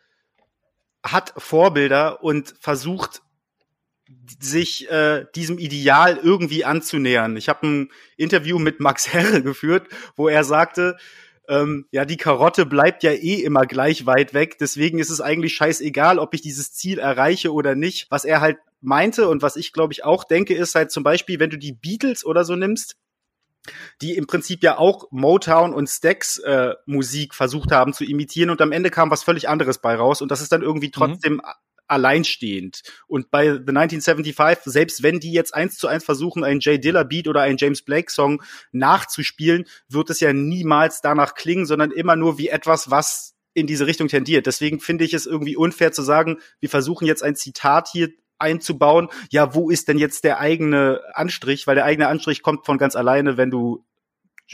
hat 1.03 1.33
Vorbilder 1.37 2.23
und 2.23 2.55
versucht 2.59 3.21
sich 4.39 4.89
äh, 4.89 5.25
diesem 5.35 5.59
Ideal 5.59 6.17
irgendwie 6.17 6.65
anzunähern. 6.65 7.37
Ich 7.37 7.49
habe 7.49 7.67
ein 7.67 7.91
Interview 8.17 8.59
mit 8.59 8.79
Max 8.79 9.07
Herre 9.13 9.41
geführt, 9.43 9.87
wo 10.15 10.27
er 10.27 10.43
sagte, 10.43 10.97
ähm, 11.47 11.87
ja, 11.91 12.05
die 12.05 12.17
Karotte 12.17 12.65
bleibt 12.65 13.03
ja 13.03 13.11
eh 13.11 13.35
immer 13.35 13.65
gleich 13.65 14.05
weit 14.05 14.33
weg, 14.33 14.57
deswegen 14.59 14.99
ist 14.99 15.09
es 15.09 15.19
eigentlich 15.19 15.55
scheißegal, 15.55 16.19
ob 16.19 16.33
ich 16.33 16.41
dieses 16.41 16.73
Ziel 16.73 16.99
erreiche 16.99 17.51
oder 17.53 17.75
nicht. 17.75 18.07
Was 18.09 18.23
er 18.23 18.39
halt 18.39 18.57
meinte 18.81 19.27
und 19.27 19.41
was 19.41 19.55
ich 19.55 19.73
glaube 19.73 19.93
ich 19.93 20.03
auch 20.03 20.23
denke, 20.23 20.53
ist 20.53 20.75
halt 20.75 20.91
zum 20.91 21.03
Beispiel, 21.03 21.39
wenn 21.39 21.49
du 21.49 21.57
die 21.57 21.73
Beatles 21.73 22.23
oder 22.23 22.45
so 22.45 22.55
nimmst, 22.55 22.97
die 24.01 24.15
im 24.15 24.27
Prinzip 24.27 24.63
ja 24.63 24.77
auch 24.77 25.07
Motown 25.11 25.73
und 25.73 25.87
Stax 25.87 26.39
äh, 26.39 26.73
Musik 26.85 27.35
versucht 27.35 27.71
haben 27.71 27.93
zu 27.93 28.03
imitieren 28.03 28.49
und 28.49 28.61
am 28.61 28.71
Ende 28.71 28.89
kam 28.89 29.11
was 29.11 29.23
völlig 29.23 29.49
anderes 29.49 29.79
bei 29.79 29.95
raus 29.95 30.21
und 30.21 30.31
das 30.31 30.41
ist 30.41 30.51
dann 30.51 30.61
irgendwie 30.61 30.87
mhm. 30.87 30.93
trotzdem 30.93 31.33
mhm. 31.33 31.41
alleinstehend. 31.87 32.83
Und 33.07 33.31
bei 33.31 33.45
The 33.45 33.57
1975, 33.57 34.71
selbst 34.71 35.03
wenn 35.03 35.19
die 35.19 35.31
jetzt 35.31 35.53
eins 35.53 35.77
zu 35.77 35.87
eins 35.87 36.03
versuchen, 36.03 36.43
einen 36.43 36.59
Jay 36.59 36.79
Diller 36.79 37.05
Beat 37.05 37.27
oder 37.27 37.41
einen 37.41 37.57
James 37.57 37.81
Blake 37.81 38.11
Song 38.11 38.41
nachzuspielen, 38.71 39.65
wird 39.87 40.09
es 40.09 40.19
ja 40.19 40.33
niemals 40.33 41.01
danach 41.01 41.35
klingen, 41.35 41.65
sondern 41.65 41.91
immer 41.91 42.15
nur 42.15 42.37
wie 42.37 42.49
etwas, 42.49 42.89
was 42.89 43.35
in 43.53 43.67
diese 43.67 43.87
Richtung 43.87 44.07
tendiert. 44.07 44.45
Deswegen 44.45 44.79
finde 44.79 45.03
ich 45.03 45.13
es 45.13 45.25
irgendwie 45.25 45.57
unfair 45.57 45.91
zu 45.91 46.01
sagen, 46.01 46.37
wir 46.59 46.69
versuchen 46.69 47.05
jetzt 47.05 47.23
ein 47.23 47.35
Zitat 47.35 47.89
hier 47.91 48.09
einzubauen, 48.39 49.09
ja, 49.29 49.53
wo 49.53 49.69
ist 49.69 49.87
denn 49.87 49.97
jetzt 49.97 50.23
der 50.23 50.39
eigene 50.39 51.01
Anstrich? 51.13 51.67
Weil 51.67 51.75
der 51.75 51.85
eigene 51.85 52.07
Anstrich 52.07 52.41
kommt 52.41 52.65
von 52.65 52.77
ganz 52.77 52.95
alleine, 52.95 53.37
wenn 53.37 53.51
du 53.51 53.83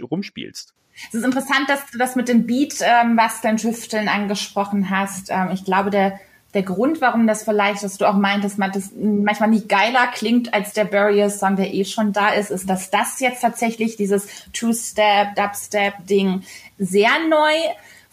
rumspielst. 0.02 0.74
Es 1.10 1.13
ist 1.13 1.26
interessant, 1.26 1.67
dass 1.67 1.91
du 1.91 1.98
das 1.98 2.15
mit 2.15 2.28
dem 2.28 2.45
Beat, 2.45 2.76
ähm, 2.82 3.17
was 3.17 3.41
dein 3.41 3.58
Tüfteln 3.58 4.08
angesprochen 4.08 4.89
hast. 4.89 5.30
Ähm, 5.30 5.50
ich 5.54 5.65
glaube, 5.65 5.89
der, 5.89 6.19
der 6.54 6.63
Grund, 6.63 7.02
warum 7.02 7.28
das 7.28 7.43
vielleicht, 7.43 7.84
dass 7.84 7.98
du 7.98 8.06
auch 8.06 8.15
meintest, 8.15 8.58
man 8.58 8.71
das 8.71 8.91
manchmal 8.95 9.50
nicht 9.50 9.67
geiler 9.67 10.08
klingt 10.08 10.54
als 10.54 10.74
der 10.74 10.86
Barrier-Song, 10.86 11.58
der 11.58 11.74
eh 11.74 11.84
schon 11.84 12.13
da 12.13 12.30
ist, 12.30 12.50
ist, 12.50 12.69
dass 12.69 12.91
das 12.91 13.19
jetzt 13.19 13.41
tatsächlich 13.41 13.98
dieses 13.98 14.28
Two-Step, 14.54 15.36
Dubstep-Ding 15.36 16.43
sehr 16.78 17.12
neu 17.30 17.54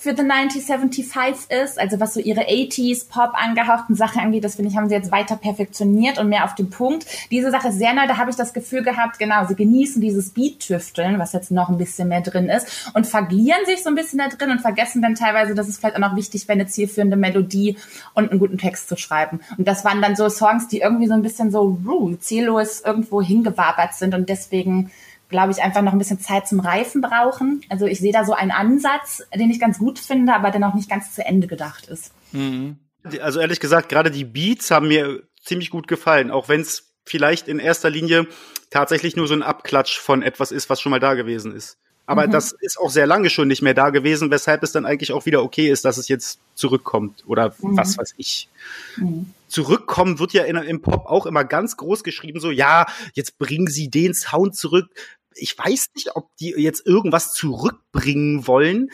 für 0.03 0.17
The 0.17 0.23
1975 0.23 1.49
ist, 1.63 1.79
also 1.79 2.01
was 2.01 2.15
so 2.15 2.19
ihre 2.19 2.41
80s 2.41 3.09
Pop 3.09 3.35
angehauchten 3.35 3.95
Sachen 3.95 4.21
angeht, 4.21 4.43
das 4.43 4.57
finde 4.57 4.73
ich, 4.73 4.77
haben 4.77 4.89
sie 4.89 4.97
jetzt 4.97 5.13
weiter 5.13 5.37
perfektioniert 5.37 6.19
und 6.19 6.29
mehr 6.29 6.45
auf 6.45 6.57
den 6.57 6.71
Punkt. 6.71 7.07
Diese 7.31 7.53
Sache 7.53 7.69
ist 7.69 7.79
sehr 7.79 7.95
neu, 7.95 8.09
da 8.09 8.17
habe 8.17 8.29
ich 8.29 8.35
das 8.35 8.53
Gefühl 8.53 8.83
gehabt, 8.83 9.21
genau, 9.21 9.47
sie 9.47 9.55
genießen 9.55 10.03
dieses 10.03 10.31
Beat-Tüfteln, 10.31 11.21
was 11.21 11.33
jetzt 11.33 11.53
noch 11.53 11.69
ein 11.69 11.79
bisschen 11.79 12.09
mehr 12.09 12.21
drin 12.21 12.49
ist 12.49 12.91
und 12.95 13.07
verglieren 13.07 13.65
sich 13.65 13.85
so 13.85 13.91
ein 13.91 13.95
bisschen 13.95 14.19
da 14.19 14.27
drin 14.27 14.51
und 14.51 14.61
vergessen 14.61 15.03
dann 15.03 15.15
teilweise, 15.15 15.55
dass 15.55 15.69
es 15.69 15.79
vielleicht 15.79 15.95
auch 15.95 16.01
noch 16.01 16.17
wichtig 16.17 16.49
wäre, 16.49 16.59
eine 16.59 16.67
zielführende 16.67 17.17
Melodie 17.17 17.77
und 18.13 18.29
einen 18.29 18.41
guten 18.41 18.59
Text 18.59 18.89
zu 18.89 18.97
schreiben. 18.97 19.39
Und 19.57 19.69
das 19.69 19.85
waren 19.85 20.03
dann 20.03 20.17
so 20.17 20.29
Songs, 20.29 20.67
die 20.67 20.81
irgendwie 20.81 21.07
so 21.07 21.15
ein 21.15 21.23
bisschen 21.23 21.53
so 21.53 21.79
uh, 21.87 22.17
ziellos 22.17 22.81
irgendwo 22.81 23.23
hingewabert 23.23 23.95
sind 23.95 24.17
und 24.17 24.29
deswegen 24.29 24.91
glaube 25.33 25.51
ich, 25.51 25.61
einfach 25.61 25.83
noch 25.83 25.93
ein 25.93 25.99
bisschen 25.99 26.21
Zeit 26.21 26.47
zum 26.47 26.61
Reifen 26.61 27.01
brauchen. 27.01 27.63
Also 27.69 27.87
ich 27.87 27.99
sehe 27.99 28.13
da 28.13 28.25
so 28.25 28.33
einen 28.33 28.53
Ansatz, 28.53 29.25
den 29.35 29.51
ich 29.51 29.59
ganz 29.59 29.79
gut 29.79 29.99
finde, 29.99 30.33
aber 30.33 30.53
der 30.53 30.61
noch 30.61 30.75
nicht 30.75 30.89
ganz 30.89 31.13
zu 31.13 31.25
Ende 31.25 31.49
gedacht 31.49 31.89
ist. 31.89 32.13
Mhm. 32.31 32.77
Also 33.21 33.41
ehrlich 33.41 33.59
gesagt, 33.59 33.89
gerade 33.89 34.13
die 34.13 34.25
Beats 34.25 34.71
haben 34.71 34.87
mir 34.87 35.25
ziemlich 35.43 35.71
gut 35.71 35.89
gefallen, 35.89 36.31
auch 36.31 36.49
wenn 36.49 36.61
es 36.61 36.93
vielleicht 37.05 37.49
in 37.49 37.59
erster 37.59 37.91
Linie 37.91 38.29
tatsächlich 38.71 39.17
nur 39.17 39.27
so 39.27 39.35
ein 39.35 39.43
Abklatsch 39.43 39.99
von 39.99 40.23
etwas 40.23 40.53
ist, 40.53 40.71
was 40.71 40.81
schon 40.81 40.91
mal 40.91 41.01
da 41.01 41.15
gewesen 41.15 41.53
ist. 41.53 41.79
Aber 42.07 42.27
mhm. 42.27 42.33
das 42.33 42.53
ist 42.53 42.79
auch 42.79 42.91
sehr 42.91 43.07
lange 43.07 43.31
schon 43.31 43.49
nicht 43.49 43.63
mehr 43.63 43.75
da 43.75 43.91
gewesen, 43.91 44.31
weshalb 44.31 44.63
es 44.63 44.73
dann 44.73 44.87
eigentlich 44.87 45.13
auch 45.13 45.25
wieder 45.25 45.43
okay 45.43 45.71
ist, 45.71 45.85
dass 45.85 45.99
es 45.99 46.09
jetzt 46.09 46.41
zurückkommt 46.55 47.25
oder 47.27 47.55
mhm. 47.61 47.77
was 47.77 47.97
weiß 47.97 48.15
ich. 48.17 48.49
Mhm. 48.97 49.33
Zurückkommen 49.47 50.19
wird 50.19 50.33
ja 50.33 50.45
in, 50.45 50.57
im 50.57 50.83
Pop 50.83 51.07
auch 51.07 51.27
immer 51.27 51.45
ganz 51.45 51.77
groß 51.77 52.03
geschrieben, 52.03 52.41
so 52.41 52.51
ja, 52.51 52.87
jetzt 53.15 53.39
bringen 53.39 53.67
sie 53.69 53.89
den 53.89 54.15
Sound 54.15 54.57
zurück 54.57 54.89
ich 55.37 55.57
weiß 55.57 55.91
nicht, 55.95 56.17
ob 56.17 56.35
die 56.37 56.51
jetzt 56.57 56.87
irgendwas 56.87 57.33
zurückbringen 57.33 58.47
wollen. 58.47 58.91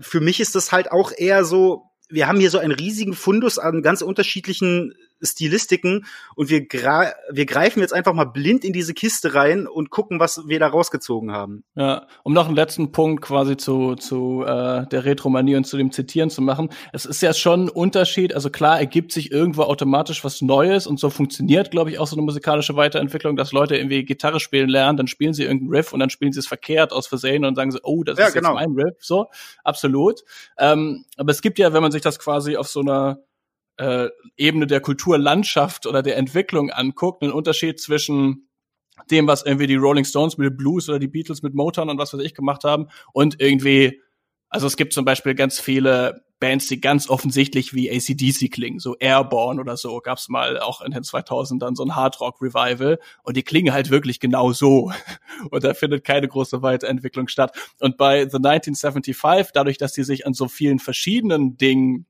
Für 0.00 0.20
mich 0.20 0.40
ist 0.40 0.54
das 0.54 0.72
halt 0.72 0.90
auch 0.90 1.12
eher 1.16 1.44
so, 1.44 1.90
wir 2.08 2.26
haben 2.26 2.40
hier 2.40 2.50
so 2.50 2.58
einen 2.58 2.72
riesigen 2.72 3.14
Fundus 3.14 3.58
an 3.58 3.82
ganz 3.82 4.02
unterschiedlichen 4.02 4.94
Stilistiken 5.22 6.04
und 6.36 6.50
wir, 6.50 6.60
wir 6.60 7.46
greifen 7.46 7.80
jetzt 7.80 7.92
einfach 7.92 8.12
mal 8.12 8.24
blind 8.24 8.64
in 8.64 8.72
diese 8.72 8.94
Kiste 8.94 9.34
rein 9.34 9.66
und 9.66 9.90
gucken, 9.90 10.20
was 10.20 10.42
wir 10.46 10.58
da 10.58 10.68
rausgezogen 10.68 11.32
haben. 11.32 11.64
Ja, 11.74 12.06
um 12.22 12.32
noch 12.32 12.46
einen 12.46 12.56
letzten 12.56 12.92
Punkt 12.92 13.22
quasi 13.22 13.56
zu, 13.56 13.94
zu 13.94 14.42
äh, 14.42 14.86
der 14.86 15.04
Retromanie 15.04 15.56
und 15.56 15.64
zu 15.64 15.76
dem 15.76 15.92
Zitieren 15.92 16.30
zu 16.30 16.42
machen. 16.42 16.70
Es 16.92 17.04
ist 17.04 17.22
ja 17.22 17.32
schon 17.32 17.66
ein 17.66 17.68
Unterschied, 17.68 18.34
also 18.34 18.50
klar 18.50 18.78
ergibt 18.78 19.12
sich 19.12 19.30
irgendwo 19.30 19.62
automatisch 19.62 20.24
was 20.24 20.42
Neues 20.42 20.86
und 20.86 21.00
so 21.00 21.10
funktioniert, 21.10 21.70
glaube 21.70 21.90
ich, 21.90 21.98
auch 21.98 22.06
so 22.06 22.16
eine 22.16 22.22
musikalische 22.22 22.76
Weiterentwicklung, 22.76 23.36
dass 23.36 23.52
Leute 23.52 23.76
irgendwie 23.76 24.04
Gitarre 24.04 24.40
spielen 24.40 24.68
lernen, 24.68 24.96
dann 24.96 25.06
spielen 25.06 25.34
sie 25.34 25.44
irgendeinen 25.44 25.70
Riff 25.70 25.92
und 25.92 26.00
dann 26.00 26.10
spielen 26.10 26.32
sie 26.32 26.40
es 26.40 26.46
verkehrt 26.46 26.92
aus 26.92 27.06
Versehen 27.06 27.44
und 27.44 27.54
sagen 27.54 27.70
sie, 27.70 27.80
oh, 27.82 28.02
das 28.04 28.18
ja, 28.18 28.26
ist 28.26 28.34
genau. 28.34 28.58
jetzt 28.58 28.66
mein 28.66 28.72
Riff, 28.74 28.96
so, 29.00 29.26
absolut. 29.62 30.22
Ähm, 30.58 31.04
aber 31.16 31.30
es 31.30 31.42
gibt 31.42 31.58
ja, 31.58 31.72
wenn 31.72 31.82
man 31.82 31.92
sich 31.92 32.02
das 32.02 32.18
quasi 32.18 32.56
auf 32.56 32.68
so 32.68 32.80
einer 32.80 33.18
äh, 33.76 34.08
Ebene 34.36 34.66
der 34.66 34.80
Kulturlandschaft 34.80 35.86
oder 35.86 36.02
der 36.02 36.16
Entwicklung 36.16 36.70
anguckt, 36.70 37.22
einen 37.22 37.32
Unterschied 37.32 37.80
zwischen 37.80 38.48
dem, 39.10 39.26
was 39.26 39.44
irgendwie 39.44 39.66
die 39.66 39.74
Rolling 39.74 40.04
Stones 40.04 40.38
mit 40.38 40.56
Blues 40.56 40.88
oder 40.88 40.98
die 40.98 41.08
Beatles 41.08 41.42
mit 41.42 41.54
Motown 41.54 41.90
und 41.90 41.98
was 41.98 42.14
weiß 42.14 42.20
ich 42.20 42.34
gemacht 42.34 42.64
haben 42.64 42.88
und 43.12 43.40
irgendwie 43.40 44.00
Also 44.48 44.68
es 44.68 44.76
gibt 44.76 44.92
zum 44.92 45.04
Beispiel 45.04 45.34
ganz 45.34 45.58
viele 45.58 46.24
Bands, 46.38 46.68
die 46.68 46.80
ganz 46.80 47.08
offensichtlich 47.08 47.74
wie 47.74 47.90
ACDC 47.90 48.52
klingen, 48.52 48.78
so 48.78 48.96
Airborne 48.98 49.60
oder 49.60 49.76
so, 49.76 49.98
gab's 50.00 50.28
mal 50.28 50.60
auch 50.60 50.80
in 50.80 50.92
den 50.92 51.02
2000ern 51.02 51.74
so 51.74 51.84
ein 51.84 51.96
Hardrock-Revival 51.96 52.98
und 53.22 53.36
die 53.36 53.42
klingen 53.42 53.72
halt 53.72 53.90
wirklich 53.90 54.20
genau 54.20 54.52
so 54.52 54.92
und 55.50 55.64
da 55.64 55.74
findet 55.74 56.04
keine 56.04 56.28
große 56.28 56.62
Weiterentwicklung 56.62 57.28
statt. 57.28 57.56
Und 57.80 57.96
bei 57.96 58.28
The 58.28 58.36
1975, 58.36 59.52
dadurch, 59.52 59.78
dass 59.78 59.92
die 59.92 60.04
sich 60.04 60.26
an 60.26 60.34
so 60.34 60.46
vielen 60.46 60.78
verschiedenen 60.78 61.56
Dingen 61.56 62.06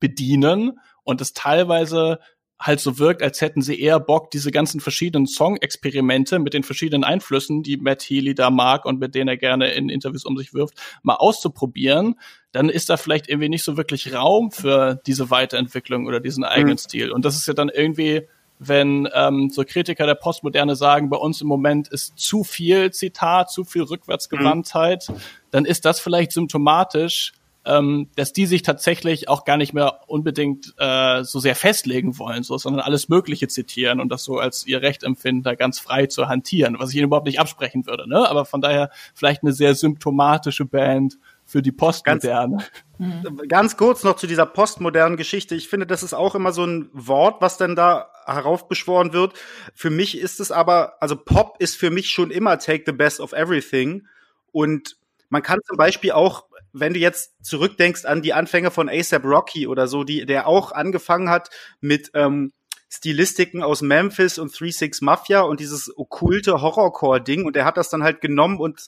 bedienen 0.00 0.78
und 1.02 1.20
es 1.20 1.32
teilweise 1.32 2.18
halt 2.60 2.80
so 2.80 2.98
wirkt, 2.98 3.22
als 3.22 3.40
hätten 3.40 3.62
sie 3.62 3.78
eher 3.78 4.00
Bock, 4.00 4.30
diese 4.30 4.50
ganzen 4.50 4.80
verschiedenen 4.80 5.26
Song-Experimente 5.26 6.38
mit 6.38 6.54
den 6.54 6.62
verschiedenen 6.62 7.04
Einflüssen, 7.04 7.62
die 7.62 7.76
Matt 7.76 8.02
Healy 8.02 8.34
da 8.34 8.50
mag 8.50 8.84
und 8.84 9.00
mit 9.00 9.14
denen 9.14 9.28
er 9.28 9.36
gerne 9.36 9.72
in 9.72 9.88
Interviews 9.88 10.24
um 10.24 10.36
sich 10.38 10.54
wirft, 10.54 10.74
mal 11.02 11.16
auszuprobieren, 11.16 12.18
dann 12.52 12.68
ist 12.68 12.88
da 12.88 12.96
vielleicht 12.96 13.28
irgendwie 13.28 13.48
nicht 13.48 13.64
so 13.64 13.76
wirklich 13.76 14.14
Raum 14.14 14.50
für 14.50 15.00
diese 15.06 15.30
Weiterentwicklung 15.30 16.06
oder 16.06 16.20
diesen 16.20 16.44
eigenen 16.44 16.74
mhm. 16.74 16.78
Stil. 16.78 17.10
Und 17.10 17.24
das 17.24 17.36
ist 17.36 17.48
ja 17.48 17.54
dann 17.54 17.68
irgendwie, 17.68 18.22
wenn 18.58 19.08
ähm, 19.12 19.50
so 19.50 19.64
Kritiker 19.64 20.06
der 20.06 20.14
Postmoderne 20.14 20.76
sagen, 20.76 21.10
bei 21.10 21.18
uns 21.18 21.40
im 21.40 21.48
Moment 21.48 21.88
ist 21.88 22.16
zu 22.16 22.44
viel 22.44 22.92
Zitat, 22.92 23.50
zu 23.50 23.64
viel 23.64 23.82
Rückwärtsgewandtheit, 23.82 25.08
mhm. 25.08 25.14
dann 25.50 25.64
ist 25.64 25.84
das 25.84 26.00
vielleicht 26.00 26.32
symptomatisch 26.32 27.32
ähm, 27.66 28.08
dass 28.16 28.32
die 28.32 28.46
sich 28.46 28.62
tatsächlich 28.62 29.28
auch 29.28 29.44
gar 29.44 29.56
nicht 29.56 29.72
mehr 29.72 30.00
unbedingt 30.06 30.74
äh, 30.78 31.24
so 31.24 31.38
sehr 31.38 31.54
festlegen 31.54 32.18
wollen, 32.18 32.42
so, 32.42 32.58
sondern 32.58 32.82
alles 32.82 33.08
Mögliche 33.08 33.48
zitieren 33.48 34.00
und 34.00 34.10
das 34.10 34.24
so 34.24 34.38
als 34.38 34.66
ihr 34.66 34.82
Recht 34.82 35.02
empfinden, 35.02 35.42
da 35.42 35.54
ganz 35.54 35.78
frei 35.78 36.06
zu 36.06 36.28
hantieren, 36.28 36.76
was 36.78 36.90
ich 36.90 36.96
ihnen 36.96 37.06
überhaupt 37.06 37.26
nicht 37.26 37.40
absprechen 37.40 37.86
würde. 37.86 38.08
Ne? 38.08 38.28
Aber 38.28 38.44
von 38.44 38.60
daher 38.60 38.90
vielleicht 39.14 39.42
eine 39.42 39.52
sehr 39.52 39.74
symptomatische 39.74 40.66
Band 40.66 41.18
für 41.46 41.62
die 41.62 41.72
Postmoderne. 41.72 42.64
Ganz, 42.98 43.38
ganz 43.48 43.76
kurz 43.76 44.02
noch 44.02 44.16
zu 44.16 44.26
dieser 44.26 44.46
postmodernen 44.46 45.16
Geschichte. 45.16 45.54
Ich 45.54 45.68
finde, 45.68 45.86
das 45.86 46.02
ist 46.02 46.14
auch 46.14 46.34
immer 46.34 46.52
so 46.52 46.64
ein 46.64 46.90
Wort, 46.92 47.40
was 47.40 47.56
dann 47.56 47.76
da 47.76 48.10
heraufbeschworen 48.26 49.12
wird. 49.12 49.34
Für 49.74 49.90
mich 49.90 50.18
ist 50.18 50.40
es 50.40 50.50
aber, 50.50 51.02
also 51.02 51.16
Pop 51.16 51.56
ist 51.58 51.76
für 51.76 51.90
mich 51.90 52.08
schon 52.10 52.30
immer 52.30 52.58
Take 52.58 52.84
the 52.86 52.92
Best 52.92 53.20
of 53.20 53.32
Everything. 53.32 54.06
Und 54.52 54.96
man 55.28 55.42
kann 55.42 55.60
zum 55.66 55.76
Beispiel 55.76 56.12
auch 56.12 56.44
wenn 56.74 56.92
du 56.92 57.00
jetzt 57.00 57.32
zurückdenkst 57.42 58.04
an 58.04 58.20
die 58.20 58.34
Anfänge 58.34 58.70
von 58.70 58.88
ASAP 58.88 59.24
Rocky 59.24 59.66
oder 59.66 59.86
so, 59.86 60.04
die, 60.04 60.26
der 60.26 60.46
auch 60.46 60.72
angefangen 60.72 61.30
hat 61.30 61.48
mit 61.80 62.10
ähm, 62.14 62.52
Stilistiken 62.90 63.62
aus 63.62 63.80
Memphis 63.80 64.38
und 64.38 64.52
3-6 64.52 65.04
Mafia 65.04 65.40
und 65.42 65.60
dieses 65.60 65.96
okkulte 65.96 66.60
Horrorcore-Ding 66.60 67.44
und 67.44 67.56
er 67.56 67.64
hat 67.64 67.76
das 67.76 67.90
dann 67.90 68.02
halt 68.02 68.20
genommen 68.20 68.58
und 68.58 68.86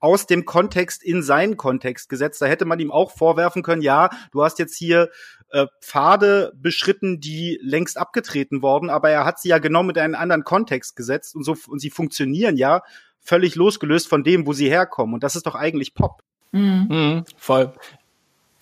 aus 0.00 0.26
dem 0.26 0.44
Kontext 0.44 1.02
in 1.02 1.22
seinen 1.22 1.56
Kontext 1.56 2.08
gesetzt. 2.08 2.40
Da 2.40 2.46
hätte 2.46 2.64
man 2.64 2.78
ihm 2.78 2.92
auch 2.92 3.10
vorwerfen 3.10 3.62
können, 3.62 3.82
ja, 3.82 4.10
du 4.30 4.44
hast 4.44 4.58
jetzt 4.58 4.76
hier 4.76 5.10
äh, 5.50 5.66
Pfade 5.80 6.52
beschritten, 6.56 7.20
die 7.20 7.58
längst 7.62 7.98
abgetreten 7.98 8.62
worden, 8.62 8.90
aber 8.90 9.10
er 9.10 9.24
hat 9.24 9.40
sie 9.40 9.48
ja 9.48 9.58
genommen 9.58 9.90
in 9.90 9.98
einen 9.98 10.14
anderen 10.14 10.44
Kontext 10.44 10.94
gesetzt 10.94 11.34
und 11.34 11.44
so 11.44 11.56
und 11.68 11.80
sie 11.80 11.90
funktionieren 11.90 12.56
ja 12.56 12.82
völlig 13.20 13.54
losgelöst 13.56 14.08
von 14.08 14.22
dem, 14.24 14.46
wo 14.46 14.52
sie 14.52 14.68
herkommen 14.68 15.14
und 15.14 15.22
das 15.22 15.36
ist 15.36 15.46
doch 15.46 15.54
eigentlich 15.54 15.94
Pop. 15.94 16.22
Mhm. 16.52 16.86
Mhm, 16.88 17.24
voll. 17.36 17.72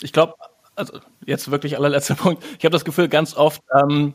Ich 0.02 0.12
glaube, 0.12 0.34
also 0.74 0.98
jetzt 1.24 1.50
wirklich 1.50 1.76
allerletzter 1.76 2.14
Punkt. 2.16 2.44
Ich 2.58 2.64
habe 2.64 2.72
das 2.72 2.84
Gefühl, 2.84 3.08
ganz 3.08 3.36
oft 3.36 3.62
ähm, 3.80 4.14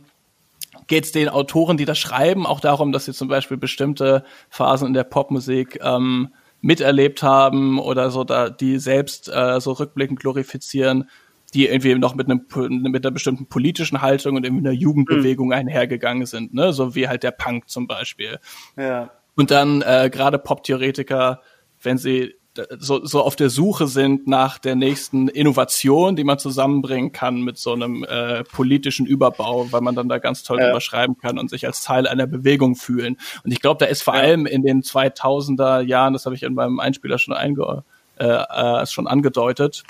geht 0.88 1.06
es 1.06 1.12
den 1.12 1.30
Autoren, 1.30 1.78
die 1.78 1.86
das 1.86 2.00
schreiben, 2.00 2.46
auch 2.46 2.60
darum, 2.60 2.92
dass 2.92 3.06
sie 3.06 3.14
zum 3.14 3.28
Beispiel 3.28 3.58
bestimmte 3.58 4.24
Phasen 4.50 4.88
in 4.88 4.94
der 4.94 5.04
Popmusik 5.04 5.80
ähm, 5.82 6.30
miterlebt 6.62 7.24
haben 7.24 7.80
oder 7.80 8.12
so, 8.12 8.24
da 8.24 8.50
die 8.50 8.78
selbst 8.78 9.28
äh, 9.30 9.60
so 9.60 9.72
rückblickend 9.74 10.20
glorifizieren, 10.20 11.10
die 11.54 11.68
irgendwie 11.68 11.96
noch 11.96 12.16
mit 12.16 12.30
einem 12.30 12.46
mit 12.92 13.06
einer 13.06 13.12
bestimmten 13.12 13.48
politischen 13.48 14.02
Haltung 14.02 14.36
und 14.36 14.46
irgendwie 14.46 14.68
einer 14.68 14.78
Jugendbewegung 14.78 15.48
mhm. 15.48 15.54
einhergegangen 15.54 16.26
sind, 16.26 16.54
ne, 16.54 16.72
so 16.72 16.96
wie 16.96 17.08
halt 17.08 17.24
der 17.24 17.32
Punk 17.32 17.70
zum 17.70 17.88
Beispiel. 17.88 18.40
Ja. 18.78 19.10
Und 19.36 19.52
dann 19.52 19.82
äh, 19.82 20.10
gerade 20.12 20.38
Pop-Theoretiker, 20.38 21.42
wenn 21.82 21.98
sie 21.98 22.36
so, 22.80 23.06
so 23.06 23.22
auf 23.22 23.36
der 23.36 23.50
Suche 23.50 23.88
sind 23.88 24.28
nach 24.28 24.58
der 24.58 24.76
nächsten 24.76 25.30
Innovation, 25.30 26.16
die 26.16 26.26
man 26.26 26.38
zusammenbringen 26.38 27.14
kann 27.14 27.42
mit 27.42 27.58
so 27.58 27.72
einem 27.72 28.04
äh, 28.04 28.44
politischen 28.44 29.06
Überbau, 29.06 29.72
weil 29.72 29.82
man 29.82 29.96
dann 29.96 30.10
da 30.10 30.18
ganz 30.18 30.44
toll 30.44 30.60
ja. 30.60 30.70
überschreiben 30.70 31.18
kann 31.18 31.40
und 31.40 31.50
sich 31.50 31.66
als 31.66 31.82
Teil 31.82 32.08
einer 32.08 32.28
Bewegung 32.28 32.76
fühlen. 32.76 33.18
Und 33.44 33.52
ich 33.52 33.62
glaube, 33.62 33.78
da 33.80 33.86
ist 33.86 34.04
vor 34.04 34.16
ja. 34.16 34.22
allem 34.22 34.46
in 34.46 34.64
den 34.64 34.82
2000er 34.82 35.82
Jahren, 35.82 36.14
das 36.14 36.26
habe 36.26 36.36
ich 36.36 36.44
in 36.44 36.54
meinem 36.54 36.80
Einspieler 36.80 37.18
schon, 37.20 37.34
einge 37.34 37.84
äh, 38.20 38.26
äh, 38.26 38.86
schon 38.86 39.08
angedeutet, 39.08 39.84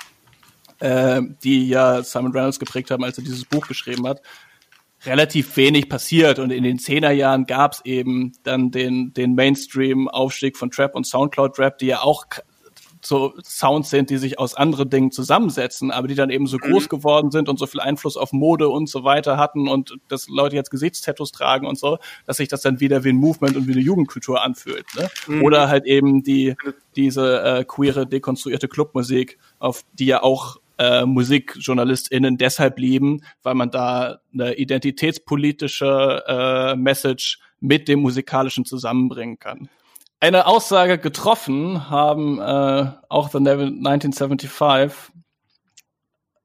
äh, 0.78 1.20
die 1.42 1.68
ja 1.68 2.02
Simon 2.04 2.32
Reynolds 2.32 2.60
geprägt 2.60 2.92
haben, 2.92 3.02
als 3.02 3.18
er 3.18 3.24
dieses 3.24 3.44
Buch 3.44 3.66
geschrieben 3.66 4.06
hat, 4.06 4.22
relativ 5.04 5.56
wenig 5.56 5.88
passiert 5.88 6.38
und 6.38 6.52
in 6.52 6.62
den 6.62 6.78
Zehnerjahren 6.78 7.46
gab 7.46 7.72
es 7.72 7.84
eben 7.84 8.34
dann 8.44 8.70
den, 8.70 9.12
den 9.14 9.34
Mainstream-Aufstieg 9.34 10.56
von 10.56 10.70
Trap 10.70 10.94
und 10.94 11.06
Soundcloud-Rap, 11.06 11.78
die 11.78 11.86
ja 11.86 12.02
auch 12.02 12.26
so 13.04 13.34
Sounds 13.44 13.90
sind, 13.90 14.10
die 14.10 14.16
sich 14.16 14.38
aus 14.38 14.54
anderen 14.54 14.88
Dingen 14.88 15.10
zusammensetzen, 15.10 15.90
aber 15.90 16.08
die 16.08 16.14
dann 16.14 16.30
eben 16.30 16.46
so 16.46 16.56
groß 16.58 16.84
mhm. 16.84 16.88
geworden 16.88 17.30
sind 17.30 17.48
und 17.48 17.58
so 17.58 17.66
viel 17.66 17.80
Einfluss 17.80 18.16
auf 18.16 18.32
Mode 18.32 18.68
und 18.68 18.88
so 18.88 19.04
weiter 19.04 19.36
hatten 19.36 19.68
und 19.68 19.96
dass 20.08 20.28
Leute 20.28 20.56
jetzt 20.56 20.70
Gesichtstattoos 20.70 21.32
tragen 21.32 21.66
und 21.66 21.78
so, 21.78 21.98
dass 22.26 22.36
sich 22.36 22.48
das 22.48 22.62
dann 22.62 22.80
wieder 22.80 23.04
wie 23.04 23.10
ein 23.10 23.16
Movement 23.16 23.56
und 23.56 23.66
wie 23.66 23.72
eine 23.72 23.80
Jugendkultur 23.80 24.42
anfühlt. 24.42 24.86
Ne? 24.96 25.08
Mhm. 25.26 25.42
Oder 25.42 25.68
halt 25.68 25.84
eben 25.84 26.22
die 26.22 26.54
diese 26.96 27.42
äh, 27.42 27.64
queere, 27.64 28.06
dekonstruierte 28.06 28.68
Clubmusik, 28.68 29.38
auf 29.58 29.82
die 29.94 30.06
ja 30.06 30.22
auch 30.22 30.58
äh, 30.78 31.04
MusikjournalistInnen 31.04 32.38
deshalb 32.38 32.78
lieben, 32.78 33.22
weil 33.42 33.54
man 33.54 33.70
da 33.70 34.20
eine 34.32 34.54
identitätspolitische 34.54 36.24
äh, 36.26 36.76
Message 36.76 37.38
mit 37.60 37.88
dem 37.88 38.00
musikalischen 38.00 38.64
zusammenbringen 38.64 39.38
kann. 39.38 39.68
Eine 40.22 40.46
Aussage 40.46 40.98
getroffen 40.98 41.90
haben 41.90 42.38
äh, 42.38 42.92
auch 43.08 43.30
The 43.30 43.38
1975, 43.38 44.96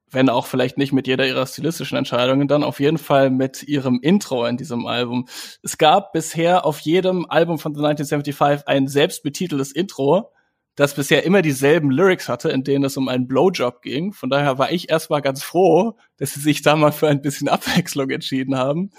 wenn 0.09 0.29
auch 0.29 0.47
vielleicht 0.47 0.79
nicht 0.79 0.93
mit 0.93 1.05
jeder 1.05 1.27
ihrer 1.27 1.45
stilistischen 1.45 1.95
Entscheidungen, 1.95 2.47
dann 2.47 2.63
auf 2.63 2.79
jeden 2.79 2.97
Fall 2.97 3.29
mit 3.29 3.61
ihrem 3.61 3.99
Intro 4.01 4.47
in 4.47 4.57
diesem 4.57 4.87
Album. 4.87 5.27
Es 5.61 5.77
gab 5.77 6.11
bisher 6.11 6.65
auf 6.65 6.79
jedem 6.79 7.27
Album 7.29 7.59
von 7.59 7.75
The 7.75 7.85
1975 7.85 8.67
ein 8.67 8.87
selbstbetiteltes 8.87 9.73
Intro, 9.73 10.31
das 10.73 10.95
bisher 10.95 11.23
immer 11.23 11.43
dieselben 11.43 11.91
Lyrics 11.91 12.29
hatte, 12.29 12.49
in 12.49 12.63
denen 12.63 12.85
es 12.85 12.97
um 12.97 13.07
einen 13.07 13.27
Blowjob 13.27 13.83
ging. 13.83 14.11
Von 14.11 14.31
daher 14.31 14.57
war 14.57 14.71
ich 14.71 14.89
erstmal 14.89 15.21
ganz 15.21 15.43
froh, 15.43 15.97
dass 16.17 16.33
sie 16.33 16.39
sich 16.39 16.63
da 16.63 16.75
mal 16.75 16.91
für 16.91 17.09
ein 17.09 17.21
bisschen 17.21 17.47
Abwechslung 17.47 18.09
entschieden 18.09 18.57
haben. 18.57 18.89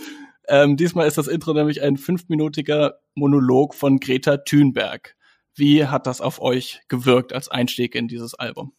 Ähm, 0.49 0.77
diesmal 0.77 1.07
ist 1.07 1.19
das 1.19 1.29
Intro 1.29 1.53
nämlich 1.53 1.83
ein 1.83 1.97
fünfminütiger 1.97 3.01
Monolog 3.15 3.75
von 3.75 4.01
Greta 4.01 4.39
Thunberg. 4.39 5.15
Wie 5.55 5.87
hat 5.87 6.07
das 6.07 6.21
auf 6.21 6.41
euch 6.41 6.81
gewirkt 6.89 7.33
als 7.33 7.49
Einstieg 7.49 7.95
in 7.95 8.09
dieses 8.09 8.35
Album? 8.35 8.73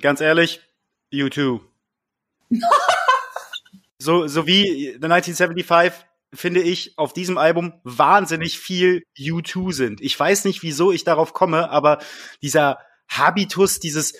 Ganz 0.00 0.20
ehrlich, 0.20 0.60
you 1.10 1.28
too. 1.28 1.60
so, 3.98 4.28
so 4.28 4.46
wie 4.46 4.92
The 5.00 5.06
1975 5.06 6.06
finde 6.32 6.60
ich 6.60 6.96
auf 6.98 7.12
diesem 7.12 7.38
Album 7.38 7.72
wahnsinnig 7.82 8.58
viel 8.58 9.02
U2 9.18 9.72
sind. 9.72 10.00
Ich 10.00 10.18
weiß 10.18 10.44
nicht, 10.44 10.62
wieso 10.62 10.92
ich 10.92 11.02
darauf 11.02 11.32
komme, 11.32 11.70
aber 11.70 11.98
dieser 12.42 12.78
Habitus, 13.08 13.80
dieses 13.80 14.14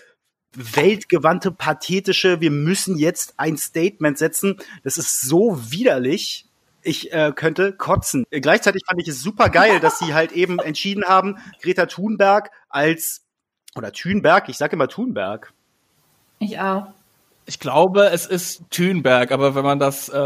weltgewandte, 0.54 1.52
pathetische, 1.52 2.40
wir 2.40 2.50
müssen 2.50 2.96
jetzt 2.96 3.34
ein 3.37 3.56
Statement 3.56 4.16
setzen, 4.16 4.56
das 4.82 4.96
ist 4.96 5.20
so 5.20 5.70
widerlich 5.70 6.47
ich 6.88 7.12
äh, 7.12 7.33
könnte 7.35 7.72
kotzen. 7.72 8.24
Gleichzeitig 8.31 8.83
fand 8.87 9.01
ich 9.01 9.09
es 9.09 9.22
super 9.22 9.48
geil, 9.48 9.81
dass 9.81 9.98
sie 9.98 10.14
halt 10.14 10.33
eben 10.33 10.59
entschieden 10.64 11.05
haben, 11.05 11.38
Greta 11.62 11.87
Thunberg 11.87 12.51
als 12.68 13.24
oder 13.77 13.92
Thunberg, 13.92 14.48
ich 14.48 14.57
sage 14.57 14.74
immer 14.74 14.88
Thunberg. 14.88 15.53
Ich 16.38 16.59
auch. 16.59 16.88
Ich 17.46 17.61
glaube, 17.61 18.11
es 18.11 18.27
ist 18.27 18.70
Thünberg, 18.70 19.33
aber 19.33 19.55
wenn 19.55 19.64
man 19.64 19.79
das 19.79 20.11
äh, 20.11 20.18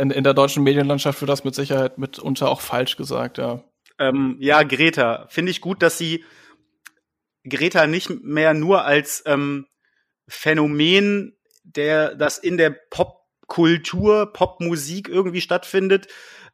in, 0.00 0.10
in, 0.10 0.24
der 0.24 0.34
deutschen 0.34 0.62
Medienlandschaft 0.62 1.20
wird 1.22 1.30
das 1.30 1.44
mit 1.44 1.54
Sicherheit 1.54 1.96
mitunter 1.96 2.50
auch 2.50 2.60
falsch 2.60 2.96
gesagt, 2.96 3.38
ja. 3.38 3.62
Ähm, 3.98 4.36
ja, 4.38 4.62
Greta. 4.62 5.26
Finde 5.28 5.50
ich 5.50 5.60
gut, 5.60 5.82
dass 5.82 5.96
sie 5.96 6.24
Greta 7.48 7.86
nicht 7.86 8.10
mehr 8.22 8.52
nur 8.52 8.84
als 8.84 9.22
ähm, 9.26 9.66
Phänomen, 10.28 11.36
der 11.64 12.14
das 12.14 12.38
in 12.38 12.56
der 12.56 12.70
Pop 12.90 13.21
Kultur, 13.52 14.32
Popmusik 14.32 15.10
irgendwie 15.10 15.42
stattfindet, 15.42 16.06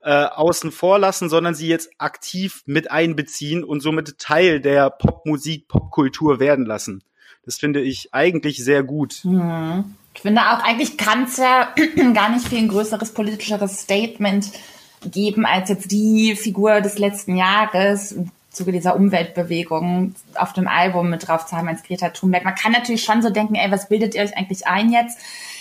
äh, 0.02 0.24
außen 0.24 0.72
vor 0.72 0.98
lassen, 0.98 1.28
sondern 1.28 1.54
sie 1.54 1.68
jetzt 1.68 1.90
aktiv 1.98 2.64
mit 2.66 2.90
einbeziehen 2.90 3.62
und 3.62 3.78
somit 3.78 4.18
Teil 4.18 4.60
der 4.60 4.90
Popmusik, 4.90 5.68
Popkultur 5.68 6.40
werden 6.40 6.66
lassen. 6.66 7.04
Das 7.44 7.56
finde 7.56 7.82
ich 7.82 8.12
eigentlich 8.12 8.64
sehr 8.64 8.82
gut. 8.82 9.20
Mhm. 9.22 9.94
Ich 10.12 10.22
finde 10.22 10.40
auch, 10.40 10.64
eigentlich 10.64 10.96
kann 10.96 11.22
es 11.22 11.36
ja 11.36 11.72
gar 12.14 12.30
nicht 12.30 12.48
viel 12.48 12.58
ein 12.58 12.68
größeres, 12.68 13.14
politischeres 13.14 13.82
Statement 13.82 14.50
geben 15.04 15.46
als 15.46 15.68
jetzt 15.68 15.92
die 15.92 16.34
Figur 16.34 16.80
des 16.80 16.98
letzten 16.98 17.36
Jahres. 17.36 18.16
Zuge 18.58 18.72
dieser 18.72 18.96
Umweltbewegung 18.96 20.14
auf 20.34 20.52
dem 20.52 20.66
Album 20.66 21.10
mit 21.10 21.26
drauf 21.26 21.46
zu 21.46 21.56
haben 21.56 21.68
als 21.68 21.82
Greta 21.84 22.10
Thunberg. 22.10 22.44
Man 22.44 22.56
kann 22.56 22.72
natürlich 22.72 23.04
schon 23.04 23.22
so 23.22 23.30
denken, 23.30 23.54
ey, 23.54 23.70
was 23.70 23.88
bildet 23.88 24.14
ihr 24.14 24.22
euch 24.22 24.36
eigentlich 24.36 24.66
ein 24.66 24.90
jetzt? 24.90 25.18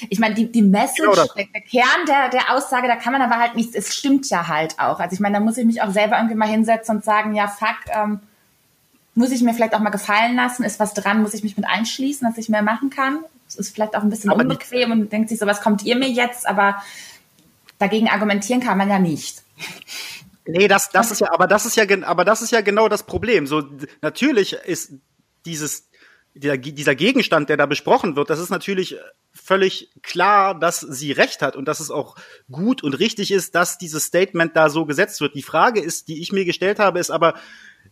Ich 0.10 0.20
meine, 0.20 0.34
die, 0.34 0.52
die 0.52 0.64
Message, 0.64 1.02
genau 1.02 1.14
der, 1.36 1.46
der, 1.46 1.62
Kern 1.62 2.06
der, 2.08 2.30
der 2.30 2.54
Aussage, 2.54 2.88
da 2.88 2.96
kann 2.96 3.14
man 3.14 3.22
aber 3.22 3.40
halt 3.40 3.56
nichts, 3.56 3.76
es 3.76 3.94
stimmt 3.94 4.30
ja 4.30 4.48
halt 4.48 4.80
auch. 4.80 5.00
Also 5.00 5.14
ich 5.14 5.20
meine, 5.20 5.38
da 5.38 5.40
muss 5.40 5.58
ich 5.58 5.66
mich 5.66 5.82
auch 5.82 5.92
selber 5.92 6.18
irgendwie 6.18 6.36
mal 6.36 6.50
hinsetzen 6.50 6.98
und 6.98 7.06
sagen, 7.06 7.36
ja, 7.36 7.48
fuck, 7.48 7.78
ähm, 7.96 8.20
muss 9.14 9.32
ich 9.32 9.42
mir 9.42 9.54
vielleicht 9.54 9.76
auch 9.76 9.80
mal 9.80 9.90
gefallen 9.90 10.36
lassen, 10.36 10.64
ist 10.64 10.80
was 10.80 10.94
dran, 10.94 11.22
muss 11.22 11.34
ich 11.34 11.44
mich 11.44 11.56
mit 11.56 11.68
einschließen, 11.68 12.28
dass 12.28 12.38
ich 12.38 12.50
mehr 12.50 12.62
machen 12.64 12.90
kann? 12.90 13.20
Es 13.48 13.56
ist 13.56 13.74
vielleicht 13.74 13.96
auch 13.96 14.04
ein 14.04 14.10
bisschen 14.10 14.30
aber 14.30 14.42
unbequem 14.42 14.92
und 14.92 15.12
denkt 15.12 15.30
sich 15.30 15.40
so, 15.40 15.46
was 15.46 15.62
kommt 15.62 15.84
ihr 15.84 15.96
mir 15.96 16.10
jetzt? 16.10 16.48
Aber 16.48 16.82
dagegen 17.80 18.10
argumentieren 18.10 18.62
kann 18.62 18.78
man 18.78 18.90
ja 18.90 19.00
nicht. 19.00 19.44
Nee, 20.48 20.68
das, 20.68 20.90
das 20.90 21.12
ist 21.12 21.20
ja, 21.20 21.32
aber 21.32 21.48
das 21.48 21.66
ist 21.66 21.76
ja, 21.76 21.86
aber 22.04 22.26
das 22.26 22.42
ist 22.42 22.52
ja 22.52 22.62
genau 22.62 22.88
das 22.90 23.04
Problem. 23.04 23.48
So, 23.48 23.64
natürlich 24.02 24.54
ist 24.54 24.94
dieses, 25.46 25.90
dieser, 26.34 26.58
dieser 26.58 26.96
Gegenstand, 26.96 27.50
der 27.50 27.58
da 27.58 27.66
besprochen 27.66 28.16
wird, 28.16 28.30
das 28.30 28.40
ist 28.40 28.50
natürlich 28.50 28.98
völlig 29.34 29.92
klar, 30.02 30.60
dass 30.60 30.80
sie 30.80 31.12
recht 31.12 31.42
hat 31.42 31.56
und 31.56 31.66
dass 31.68 31.80
es 31.80 31.92
auch 31.92 32.16
gut 32.52 32.84
und 32.84 32.94
richtig 32.94 33.32
ist, 33.32 33.56
dass 33.56 33.78
dieses 33.78 34.06
Statement 34.06 34.56
da 34.56 34.70
so 34.70 34.86
gesetzt 34.86 35.22
wird. 35.22 35.36
Die 35.36 35.44
Frage 35.44 35.82
ist, 35.82 36.08
die 36.08 36.22
ich 36.22 36.32
mir 36.32 36.46
gestellt 36.46 36.80
habe, 36.80 37.00
ist 37.00 37.12
aber, 37.12 37.36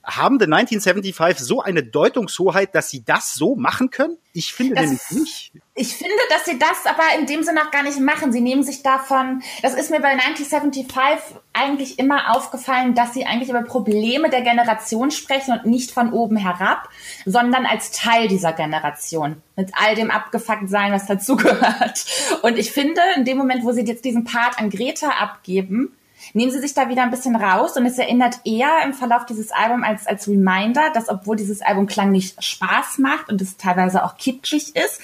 haben 0.03 0.39
The 0.39 0.45
1975 0.45 1.45
so 1.45 1.61
eine 1.61 1.83
Deutungshoheit, 1.83 2.75
dass 2.75 2.89
sie 2.89 3.03
das 3.03 3.33
so 3.33 3.55
machen 3.55 3.89
können? 3.89 4.17
Ich 4.33 4.53
finde 4.53 4.75
das, 4.75 4.83
nämlich 4.83 5.11
nicht. 5.11 5.53
Ich 5.77 5.97
finde, 5.97 6.15
dass 6.29 6.45
sie 6.45 6.57
das 6.57 6.85
aber 6.85 7.03
in 7.19 7.25
dem 7.25 7.43
Sinne 7.43 7.61
auch 7.61 7.71
gar 7.71 7.83
nicht 7.83 7.99
machen. 7.99 8.31
Sie 8.31 8.39
nehmen 8.39 8.63
sich 8.63 8.81
davon, 8.81 9.43
das 9.61 9.73
ist 9.73 9.91
mir 9.91 9.99
bei 9.99 10.11
1975 10.11 11.35
eigentlich 11.51 11.99
immer 11.99 12.33
aufgefallen, 12.33 12.95
dass 12.95 13.13
sie 13.13 13.25
eigentlich 13.25 13.49
über 13.49 13.61
Probleme 13.61 14.29
der 14.29 14.41
Generation 14.41 15.11
sprechen 15.11 15.51
und 15.51 15.65
nicht 15.65 15.91
von 15.91 16.13
oben 16.13 16.37
herab, 16.37 16.87
sondern 17.25 17.65
als 17.65 17.91
Teil 17.91 18.29
dieser 18.29 18.53
Generation. 18.53 19.41
Mit 19.57 19.71
all 19.73 19.95
dem 19.95 20.11
Abgefucktsein, 20.11 20.93
was 20.93 21.07
dazugehört. 21.07 22.05
Und 22.41 22.57
ich 22.57 22.71
finde, 22.71 23.01
in 23.17 23.25
dem 23.25 23.37
Moment, 23.37 23.65
wo 23.65 23.73
sie 23.73 23.83
jetzt 23.83 24.05
diesen 24.05 24.23
Part 24.23 24.57
an 24.57 24.69
Greta 24.69 25.09
abgeben, 25.09 25.93
nehmen 26.35 26.51
sie 26.51 26.59
sich 26.59 26.73
da 26.73 26.89
wieder 26.89 27.03
ein 27.03 27.11
bisschen 27.11 27.35
raus 27.35 27.77
und 27.77 27.85
es 27.85 27.97
erinnert 27.97 28.39
eher 28.43 28.83
im 28.83 28.93
Verlauf 28.93 29.25
dieses 29.25 29.51
Albums 29.51 29.85
als, 29.85 30.05
als 30.05 30.27
Reminder, 30.27 30.91
dass 30.93 31.07
obwohl 31.07 31.37
dieses 31.37 31.61
Album 31.61 31.87
klanglich 31.87 32.35
Spaß 32.37 32.97
macht 32.99 33.29
und 33.29 33.41
es 33.41 33.55
teilweise 33.55 34.03
auch 34.03 34.17
kitschig 34.17 34.75
ist, 34.75 34.99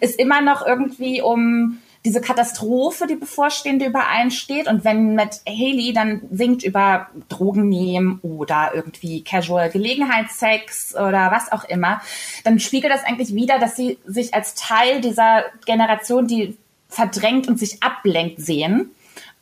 es 0.00 0.16
immer 0.16 0.40
noch 0.40 0.66
irgendwie 0.66 1.22
um 1.22 1.78
diese 2.04 2.20
Katastrophe, 2.20 3.06
die 3.06 3.14
bevorstehende 3.14 3.86
übereinsteht. 3.86 4.66
Und 4.66 4.84
wenn 4.84 5.14
Matt 5.14 5.40
Haley 5.46 5.92
dann 5.92 6.22
singt 6.32 6.64
über 6.64 7.06
Drogen 7.28 7.68
nehmen 7.68 8.18
oder 8.22 8.72
irgendwie 8.74 9.22
Casual 9.22 9.70
Gelegenheitssex 9.70 10.96
oder 10.96 11.30
was 11.30 11.52
auch 11.52 11.62
immer, 11.62 12.00
dann 12.42 12.58
spiegelt 12.58 12.92
das 12.92 13.04
eigentlich 13.04 13.36
wieder, 13.36 13.60
dass 13.60 13.76
sie 13.76 13.98
sich 14.04 14.34
als 14.34 14.56
Teil 14.56 15.00
dieser 15.00 15.44
Generation, 15.64 16.26
die 16.26 16.56
verdrängt 16.88 17.46
und 17.46 17.60
sich 17.60 17.84
ablenkt 17.84 18.40
sehen 18.40 18.90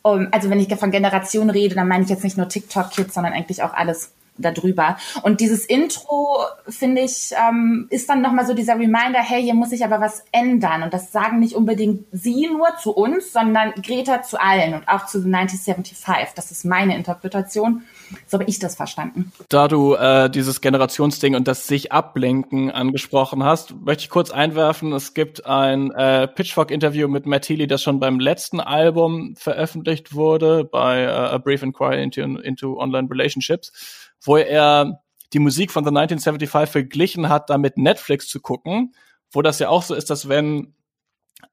um, 0.01 0.27
also 0.31 0.49
wenn 0.49 0.59
ich 0.59 0.73
von 0.75 0.91
Generation 0.91 1.49
rede, 1.49 1.75
dann 1.75 1.87
meine 1.87 2.03
ich 2.03 2.09
jetzt 2.09 2.23
nicht 2.23 2.37
nur 2.37 2.47
TikTok-Kids, 2.47 3.13
sondern 3.13 3.33
eigentlich 3.33 3.63
auch 3.63 3.73
alles 3.73 4.11
darüber. 4.41 4.97
Und 5.23 5.39
dieses 5.39 5.65
Intro, 5.65 6.39
finde 6.67 7.01
ich, 7.01 7.31
ähm, 7.31 7.87
ist 7.89 8.09
dann 8.09 8.21
nochmal 8.21 8.45
so 8.45 8.53
dieser 8.53 8.73
Reminder, 8.73 9.19
hey, 9.19 9.41
hier 9.41 9.53
muss 9.53 9.69
sich 9.69 9.83
aber 9.83 10.01
was 10.01 10.23
ändern. 10.31 10.83
Und 10.83 10.93
das 10.93 11.11
sagen 11.11 11.39
nicht 11.39 11.55
unbedingt 11.55 12.05
sie 12.11 12.47
nur 12.47 12.67
zu 12.81 12.91
uns, 12.91 13.31
sondern 13.31 13.73
Greta 13.81 14.21
zu 14.21 14.39
allen 14.39 14.73
und 14.73 14.87
auch 14.87 15.05
zu 15.05 15.19
1975. 15.19 16.33
Das 16.35 16.51
ist 16.51 16.65
meine 16.65 16.95
Interpretation. 16.95 17.83
So 18.27 18.39
habe 18.39 18.49
ich 18.49 18.59
das 18.59 18.75
verstanden. 18.75 19.31
Da 19.49 19.67
du 19.67 19.95
äh, 19.95 20.29
dieses 20.29 20.61
Generationsding 20.61 21.35
und 21.35 21.47
das 21.47 21.67
sich 21.67 21.91
ablenken 21.91 22.71
angesprochen 22.71 23.43
hast, 23.43 23.75
möchte 23.81 24.03
ich 24.03 24.09
kurz 24.09 24.31
einwerfen, 24.31 24.93
es 24.93 25.13
gibt 25.13 25.45
ein 25.45 25.91
äh, 25.91 26.27
Pitchfork-Interview 26.27 27.07
mit 27.07 27.25
Matt 27.25 27.47
Healy, 27.47 27.67
das 27.67 27.83
schon 27.83 27.99
beim 27.99 28.19
letzten 28.19 28.59
Album 28.59 29.35
veröffentlicht 29.37 30.13
wurde, 30.13 30.63
bei 30.63 31.07
uh, 31.07 31.35
A 31.35 31.37
Brief 31.37 31.63
Inquiry 31.63 32.01
into, 32.01 32.21
into 32.21 32.79
Online 32.79 33.07
Relationships, 33.09 34.10
wo 34.21 34.37
er 34.37 35.01
die 35.33 35.39
Musik 35.39 35.71
von 35.71 35.83
The 35.83 35.89
1975 35.89 36.71
verglichen 36.71 37.29
hat, 37.29 37.49
damit 37.49 37.77
Netflix 37.77 38.27
zu 38.27 38.39
gucken, 38.39 38.93
wo 39.31 39.41
das 39.41 39.59
ja 39.59 39.69
auch 39.69 39.83
so 39.83 39.95
ist, 39.95 40.09
dass 40.09 40.27
wenn 40.27 40.73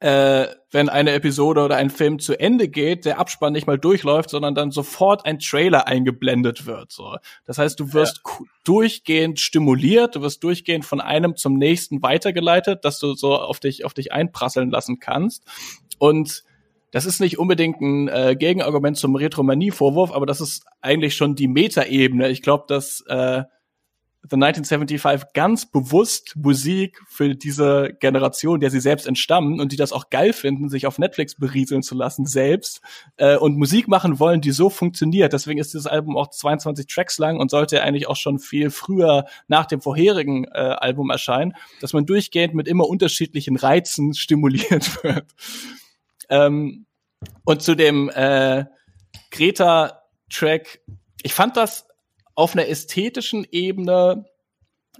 äh, 0.00 0.46
wenn 0.70 0.88
eine 0.88 1.12
Episode 1.12 1.62
oder 1.62 1.76
ein 1.76 1.88
Film 1.88 2.18
zu 2.18 2.38
Ende 2.38 2.68
geht, 2.68 3.06
der 3.06 3.18
Abspann 3.18 3.54
nicht 3.54 3.66
mal 3.66 3.78
durchläuft, 3.78 4.28
sondern 4.30 4.54
dann 4.54 4.70
sofort 4.70 5.24
ein 5.24 5.38
Trailer 5.38 5.86
eingeblendet 5.86 6.66
wird. 6.66 6.92
So, 6.92 7.16
das 7.46 7.58
heißt, 7.58 7.80
du 7.80 7.94
wirst 7.94 8.20
ja. 8.24 8.44
durchgehend 8.64 9.40
stimuliert, 9.40 10.14
du 10.14 10.20
wirst 10.20 10.44
durchgehend 10.44 10.84
von 10.84 11.00
einem 11.00 11.36
zum 11.36 11.54
nächsten 11.54 12.02
weitergeleitet, 12.02 12.84
dass 12.84 12.98
du 12.98 13.14
so 13.14 13.36
auf 13.36 13.60
dich 13.60 13.84
auf 13.84 13.94
dich 13.94 14.12
einprasseln 14.12 14.70
lassen 14.70 14.98
kannst. 14.98 15.44
Und 15.98 16.44
das 16.90 17.06
ist 17.06 17.20
nicht 17.20 17.38
unbedingt 17.38 17.80
ein 17.80 18.08
äh, 18.08 18.36
Gegenargument 18.38 18.96
zum 18.96 19.14
Retromanie-Vorwurf, 19.14 20.12
aber 20.12 20.26
das 20.26 20.40
ist 20.40 20.64
eigentlich 20.80 21.16
schon 21.16 21.34
die 21.34 21.48
Metaebene. 21.48 22.28
Ich 22.28 22.42
glaube, 22.42 22.64
dass 22.68 23.02
äh, 23.08 23.42
The 24.30 24.34
1975 24.34 25.32
ganz 25.32 25.70
bewusst 25.70 26.34
Musik 26.36 27.00
für 27.08 27.34
diese 27.36 27.96
Generation, 28.00 28.58
der 28.58 28.70
sie 28.70 28.80
selbst 28.80 29.06
entstammen 29.06 29.60
und 29.60 29.70
die 29.70 29.76
das 29.76 29.92
auch 29.92 30.10
geil 30.10 30.32
finden, 30.32 30.68
sich 30.68 30.86
auf 30.86 30.98
Netflix 30.98 31.36
berieseln 31.36 31.82
zu 31.82 31.94
lassen 31.94 32.26
selbst 32.26 32.82
äh, 33.16 33.36
und 33.36 33.56
Musik 33.56 33.86
machen 33.86 34.18
wollen, 34.18 34.40
die 34.40 34.50
so 34.50 34.70
funktioniert. 34.70 35.32
Deswegen 35.32 35.60
ist 35.60 35.72
dieses 35.72 35.86
Album 35.86 36.16
auch 36.16 36.28
22 36.30 36.86
Tracks 36.88 37.18
lang 37.18 37.38
und 37.38 37.50
sollte 37.50 37.80
eigentlich 37.82 38.08
auch 38.08 38.16
schon 38.16 38.40
viel 38.40 38.70
früher 38.70 39.24
nach 39.46 39.66
dem 39.66 39.80
vorherigen 39.80 40.44
äh, 40.46 40.58
Album 40.58 41.10
erscheinen, 41.10 41.54
dass 41.80 41.92
man 41.92 42.04
durchgehend 42.04 42.54
mit 42.54 42.66
immer 42.66 42.88
unterschiedlichen 42.88 43.56
Reizen 43.56 44.14
stimuliert 44.14 45.02
wird. 45.04 45.26
Ähm, 46.28 46.86
und 47.44 47.62
zu 47.62 47.74
dem 47.74 48.10
äh, 48.10 48.64
Greta-Track, 49.30 50.80
ich 51.22 51.34
fand 51.34 51.56
das 51.56 51.86
auf 52.34 52.54
einer 52.54 52.68
ästhetischen 52.68 53.46
Ebene 53.50 54.26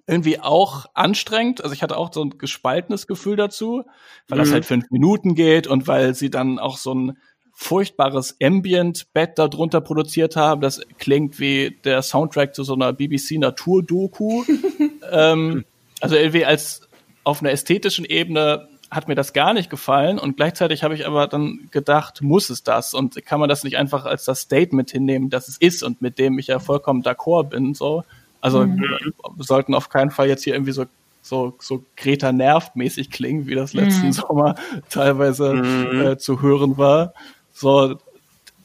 irgendwie 0.06 0.40
auch 0.40 0.86
anstrengend. 0.94 1.62
Also 1.62 1.74
ich 1.74 1.82
hatte 1.82 1.96
auch 1.96 2.12
so 2.12 2.24
ein 2.24 2.38
gespaltenes 2.38 3.06
Gefühl 3.06 3.36
dazu, 3.36 3.84
weil 4.28 4.38
mhm. 4.38 4.42
das 4.42 4.52
halt 4.52 4.64
fünf 4.64 4.90
Minuten 4.90 5.34
geht 5.34 5.66
und 5.66 5.86
weil 5.86 6.14
sie 6.14 6.30
dann 6.30 6.58
auch 6.58 6.78
so 6.78 6.94
ein 6.94 7.18
furchtbares 7.52 8.36
Ambient-Bett 8.40 9.38
darunter 9.38 9.80
produziert 9.80 10.36
haben. 10.36 10.60
Das 10.60 10.80
klingt 10.98 11.40
wie 11.40 11.76
der 11.84 12.02
Soundtrack 12.02 12.54
zu 12.54 12.62
so 12.62 12.74
einer 12.74 12.92
BBC-Natur-Doku. 12.92 14.44
ähm, 15.10 15.64
also 16.00 16.16
irgendwie 16.16 16.44
als 16.44 16.88
auf 17.24 17.42
einer 17.42 17.50
ästhetischen 17.50 18.04
Ebene 18.04 18.68
hat 18.90 19.08
mir 19.08 19.14
das 19.14 19.32
gar 19.32 19.52
nicht 19.52 19.68
gefallen 19.70 20.18
und 20.18 20.36
gleichzeitig 20.36 20.82
habe 20.82 20.94
ich 20.94 21.06
aber 21.06 21.26
dann 21.26 21.68
gedacht, 21.70 22.22
muss 22.22 22.48
es 22.48 22.62
das 22.62 22.94
und 22.94 23.24
kann 23.26 23.40
man 23.40 23.48
das 23.48 23.64
nicht 23.64 23.76
einfach 23.76 24.06
als 24.06 24.24
das 24.24 24.40
Statement 24.40 24.90
hinnehmen, 24.90 25.30
dass 25.30 25.48
es 25.48 25.58
ist 25.58 25.82
und 25.82 26.00
mit 26.00 26.18
dem 26.18 26.38
ich 26.38 26.46
ja 26.46 26.58
vollkommen 26.58 27.02
d'accord 27.02 27.50
bin, 27.50 27.74
so. 27.74 28.04
Also 28.40 28.64
mhm. 28.64 28.80
wir 28.80 29.44
sollten 29.44 29.74
auf 29.74 29.88
keinen 29.88 30.10
Fall 30.10 30.28
jetzt 30.28 30.44
hier 30.44 30.54
irgendwie 30.54 30.72
so 30.72 30.86
so, 31.20 31.54
so 31.58 31.84
Greta 31.96 32.32
nervt 32.32 32.74
mäßig 32.76 33.10
klingen, 33.10 33.46
wie 33.46 33.54
das 33.54 33.74
letzten 33.74 34.06
mhm. 34.06 34.12
Sommer 34.12 34.54
teilweise 34.88 35.52
mhm. 35.52 36.00
äh, 36.00 36.18
zu 36.18 36.40
hören 36.40 36.78
war. 36.78 37.12
So 37.52 37.98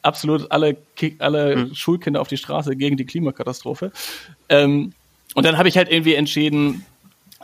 absolut 0.01 0.51
alle, 0.51 0.77
alle 1.19 1.55
mhm. 1.55 1.75
Schulkinder 1.75 2.21
auf 2.21 2.27
die 2.27 2.37
Straße 2.37 2.75
gegen 2.75 2.95
die 2.95 3.05
Klimakatastrophe. 3.05 3.91
Ähm, 4.49 4.93
und 5.35 5.45
dann 5.45 5.57
habe 5.57 5.67
ich 5.67 5.77
halt 5.77 5.91
irgendwie 5.91 6.13
entschieden, 6.13 6.85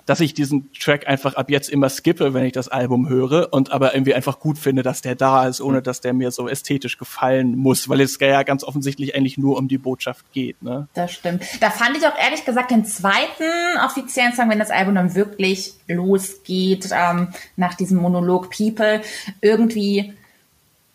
dass 0.09 0.21
ich 0.21 0.33
diesen 0.33 0.73
Track 0.73 1.07
einfach 1.07 1.35
ab 1.35 1.51
jetzt 1.51 1.69
immer 1.69 1.87
skippe, 1.87 2.33
wenn 2.33 2.43
ich 2.43 2.51
das 2.51 2.67
Album 2.67 3.07
höre 3.07 3.53
und 3.53 3.71
aber 3.71 3.93
irgendwie 3.93 4.15
einfach 4.15 4.39
gut 4.39 4.57
finde, 4.57 4.81
dass 4.81 5.01
der 5.01 5.13
da 5.13 5.47
ist, 5.47 5.61
ohne 5.61 5.83
dass 5.83 6.01
der 6.01 6.13
mir 6.13 6.31
so 6.31 6.49
ästhetisch 6.49 6.97
gefallen 6.97 7.55
muss, 7.55 7.89
weil 7.89 8.01
es 8.01 8.17
ja 8.19 8.41
ganz 8.41 8.63
offensichtlich 8.63 9.15
eigentlich 9.15 9.37
nur 9.37 9.55
um 9.55 9.67
die 9.67 9.77
Botschaft 9.77 10.25
geht. 10.33 10.63
Ne? 10.63 10.87
Das 10.95 11.11
stimmt. 11.11 11.43
Da 11.61 11.69
fand 11.69 11.95
ich 11.95 12.07
auch 12.07 12.17
ehrlich 12.17 12.43
gesagt 12.43 12.71
den 12.71 12.85
zweiten 12.85 13.77
offiziellen 13.85 14.33
Song, 14.33 14.49
wenn 14.49 14.57
das 14.57 14.71
Album 14.71 14.95
dann 14.95 15.13
wirklich 15.13 15.75
losgeht, 15.87 16.89
ähm, 16.91 17.27
nach 17.55 17.75
diesem 17.75 17.99
Monolog 17.99 18.49
People, 18.49 19.01
irgendwie 19.41 20.15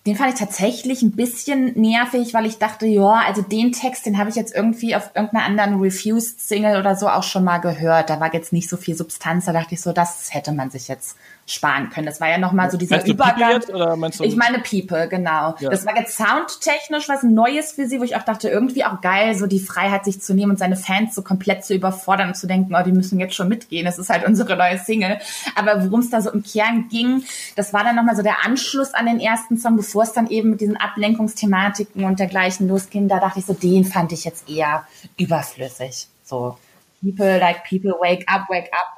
den 0.06 0.16
fand 0.16 0.34
ich 0.34 0.38
tatsächlich 0.38 1.00
ein 1.00 1.12
bisschen 1.12 1.80
nervig, 1.80 2.34
weil 2.34 2.44
ich 2.44 2.58
dachte, 2.58 2.86
ja, 2.86 3.22
also 3.26 3.40
den 3.40 3.72
Text, 3.72 4.04
den 4.04 4.18
habe 4.18 4.28
ich 4.28 4.36
jetzt 4.36 4.54
irgendwie 4.54 4.94
auf 4.94 5.10
irgendeiner 5.14 5.46
anderen 5.46 5.80
Refused-Single 5.80 6.78
oder 6.78 6.94
so 6.94 7.08
auch 7.08 7.22
schon 7.22 7.42
mal 7.42 7.58
gehört. 7.58 8.10
Da 8.10 8.20
war 8.20 8.32
jetzt 8.34 8.52
nicht 8.52 8.68
so 8.68 8.76
viel 8.76 8.94
Substanz. 8.94 9.46
Da 9.46 9.52
dachte 9.52 9.74
ich 9.74 9.80
so, 9.80 9.92
das 9.92 10.34
hätte 10.34 10.52
man 10.52 10.70
sich 10.70 10.88
jetzt 10.88 11.16
sparen 11.46 11.90
können. 11.90 12.06
Das 12.06 12.20
war 12.20 12.28
ja 12.28 12.38
nochmal 12.38 12.70
so 12.70 12.78
dieser 12.78 12.96
meinst 12.96 13.08
Übergang. 13.08 13.50
Jetzt, 13.52 13.70
oder 13.70 13.96
meinst 13.96 14.18
du 14.18 14.24
ich 14.24 14.36
meine 14.36 14.60
People, 14.60 15.08
genau. 15.08 15.54
Ja. 15.58 15.70
Das 15.70 15.84
war 15.84 15.96
jetzt 15.96 16.16
soundtechnisch 16.16 17.08
was 17.08 17.22
Neues 17.22 17.72
für 17.72 17.86
sie, 17.86 18.00
wo 18.00 18.04
ich 18.04 18.16
auch 18.16 18.22
dachte, 18.22 18.48
irgendwie 18.48 18.84
auch 18.84 19.00
geil, 19.00 19.34
so 19.34 19.46
die 19.46 19.60
Freiheit 19.60 20.04
sich 20.04 20.20
zu 20.20 20.34
nehmen 20.34 20.52
und 20.52 20.58
seine 20.58 20.76
Fans 20.76 21.14
so 21.14 21.22
komplett 21.22 21.64
zu 21.64 21.74
überfordern 21.74 22.28
und 22.28 22.34
zu 22.34 22.46
denken, 22.46 22.74
oh, 22.74 22.82
die 22.82 22.92
müssen 22.92 23.20
jetzt 23.20 23.34
schon 23.34 23.48
mitgehen. 23.48 23.84
Das 23.84 23.98
ist 23.98 24.08
halt 24.08 24.26
unsere 24.26 24.56
neue 24.56 24.78
Single. 24.78 25.18
Aber 25.54 25.84
worum 25.84 26.00
es 26.00 26.10
da 26.10 26.22
so 26.22 26.30
im 26.30 26.42
Kern 26.42 26.88
ging, 26.88 27.24
das 27.56 27.72
war 27.72 27.84
dann 27.84 27.96
nochmal 27.96 28.16
so 28.16 28.22
der 28.22 28.44
Anschluss 28.44 28.94
an 28.94 29.06
den 29.06 29.20
ersten 29.20 29.58
Song, 29.58 29.76
bevor 29.76 30.04
es 30.04 30.12
dann 30.12 30.28
eben 30.28 30.50
mit 30.50 30.60
diesen 30.60 30.76
Ablenkungsthematiken 30.76 32.04
und 32.04 32.18
dergleichen 32.20 32.68
losging. 32.68 33.08
Da 33.08 33.20
dachte 33.20 33.40
ich 33.40 33.46
so, 33.46 33.52
den 33.52 33.84
fand 33.84 34.12
ich 34.12 34.24
jetzt 34.24 34.48
eher 34.48 34.86
überflüssig. 35.18 36.08
So 36.24 36.56
People 37.04 37.38
like 37.38 37.64
people 37.64 37.92
wake 38.00 38.24
up, 38.28 38.48
wake 38.48 38.70
up. 38.72 38.94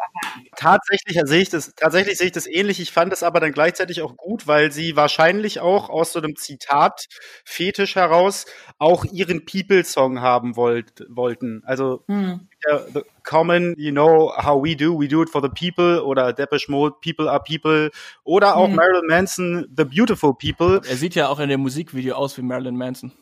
Tatsächlich 0.56 1.20
sehe 1.24 1.42
ich 1.42 1.50
das, 1.50 1.74
tatsächlich 1.74 2.16
sehe 2.18 2.28
ich 2.28 2.32
das 2.32 2.46
ähnlich. 2.46 2.80
Ich 2.80 2.92
fand 2.92 3.12
es 3.12 3.22
aber 3.22 3.40
dann 3.40 3.52
gleichzeitig 3.52 4.00
auch 4.02 4.16
gut, 4.16 4.46
weil 4.46 4.72
sie 4.72 4.96
wahrscheinlich 4.96 5.60
auch 5.60 5.90
aus 5.90 6.12
so 6.12 6.20
einem 6.20 6.36
Zitat 6.36 7.06
Fetisch 7.44 7.96
heraus 7.96 8.46
auch 8.78 9.04
ihren 9.04 9.44
People-Song 9.44 10.20
haben 10.20 10.56
wollt, 10.56 11.04
wollten. 11.08 11.62
Also 11.64 12.04
hm. 12.06 12.48
the 12.94 13.02
common, 13.22 13.74
you 13.76 13.90
know 13.90 14.32
how 14.36 14.62
we 14.62 14.76
do, 14.76 14.98
we 14.98 15.08
do 15.08 15.22
it 15.22 15.30
for 15.30 15.42
the 15.42 15.48
people 15.48 16.02
oder 16.04 16.32
Depeche 16.32 16.70
Mode, 16.70 16.96
People 17.02 17.28
are 17.28 17.42
People 17.42 17.90
oder 18.24 18.56
auch 18.56 18.68
hm. 18.68 18.76
Marilyn 18.76 19.06
Manson, 19.06 19.66
The 19.76 19.84
Beautiful 19.84 20.34
People. 20.34 20.80
Er 20.88 20.96
sieht 20.96 21.14
ja 21.14 21.28
auch 21.28 21.40
in 21.40 21.48
dem 21.48 21.60
Musikvideo 21.60 22.14
aus 22.14 22.38
wie 22.38 22.42
Marilyn 22.42 22.76
Manson. 22.76 23.12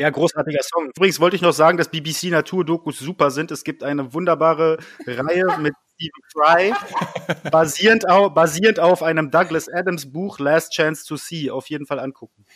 Ja, 0.00 0.08
großartiger 0.08 0.62
Song. 0.62 0.90
Übrigens 0.96 1.20
wollte 1.20 1.36
ich 1.36 1.42
noch 1.42 1.52
sagen, 1.52 1.76
dass 1.76 1.90
BBC 1.90 2.30
Naturdokus 2.30 2.98
super 2.98 3.30
sind. 3.30 3.50
Es 3.50 3.64
gibt 3.64 3.84
eine 3.84 4.14
wunderbare 4.14 4.78
Reihe 5.06 5.44
mit 5.58 5.74
Stephen 5.94 6.22
Fry, 6.32 6.72
basierend 7.50 8.08
auf, 8.08 8.32
basierend 8.32 8.80
auf 8.80 9.02
einem 9.02 9.30
Douglas 9.30 9.68
Adams 9.68 10.10
Buch 10.10 10.38
Last 10.38 10.72
Chance 10.72 11.04
to 11.06 11.16
See. 11.16 11.50
Auf 11.50 11.68
jeden 11.68 11.84
Fall 11.84 12.00
angucken. 12.00 12.46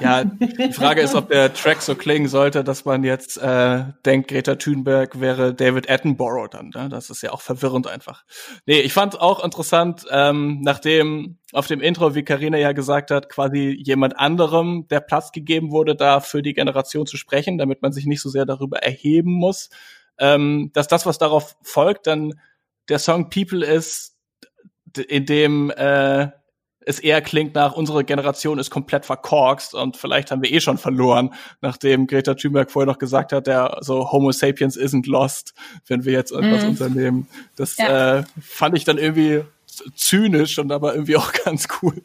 Ja, 0.00 0.24
die 0.24 0.72
Frage 0.72 1.02
ist, 1.02 1.14
ob 1.14 1.28
der 1.28 1.52
Track 1.52 1.82
so 1.82 1.94
klingen 1.94 2.28
sollte, 2.28 2.64
dass 2.64 2.84
man 2.84 3.04
jetzt 3.04 3.36
äh, 3.36 3.84
denkt, 4.04 4.28
Greta 4.28 4.56
Thunberg 4.56 5.20
wäre 5.20 5.54
David 5.54 5.90
Attenborough 5.90 6.48
dann. 6.48 6.70
Ne? 6.74 6.88
Das 6.88 7.10
ist 7.10 7.22
ja 7.22 7.32
auch 7.32 7.40
verwirrend 7.40 7.86
einfach. 7.86 8.24
Nee, 8.66 8.80
ich 8.80 8.92
fand 8.92 9.20
auch 9.20 9.44
interessant, 9.44 10.06
ähm, 10.10 10.60
nachdem 10.62 11.38
auf 11.52 11.66
dem 11.66 11.80
Intro, 11.80 12.14
wie 12.14 12.24
Karina 12.24 12.58
ja 12.58 12.72
gesagt 12.72 13.10
hat, 13.10 13.28
quasi 13.28 13.76
jemand 13.84 14.18
anderem 14.18 14.88
der 14.88 15.00
Platz 15.00 15.32
gegeben 15.32 15.70
wurde, 15.70 15.94
da 15.94 16.20
für 16.20 16.42
die 16.42 16.54
Generation 16.54 17.06
zu 17.06 17.16
sprechen, 17.16 17.58
damit 17.58 17.82
man 17.82 17.92
sich 17.92 18.06
nicht 18.06 18.22
so 18.22 18.30
sehr 18.30 18.46
darüber 18.46 18.78
erheben 18.78 19.32
muss, 19.32 19.68
ähm, 20.18 20.70
dass 20.72 20.88
das, 20.88 21.04
was 21.06 21.18
darauf 21.18 21.56
folgt, 21.62 22.06
dann 22.06 22.34
der 22.88 22.98
Song 22.98 23.30
People 23.30 23.64
ist, 23.64 24.16
in 25.08 25.26
dem 25.26 25.70
äh, 25.70 26.28
es 26.86 26.98
eher 26.98 27.20
klingt 27.20 27.54
nach, 27.54 27.74
unsere 27.74 28.04
Generation 28.04 28.58
ist 28.58 28.70
komplett 28.70 29.06
verkorkst 29.06 29.74
und 29.74 29.96
vielleicht 29.96 30.30
haben 30.30 30.42
wir 30.42 30.52
eh 30.52 30.60
schon 30.60 30.78
verloren, 30.78 31.34
nachdem 31.60 32.06
Greta 32.06 32.34
Thunberg 32.34 32.70
vorher 32.70 32.86
noch 32.86 32.98
gesagt 32.98 33.32
hat, 33.32 33.46
der 33.46 33.78
so 33.80 34.10
Homo 34.10 34.32
sapiens 34.32 34.76
isn't 34.76 35.08
lost, 35.08 35.54
wenn 35.86 36.04
wir 36.04 36.12
jetzt 36.12 36.32
etwas 36.32 36.64
mm. 36.64 36.68
unternehmen. 36.68 37.28
Das 37.56 37.76
ja. 37.76 38.18
äh, 38.18 38.24
fand 38.40 38.76
ich 38.76 38.84
dann 38.84 38.98
irgendwie 38.98 39.44
zynisch 39.94 40.58
und 40.58 40.72
aber 40.72 40.94
irgendwie 40.94 41.16
auch 41.18 41.32
ganz 41.32 41.68
cool. 41.82 42.02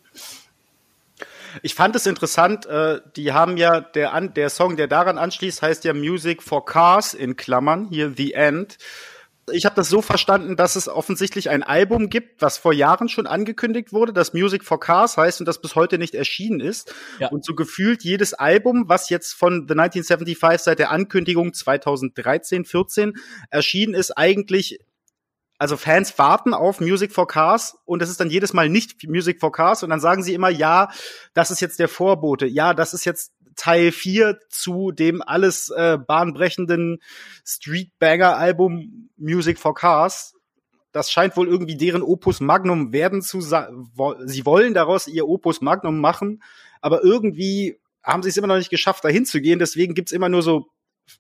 Ich 1.64 1.74
fand 1.74 1.96
es 1.96 2.06
interessant, 2.06 2.66
äh, 2.68 3.02
die 3.16 3.34
haben 3.34 3.58
ja, 3.58 3.82
der, 3.82 4.20
der 4.22 4.50
Song, 4.50 4.78
der 4.78 4.88
daran 4.88 5.18
anschließt, 5.18 5.62
heißt 5.62 5.84
ja 5.86 5.94
Music 5.94 6.44
for 6.44 6.66
Cars 6.66 7.14
in 7.14 7.36
Klammern, 7.36 7.88
hier 7.90 8.14
The 8.16 8.34
End 8.34 8.78
ich 9.52 9.66
habe 9.66 9.76
das 9.76 9.90
so 9.90 10.02
verstanden, 10.02 10.56
dass 10.56 10.76
es 10.76 10.90
offensichtlich 10.90 11.50
ein 11.50 11.64
Album 11.64 12.10
gibt, 12.10 12.42
was 12.42 12.58
vor 12.58 12.74
Jahren 12.74 13.08
schon 13.08 13.28
angekündigt 13.28 13.94
wurde, 13.94 14.12
das 14.12 14.34
Music 14.34 14.64
for 14.64 14.80
Cars 14.80 15.16
heißt 15.16 15.40
und 15.40 15.46
das 15.46 15.62
bis 15.62 15.76
heute 15.76 15.98
nicht 15.98 16.16
erschienen 16.16 16.60
ist. 16.60 16.94
Ja. 17.20 17.30
Und 17.30 17.46
so 17.46 17.56
gefühlt 17.56 18.04
jedes 18.04 18.34
Album, 18.34 18.90
was 18.90 19.10
jetzt 19.10 19.34
von 19.34 19.68
The 19.68 19.74
1975 19.74 20.64
seit 20.64 20.80
der 20.80 20.92
Ankündigung 20.92 21.54
2013, 21.54 22.66
14 22.66 23.14
erschienen 23.50 23.94
ist, 23.94 24.18
eigentlich 24.18 24.80
also 25.60 25.76
Fans 25.76 26.18
warten 26.20 26.54
auf 26.54 26.80
Music 26.82 27.12
for 27.12 27.28
Cars 27.28 27.78
und 27.86 28.04
es 28.04 28.10
ist 28.10 28.20
dann 28.20 28.30
jedes 28.30 28.54
Mal 28.54 28.70
nicht 28.70 29.08
Music 29.08 29.40
for 29.40 29.52
Cars 29.52 29.82
und 29.82 29.90
dann 29.90 30.00
sagen 30.00 30.22
sie 30.22 30.36
immer, 30.36 30.50
ja, 30.50 30.90
das 31.34 31.50
ist 31.50 31.62
jetzt 31.62 31.80
der 31.80 31.88
Vorbote, 31.88 32.46
ja, 32.46 32.76
das 32.76 32.94
ist 32.94 33.06
jetzt 33.06 33.32
Teil 33.58 33.92
4 33.92 34.40
zu 34.50 34.92
dem 34.92 35.22
alles 35.22 35.70
äh, 35.70 35.98
bahnbrechenden 35.98 37.00
Street-Banger-Album 37.46 39.10
Music 39.18 39.60
for 39.60 39.74
Cars. 39.74 40.34
Das 40.94 41.12
scheint 41.12 41.36
wohl 41.36 41.50
irgendwie 41.50 41.76
deren 41.76 42.02
Opus 42.02 42.40
Magnum 42.40 42.94
werden 42.94 43.22
zu 43.22 43.42
Sie 43.42 44.46
wollen 44.46 44.74
daraus 44.74 45.08
ihr 45.08 45.28
Opus 45.28 45.60
Magnum 45.60 46.00
machen, 46.00 46.42
aber 46.80 47.04
irgendwie 47.04 47.80
haben 48.04 48.24
sie 48.24 48.30
es 48.30 48.38
immer 48.38 48.48
noch 48.48 48.58
nicht 48.58 48.70
geschafft, 48.70 49.04
dahin 49.04 49.26
zu 49.26 49.42
gehen. 49.42 49.60
Deswegen 49.60 49.94
gibt's 49.94 50.14
immer 50.14 50.30
nur 50.30 50.42
so 50.42 50.68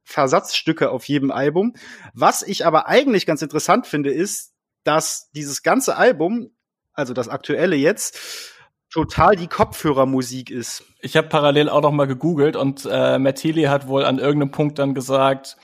Versatzstücke 0.03 0.89
auf 0.89 1.05
jedem 1.05 1.31
Album. 1.31 1.73
Was 2.13 2.43
ich 2.43 2.65
aber 2.65 2.87
eigentlich 2.87 3.25
ganz 3.25 3.41
interessant 3.41 3.87
finde, 3.87 4.11
ist, 4.11 4.53
dass 4.83 5.29
dieses 5.31 5.63
ganze 5.63 5.97
Album, 5.97 6.51
also 6.93 7.13
das 7.13 7.27
aktuelle 7.27 7.75
jetzt, 7.75 8.55
total 8.97 9.35
die 9.35 9.45
Kopfhörermusik 9.45 10.49
ist. 10.49 10.83
Ich 11.01 11.15
habe 11.15 11.27
parallel 11.27 11.69
auch 11.69 11.83
noch 11.83 11.91
mal 11.91 12.07
gegoogelt 12.07 12.55
und 12.55 12.87
äh, 12.91 13.19
Matt 13.19 13.43
Healy 13.43 13.65
hat 13.65 13.87
wohl 13.87 14.03
an 14.03 14.17
irgendeinem 14.17 14.49
Punkt 14.49 14.79
dann 14.79 14.95
gesagt, 14.95 15.55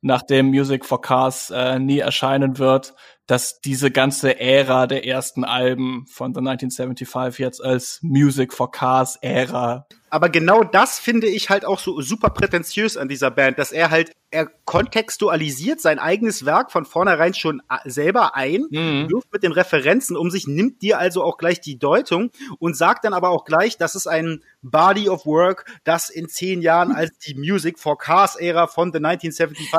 nachdem 0.00 0.46
Music 0.46 0.86
for 0.86 1.02
Cars 1.02 1.50
äh, 1.50 1.78
nie 1.78 1.98
erscheinen 1.98 2.56
wird, 2.56 2.94
dass 3.26 3.60
diese 3.60 3.90
ganze 3.90 4.40
Ära 4.40 4.86
der 4.86 5.06
ersten 5.06 5.44
Alben 5.44 6.06
von 6.06 6.32
The 6.32 6.38
1975 6.38 7.38
jetzt 7.38 7.62
als 7.62 7.98
Music 8.00 8.54
for 8.54 8.70
Cars 8.70 9.16
Ära. 9.16 9.86
Aber 10.10 10.28
genau 10.28 10.64
das 10.64 10.98
finde 10.98 11.26
ich 11.26 11.50
halt 11.50 11.64
auch 11.64 11.78
so 11.78 12.00
super 12.00 12.30
prätentiös 12.30 12.96
an 12.96 13.08
dieser 13.08 13.30
Band, 13.30 13.58
dass 13.58 13.72
er 13.72 13.90
halt, 13.90 14.12
er 14.30 14.46
kontextualisiert 14.64 15.80
sein 15.80 15.98
eigenes 15.98 16.44
Werk 16.44 16.72
von 16.72 16.84
vornherein 16.84 17.34
schon 17.34 17.62
selber 17.84 18.36
ein, 18.36 18.66
mhm. 18.70 19.10
wirft 19.10 19.32
mit 19.32 19.42
den 19.42 19.52
Referenzen 19.52 20.16
um 20.16 20.30
sich, 20.30 20.46
nimmt 20.46 20.82
dir 20.82 20.98
also 20.98 21.22
auch 21.22 21.36
gleich 21.36 21.60
die 21.60 21.78
Deutung 21.78 22.30
und 22.58 22.76
sagt 22.76 23.04
dann 23.04 23.14
aber 23.14 23.30
auch 23.30 23.44
gleich, 23.44 23.76
das 23.76 23.94
ist 23.94 24.06
ein 24.06 24.42
Body 24.62 25.08
of 25.08 25.26
Work, 25.26 25.64
das 25.84 26.10
in 26.10 26.28
zehn 26.28 26.62
Jahren 26.62 26.92
als 26.92 27.16
die 27.18 27.34
Music 27.34 27.78
for 27.78 27.98
Cars 27.98 28.36
Ära 28.36 28.66
von 28.66 28.92
The 28.92 28.98
1975 28.98 29.78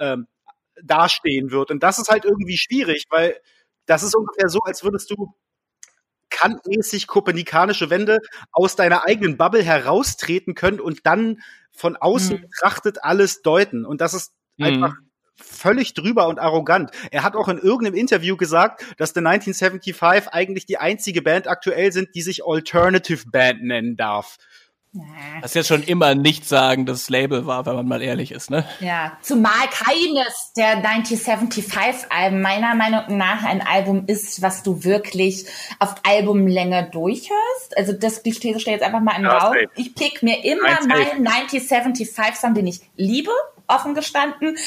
ähm, 0.00 0.26
dastehen 0.82 1.50
wird. 1.50 1.70
Und 1.70 1.82
das 1.82 1.98
ist 1.98 2.08
halt 2.08 2.24
irgendwie 2.24 2.56
schwierig, 2.56 3.06
weil 3.10 3.36
das 3.86 4.02
ist 4.02 4.14
ungefähr 4.14 4.48
so, 4.48 4.60
als 4.60 4.84
würdest 4.84 5.10
du 5.10 5.34
kantmäßig 6.42 7.06
kopernikanische 7.06 7.90
Wände 7.90 8.18
aus 8.50 8.76
deiner 8.76 9.06
eigenen 9.06 9.36
Bubble 9.36 9.62
heraustreten 9.62 10.54
können 10.54 10.80
und 10.80 11.06
dann 11.06 11.40
von 11.70 11.96
außen 11.96 12.36
mhm. 12.36 12.40
betrachtet 12.42 13.04
alles 13.04 13.42
deuten. 13.42 13.84
Und 13.84 14.00
das 14.00 14.14
ist 14.14 14.32
mhm. 14.56 14.66
einfach 14.66 14.94
völlig 15.36 15.94
drüber 15.94 16.28
und 16.28 16.38
arrogant. 16.38 16.90
Er 17.10 17.22
hat 17.22 17.34
auch 17.34 17.48
in 17.48 17.58
irgendeinem 17.58 17.94
Interview 17.94 18.36
gesagt, 18.36 18.84
dass 18.96 19.10
The 19.10 19.20
1975 19.20 20.28
eigentlich 20.32 20.66
die 20.66 20.78
einzige 20.78 21.22
Band 21.22 21.48
aktuell 21.48 21.92
sind, 21.92 22.14
die 22.14 22.22
sich 22.22 22.44
Alternative 22.44 23.28
Band 23.30 23.62
nennen 23.62 23.96
darf. 23.96 24.38
Das 25.40 25.52
ist 25.52 25.54
jetzt 25.54 25.68
schon 25.68 25.82
immer 25.82 26.14
nicht 26.14 26.46
sagen, 26.46 26.84
dass 26.84 26.98
das 26.98 27.08
Label 27.08 27.46
war, 27.46 27.64
wenn 27.64 27.74
man 27.76 27.88
mal 27.88 28.02
ehrlich 28.02 28.30
ist, 28.30 28.50
ne? 28.50 28.66
Ja, 28.80 29.16
zumal 29.22 29.66
keines 29.70 30.52
der 30.54 30.76
1975 30.76 32.12
Alben 32.12 32.42
meiner 32.42 32.74
Meinung 32.74 33.16
nach 33.16 33.42
ein 33.42 33.66
Album 33.66 34.04
ist, 34.06 34.42
was 34.42 34.62
du 34.62 34.84
wirklich 34.84 35.46
auf 35.78 35.94
Albumlänge 36.06 36.90
durchhörst. 36.92 37.76
Also 37.76 37.94
das, 37.94 38.22
die 38.22 38.32
These 38.32 38.60
steht 38.60 38.74
jetzt 38.74 38.84
einfach 38.84 39.00
mal 39.00 39.16
in 39.16 39.22
den 39.22 39.30
ja, 39.30 39.38
Raum. 39.38 39.54
Ich 39.76 39.94
pick 39.94 40.22
mir 40.22 40.44
immer 40.44 40.78
meinen 40.86 41.26
1975 41.26 42.36
Song, 42.36 42.52
den 42.52 42.66
ich 42.66 42.80
liebe, 42.96 43.30
offen 43.68 43.94
gestanden, 43.94 44.58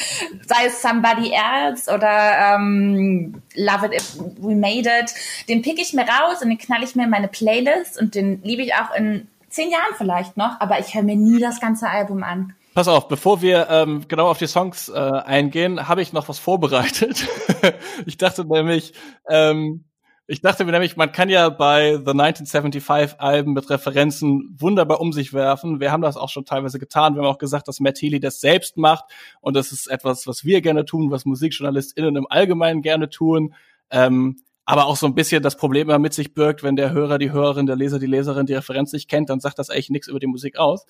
sei 0.44 0.66
es 0.66 0.82
Somebody 0.82 1.32
Else 1.32 1.88
oder 1.92 2.56
ähm, 2.56 3.42
Love 3.54 3.86
It 3.86 3.94
If 3.94 4.18
We 4.40 4.56
Made 4.56 4.90
It, 4.90 5.14
den 5.48 5.62
pick 5.62 5.78
ich 5.78 5.92
mir 5.92 6.02
raus 6.02 6.42
und 6.42 6.48
den 6.48 6.58
knall 6.58 6.82
ich 6.82 6.96
mir 6.96 7.04
in 7.04 7.10
meine 7.10 7.28
Playlist 7.28 8.00
und 8.00 8.16
den 8.16 8.42
liebe 8.42 8.62
ich 8.62 8.74
auch 8.74 8.92
in 8.96 9.28
zehn 9.56 9.70
Jahren 9.70 9.94
vielleicht 9.96 10.36
noch, 10.36 10.60
aber 10.60 10.78
ich 10.78 10.94
höre 10.94 11.02
mir 11.02 11.16
nie 11.16 11.40
das 11.40 11.60
ganze 11.60 11.88
Album 11.88 12.22
an. 12.22 12.54
Pass 12.74 12.88
auf, 12.88 13.08
bevor 13.08 13.40
wir 13.40 13.68
ähm, 13.70 14.04
genau 14.06 14.28
auf 14.28 14.38
die 14.38 14.46
Songs 14.46 14.90
äh, 14.90 14.92
eingehen, 14.92 15.88
habe 15.88 16.02
ich 16.02 16.12
noch 16.12 16.28
was 16.28 16.38
vorbereitet. 16.38 17.26
ich 18.06 18.18
dachte 18.18 18.44
nämlich, 18.44 18.92
ähm, 19.28 19.84
ich 20.26 20.42
dachte 20.42 20.64
mir 20.64 20.72
nämlich, 20.72 20.96
man 20.96 21.10
kann 21.10 21.30
ja 21.30 21.48
bei 21.48 21.92
The 21.92 22.10
1975 22.10 23.18
Alben 23.18 23.54
mit 23.54 23.70
Referenzen 23.70 24.54
wunderbar 24.58 25.00
um 25.00 25.12
sich 25.12 25.32
werfen. 25.32 25.80
Wir 25.80 25.90
haben 25.90 26.02
das 26.02 26.16
auch 26.16 26.28
schon 26.28 26.44
teilweise 26.44 26.78
getan. 26.78 27.14
Wir 27.14 27.22
haben 27.22 27.28
auch 27.28 27.38
gesagt, 27.38 27.66
dass 27.68 27.80
Matt 27.80 27.98
Healy 27.98 28.20
das 28.20 28.40
selbst 28.40 28.76
macht. 28.76 29.04
Und 29.40 29.56
das 29.56 29.72
ist 29.72 29.86
etwas, 29.86 30.26
was 30.26 30.44
wir 30.44 30.60
gerne 30.60 30.84
tun, 30.84 31.10
was 31.10 31.24
MusikjournalistInnen 31.24 32.16
im 32.16 32.26
Allgemeinen 32.28 32.82
gerne 32.82 33.08
tun. 33.08 33.54
Ähm, 33.90 34.42
aber 34.66 34.86
auch 34.86 34.96
so 34.96 35.06
ein 35.06 35.14
bisschen 35.14 35.42
das 35.42 35.56
Problem 35.56 35.88
immer 35.88 35.98
mit 35.98 36.12
sich 36.12 36.34
birgt, 36.34 36.62
wenn 36.62 36.76
der 36.76 36.92
Hörer, 36.92 37.18
die 37.18 37.30
Hörerin, 37.30 37.66
der 37.66 37.76
Leser, 37.76 37.98
die 37.98 38.06
Leserin 38.06 38.46
die 38.46 38.54
Referenz 38.54 38.92
nicht 38.92 39.08
kennt, 39.08 39.30
dann 39.30 39.40
sagt 39.40 39.58
das 39.58 39.70
eigentlich 39.70 39.90
nichts 39.90 40.08
über 40.08 40.18
die 40.18 40.26
Musik 40.26 40.58
aus. 40.58 40.84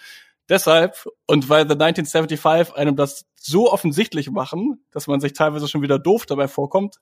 Deshalb, 0.49 1.07
und 1.27 1.49
weil 1.49 1.68
The 1.68 1.74
1975 1.74 2.74
einem 2.74 2.97
das 2.97 3.27
so 3.37 3.70
offensichtlich 3.70 4.31
machen, 4.31 4.85
dass 4.93 5.07
man 5.07 5.20
sich 5.20 5.35
teilweise 5.35 5.68
schon 5.68 5.83
wieder 5.83 5.99
doof 5.99 6.24
dabei 6.24 6.49
vorkommt, 6.49 6.97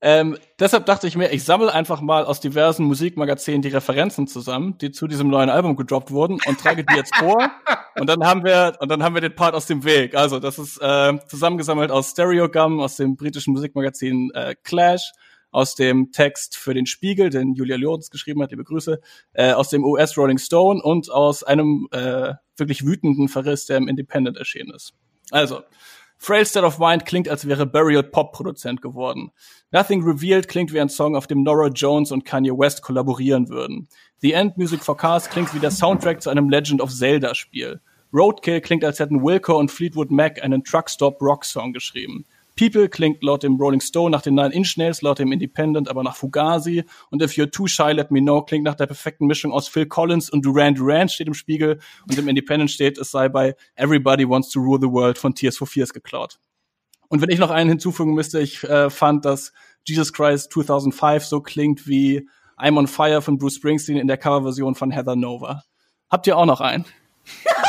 ähm, 0.00 0.38
deshalb 0.60 0.86
dachte 0.86 1.08
ich 1.08 1.16
mir, 1.16 1.32
ich 1.32 1.42
sammle 1.42 1.74
einfach 1.74 2.00
mal 2.00 2.24
aus 2.24 2.38
diversen 2.38 2.84
Musikmagazinen 2.84 3.62
die 3.62 3.68
Referenzen 3.68 4.28
zusammen, 4.28 4.78
die 4.78 4.92
zu 4.92 5.08
diesem 5.08 5.28
neuen 5.28 5.50
Album 5.50 5.74
gedroppt 5.74 6.12
wurden 6.12 6.38
und 6.46 6.60
trage 6.60 6.84
die 6.84 6.94
jetzt 6.94 7.16
vor. 7.16 7.50
und 7.98 8.08
dann 8.08 8.24
haben 8.24 8.44
wir 8.44 8.76
und 8.78 8.90
dann 8.90 9.02
haben 9.02 9.14
wir 9.14 9.20
den 9.20 9.34
Part 9.34 9.56
aus 9.56 9.66
dem 9.66 9.82
Weg. 9.82 10.14
Also 10.14 10.38
das 10.38 10.60
ist 10.60 10.78
äh, 10.80 11.18
zusammengesammelt 11.26 11.90
aus 11.90 12.10
Stereogum, 12.10 12.80
aus 12.80 12.94
dem 12.94 13.16
britischen 13.16 13.52
Musikmagazin 13.54 14.30
äh, 14.34 14.54
Clash, 14.62 15.10
aus 15.50 15.74
dem 15.74 16.12
Text 16.12 16.56
für 16.56 16.74
den 16.74 16.86
Spiegel, 16.86 17.30
den 17.30 17.54
Julia 17.54 17.76
Lorenz 17.76 18.10
geschrieben 18.10 18.42
hat, 18.42 18.50
liebe 18.50 18.64
Grüße, 18.64 19.00
äh, 19.32 19.52
aus 19.52 19.70
dem 19.70 19.84
US 19.84 20.16
Rolling 20.16 20.38
Stone 20.38 20.82
und 20.82 21.10
aus 21.10 21.42
einem 21.42 21.88
äh, 21.92 22.34
wirklich 22.56 22.84
wütenden 22.84 23.28
Verriss, 23.28 23.66
der 23.66 23.76
im 23.76 23.88
Independent 23.88 24.36
erschienen 24.36 24.72
ist. 24.74 24.92
Also, 25.30 25.62
Frail 26.20 26.44
State 26.44 26.66
of 26.66 26.80
Mind 26.80 27.06
klingt, 27.06 27.28
als 27.28 27.46
wäre 27.46 27.64
Burial 27.64 28.02
Pop-Produzent 28.02 28.82
geworden. 28.82 29.30
Nothing 29.70 30.02
Revealed 30.02 30.48
klingt 30.48 30.72
wie 30.72 30.80
ein 30.80 30.88
Song, 30.88 31.14
auf 31.14 31.28
dem 31.28 31.44
Nora 31.44 31.68
Jones 31.68 32.10
und 32.10 32.24
Kanye 32.24 32.50
West 32.50 32.82
kollaborieren 32.82 33.48
würden. 33.48 33.88
The 34.20 34.32
End 34.32 34.58
Music 34.58 34.82
for 34.82 34.96
Cars 34.96 35.30
klingt 35.30 35.54
wie 35.54 35.60
der 35.60 35.70
Soundtrack 35.70 36.20
zu 36.20 36.30
einem 36.30 36.50
Legend 36.50 36.80
of 36.80 36.90
Zelda 36.90 37.36
Spiel. 37.36 37.80
Roadkill 38.12 38.60
klingt, 38.60 38.84
als 38.84 38.98
hätten 38.98 39.22
Wilco 39.22 39.56
und 39.56 39.70
Fleetwood 39.70 40.10
Mac 40.10 40.42
einen 40.42 40.64
Truckstop 40.64 41.20
Rock 41.22 41.44
Song 41.44 41.72
geschrieben. 41.72 42.24
People 42.58 42.88
klingt 42.88 43.22
laut 43.22 43.44
dem 43.44 43.54
Rolling 43.54 43.80
Stone 43.80 44.10
nach 44.10 44.22
den 44.22 44.34
Nine 44.34 44.52
Inch 44.52 44.76
Nails, 44.76 45.00
laut 45.00 45.20
dem 45.20 45.30
Independent 45.30 45.88
aber 45.88 46.02
nach 46.02 46.16
Fugazi. 46.16 46.84
Und 47.08 47.22
If 47.22 47.34
You're 47.34 47.50
Too 47.50 47.68
Shy, 47.68 47.92
Let 47.92 48.10
Me 48.10 48.20
Know 48.20 48.42
klingt 48.42 48.64
nach 48.64 48.74
der 48.74 48.86
perfekten 48.86 49.26
Mischung 49.26 49.52
aus 49.52 49.68
Phil 49.68 49.86
Collins 49.86 50.28
und 50.28 50.44
Duran 50.44 50.74
Duran 50.74 51.08
steht 51.08 51.28
im 51.28 51.34
Spiegel. 51.34 51.78
Und 52.08 52.18
im 52.18 52.26
Independent 52.26 52.72
steht, 52.72 52.98
es 52.98 53.12
sei 53.12 53.28
bei 53.28 53.54
Everybody 53.76 54.28
Wants 54.28 54.50
to 54.50 54.58
Rule 54.58 54.80
the 54.82 54.88
World 54.88 55.18
von 55.18 55.36
Tears 55.36 55.56
for 55.56 55.68
Fears 55.68 55.92
geklaut. 55.92 56.40
Und 57.08 57.22
wenn 57.22 57.30
ich 57.30 57.38
noch 57.38 57.50
einen 57.50 57.70
hinzufügen 57.70 58.14
müsste, 58.14 58.40
ich 58.40 58.64
äh, 58.64 58.90
fand, 58.90 59.24
dass 59.24 59.52
Jesus 59.86 60.12
Christ 60.12 60.52
2005 60.52 61.24
so 61.24 61.40
klingt 61.40 61.86
wie 61.86 62.28
I'm 62.58 62.76
on 62.76 62.88
Fire 62.88 63.22
von 63.22 63.38
Bruce 63.38 63.54
Springsteen 63.54 63.98
in 63.98 64.08
der 64.08 64.18
Coverversion 64.18 64.74
von 64.74 64.90
Heather 64.90 65.14
Nova. 65.14 65.62
Habt 66.10 66.26
ihr 66.26 66.36
auch 66.36 66.46
noch 66.46 66.60
einen? 66.60 66.84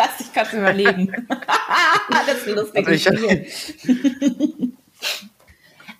Lass 0.00 0.16
dich 0.16 0.32
kurz 0.32 0.52
überlegen. 0.54 1.26
das 1.28 2.36
ist 2.36 2.48
ein 2.48 2.54
lustiges 2.54 3.02
Spiel. 3.02 4.72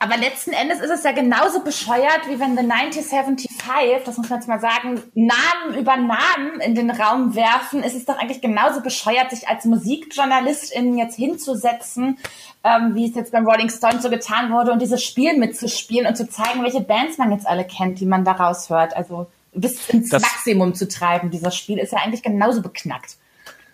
Aber 0.02 0.16
letzten 0.16 0.52
Endes 0.52 0.80
ist 0.80 0.88
es 0.88 1.04
ja 1.04 1.12
genauso 1.12 1.60
bescheuert, 1.62 2.22
wie 2.26 2.40
wenn 2.40 2.56
The 2.56 2.64
1975, 2.64 4.02
das 4.06 4.16
muss 4.16 4.30
man 4.30 4.38
jetzt 4.38 4.48
mal 4.48 4.58
sagen, 4.58 5.02
Namen 5.14 5.78
über 5.78 5.98
Namen 5.98 6.60
in 6.60 6.74
den 6.74 6.90
Raum 6.90 7.34
werfen. 7.34 7.82
Es 7.82 7.94
ist 7.94 8.08
doch 8.08 8.16
eigentlich 8.16 8.40
genauso 8.40 8.80
bescheuert, 8.80 9.30
sich 9.30 9.46
als 9.46 9.66
Musikjournalistin 9.66 10.96
jetzt 10.96 11.16
hinzusetzen, 11.16 12.16
ähm, 12.64 12.94
wie 12.94 13.10
es 13.10 13.14
jetzt 13.14 13.32
beim 13.32 13.46
Rolling 13.46 13.68
Stone 13.68 14.00
so 14.00 14.08
getan 14.08 14.50
wurde, 14.50 14.72
und 14.72 14.80
dieses 14.80 15.04
Spiel 15.04 15.36
mitzuspielen 15.36 16.06
und 16.06 16.16
zu 16.16 16.26
zeigen, 16.26 16.62
welche 16.62 16.80
Bands 16.80 17.18
man 17.18 17.30
jetzt 17.30 17.46
alle 17.46 17.66
kennt, 17.66 18.00
die 18.00 18.06
man 18.06 18.24
daraus 18.24 18.70
hört. 18.70 18.96
Also 18.96 19.26
bis 19.52 19.86
ins 19.90 20.08
das 20.08 20.22
Maximum 20.22 20.74
zu 20.74 20.88
treiben. 20.88 21.30
Dieses 21.30 21.54
Spiel 21.54 21.78
ist 21.78 21.92
ja 21.92 21.98
eigentlich 21.98 22.22
genauso 22.22 22.62
beknackt. 22.62 23.16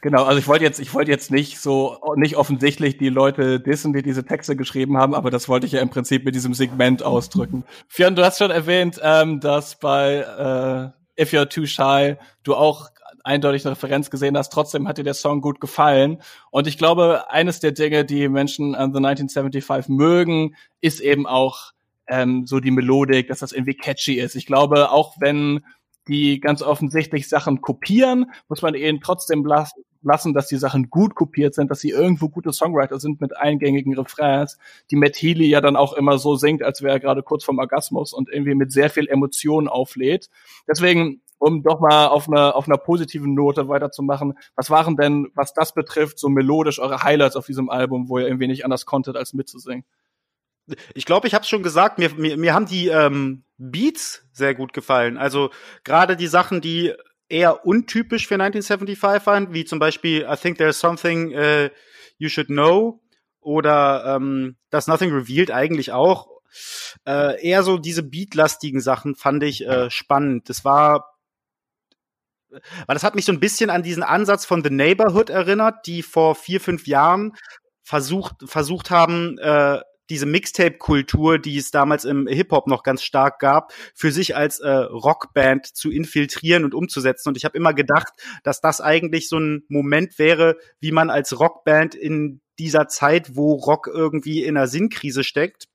Genau, 0.07 0.23
also 0.23 0.39
ich 0.39 0.47
wollte 0.47 0.63
jetzt, 0.63 0.79
ich 0.79 0.95
wollte 0.95 1.11
jetzt 1.11 1.33
nicht 1.33 1.59
so, 1.59 1.99
nicht 2.15 2.37
offensichtlich 2.37 2.97
die 2.97 3.09
Leute 3.09 3.59
dissen, 3.59 3.93
die 3.93 4.03
diese 4.03 4.25
Texte 4.25 4.55
geschrieben 4.55 4.97
haben, 4.97 5.17
aber 5.17 5.33
das 5.33 5.49
wollte 5.49 5.67
ich 5.67 5.73
ja 5.73 5.81
im 5.81 5.91
Prinzip 5.91 6.25
mit 6.25 6.37
diesem 6.37 6.55
Segment 6.55 7.03
ausdrücken. 7.03 7.65
Fionn, 7.89 8.15
du 8.15 8.25
hast 8.25 8.39
schon 8.39 8.53
erwähnt, 8.53 9.01
ähm, 9.03 9.41
dass 9.41 9.81
bei 9.81 10.95
äh, 11.17 11.21
If 11.21 11.33
You're 11.33 11.49
Too 11.49 11.67
Shy 11.67 12.19
du 12.45 12.55
auch 12.55 12.91
eindeutig 13.25 13.67
eine 13.67 13.73
Referenz 13.73 14.09
gesehen 14.09 14.39
hast. 14.39 14.53
Trotzdem 14.53 14.87
hat 14.87 14.99
dir 14.99 15.03
der 15.03 15.15
Song 15.15 15.41
gut 15.41 15.61
gefallen. 15.61 16.23
Und 16.53 16.69
ich 16.69 16.79
glaube, 16.79 17.29
eines 17.33 17.59
der 17.59 17.73
Dinge, 17.73 18.05
die 18.05 18.29
Menschen 18.29 18.77
an 18.77 18.93
The 18.93 18.99
1975 18.99 19.89
mögen, 19.89 20.55
ist 20.81 21.01
eben 21.01 21.27
auch 21.27 21.73
ähm, 22.07 22.47
so 22.47 22.61
die 22.61 22.71
Melodik, 22.71 23.27
dass 23.27 23.41
das 23.41 23.51
irgendwie 23.51 23.75
catchy 23.75 24.21
ist. 24.21 24.37
Ich 24.37 24.47
glaube, 24.47 24.93
auch 24.93 25.17
wenn 25.19 25.65
die 26.09 26.39
ganz 26.39 26.63
offensichtlich 26.63 27.29
Sachen 27.29 27.61
kopieren, 27.61 28.31
muss 28.49 28.63
man 28.63 28.75
ihnen 28.75 29.01
trotzdem 29.01 29.45
lassen, 29.45 29.83
lassen, 30.07 30.33
dass 30.33 30.47
die 30.47 30.57
Sachen 30.57 30.89
gut 30.89 31.15
kopiert 31.15 31.55
sind, 31.55 31.71
dass 31.71 31.81
sie 31.81 31.91
irgendwo 31.91 32.29
gute 32.29 32.53
Songwriter 32.53 32.99
sind 32.99 33.21
mit 33.21 33.37
eingängigen 33.37 33.99
Refrains, 33.99 34.59
die 34.91 34.97
Matt 34.97 35.17
Healy 35.17 35.47
ja 35.49 35.61
dann 35.61 35.77
auch 35.77 35.93
immer 35.93 36.19
so 36.19 36.37
singt, 36.37 36.63
als 36.63 36.81
wäre 36.83 36.95
er 36.95 37.01
gerade 37.01 37.23
kurz 37.23 37.45
vorm 37.45 37.59
Orgasmus 37.59 38.13
und 38.13 38.31
irgendwie 38.31 38.55
mit 38.55 38.73
sehr 38.73 38.89
viel 38.89 39.09
Emotion 39.09 39.69
auflädt. 39.69 40.31
Deswegen, 40.69 41.21
um 41.39 41.63
doch 41.63 41.81
mal 41.81 42.07
auf 42.07 42.29
einer 42.29 42.57
auf 42.57 42.67
einer 42.67 42.79
positiven 42.79 43.35
Note 43.35 43.69
weiterzumachen, 43.69 44.35
was 44.55 44.71
waren 44.71 44.97
denn, 44.97 45.29
was 45.35 45.53
das 45.53 45.75
betrifft, 45.75 46.19
so 46.19 46.29
melodisch 46.29 46.79
eure 46.79 47.03
Highlights 47.03 47.37
auf 47.37 47.47
diesem 47.47 47.69
Album, 47.69 48.09
wo 48.09 48.19
ihr 48.19 48.27
irgendwie 48.27 48.47
nicht 48.47 48.65
anders 48.65 48.87
konntet, 48.87 49.17
als 49.17 49.35
mitzusingen? 49.35 49.85
Ich 50.95 51.05
glaube, 51.05 51.29
ich 51.29 51.35
habe 51.35 51.43
es 51.43 51.49
schon 51.49 51.63
gesagt, 51.63 51.99
mir, 51.99 52.11
mir, 52.15 52.37
mir 52.37 52.53
haben 52.53 52.67
die 52.67 52.89
ähm, 52.89 53.45
Beats 53.57 54.27
sehr 54.33 54.55
gut 54.55 54.73
gefallen. 54.73 55.17
Also 55.17 55.51
gerade 55.85 56.17
die 56.17 56.27
Sachen, 56.27 56.61
die 56.61 56.93
eher 57.29 57.67
untypisch 57.67 58.27
für 58.27 58.35
1975 58.35 59.27
waren, 59.27 59.53
wie 59.53 59.65
zum 59.65 59.79
Beispiel 59.79 60.27
I 60.31 60.37
think 60.37 60.59
there's 60.59 60.79
something 60.79 61.35
uh, 61.35 61.69
you 62.19 62.29
should 62.29 62.49
know 62.49 63.01
oder 63.41 64.17
ähm, 64.17 64.57
das 64.71 64.87
Nothing 64.87 65.13
Revealed 65.13 65.51
eigentlich 65.51 65.93
auch. 65.93 66.29
Äh, 67.07 67.41
eher 67.47 67.63
so 67.63 67.79
diese 67.79 68.03
beatlastigen 68.03 68.81
Sachen 68.81 69.15
fand 69.15 69.43
ich 69.43 69.67
äh, 69.67 69.91
spannend. 69.91 70.49
Das 70.49 70.65
war 70.65 71.17
weil 72.87 72.95
das 72.95 73.03
hat 73.03 73.15
mich 73.15 73.25
so 73.25 73.33
ein 73.33 73.41
bisschen 73.41 73.71
an 73.71 73.83
diesen 73.83 74.03
Ansatz 74.03 74.45
von 74.45 74.63
The 74.63 74.71
Neighborhood 74.71 75.31
erinnert, 75.31 75.87
die 75.87 76.03
vor 76.03 76.35
vier, 76.35 76.61
fünf 76.61 76.87
Jahren 76.87 77.33
versucht, 77.83 78.37
versucht 78.45 78.91
haben, 78.91 79.39
äh, 79.39 79.81
diese 80.11 80.27
Mixtape-Kultur, 80.27 81.39
die 81.39 81.57
es 81.57 81.71
damals 81.71 82.05
im 82.05 82.27
Hip-Hop 82.27 82.67
noch 82.67 82.83
ganz 82.83 83.03
stark 83.03 83.39
gab, 83.39 83.73
für 83.95 84.13
sich 84.13 84.37
als 84.37 84.61
äh, 84.61 84.69
Rockband 84.69 85.67
zu 85.67 85.91
infiltrieren 85.91 86.65
und 86.65 86.75
umzusetzen. 86.75 87.29
Und 87.29 87.37
ich 87.37 87.45
habe 87.45 87.57
immer 87.57 87.75
gedacht, 87.75 88.13
dass 88.43 88.61
das 88.61 88.81
eigentlich 88.81 89.29
so 89.29 89.39
ein 89.39 89.65
Moment 89.69 90.19
wäre, 90.19 90.57
wie 90.81 90.93
man 90.93 91.11
als 91.11 91.39
Rockband 91.39 91.95
in 91.95 92.41
dieser 92.59 92.89
Zeit, 92.89 93.37
wo 93.37 93.55
Rock 93.55 93.89
irgendwie 93.93 94.45
in 94.45 94.57
einer 94.57 94.67
Sinnkrise 94.67 95.25
steckt, 95.25 95.67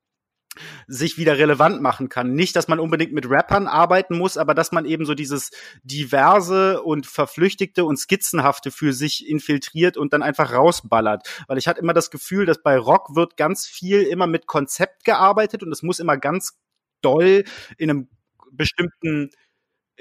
sich 0.88 1.18
wieder 1.18 1.38
relevant 1.38 1.82
machen 1.82 2.10
kann. 2.10 2.34
Nicht, 2.34 2.56
dass 2.56 2.68
man 2.68 2.80
unbedingt 2.80 3.14
mit 3.14 3.30
Rappern 3.30 3.68
arbeiten 3.68 4.18
muss, 4.18 4.38
aber 4.38 4.54
dass 4.54 4.72
man 4.72 4.86
eben 4.86 5.06
so 5.06 5.14
dieses 5.14 5.52
diverse 5.84 6.82
und 6.82 7.06
verflüchtigte 7.06 7.86
und 7.86 7.98
skizzenhafte 7.98 8.72
für 8.72 8.94
sich 8.94 9.28
infiltriert 9.28 9.98
und 9.98 10.14
dann 10.14 10.24
einfach 10.24 10.54
rausballert. 10.54 11.28
Weil 11.48 11.58
ich 11.58 11.68
hatte 11.68 11.80
immer 11.80 11.94
das 11.94 12.12
Gefühl, 12.12 12.46
dass 12.46 12.62
bei 12.62 12.78
Rock 12.78 13.16
wird 13.16 13.38
ganz 13.38 13.66
viel 13.66 14.02
immer 14.04 14.28
mit 14.28 14.48
Konzept 14.48 15.06
gearbeitet 15.06 15.64
und 15.64 15.72
es 15.72 15.84
muss 15.84 16.00
immer 16.00 16.18
ganz 16.18 16.60
doll 17.02 17.46
in 17.78 17.90
einem 17.90 18.10
bestimmten 18.52 19.30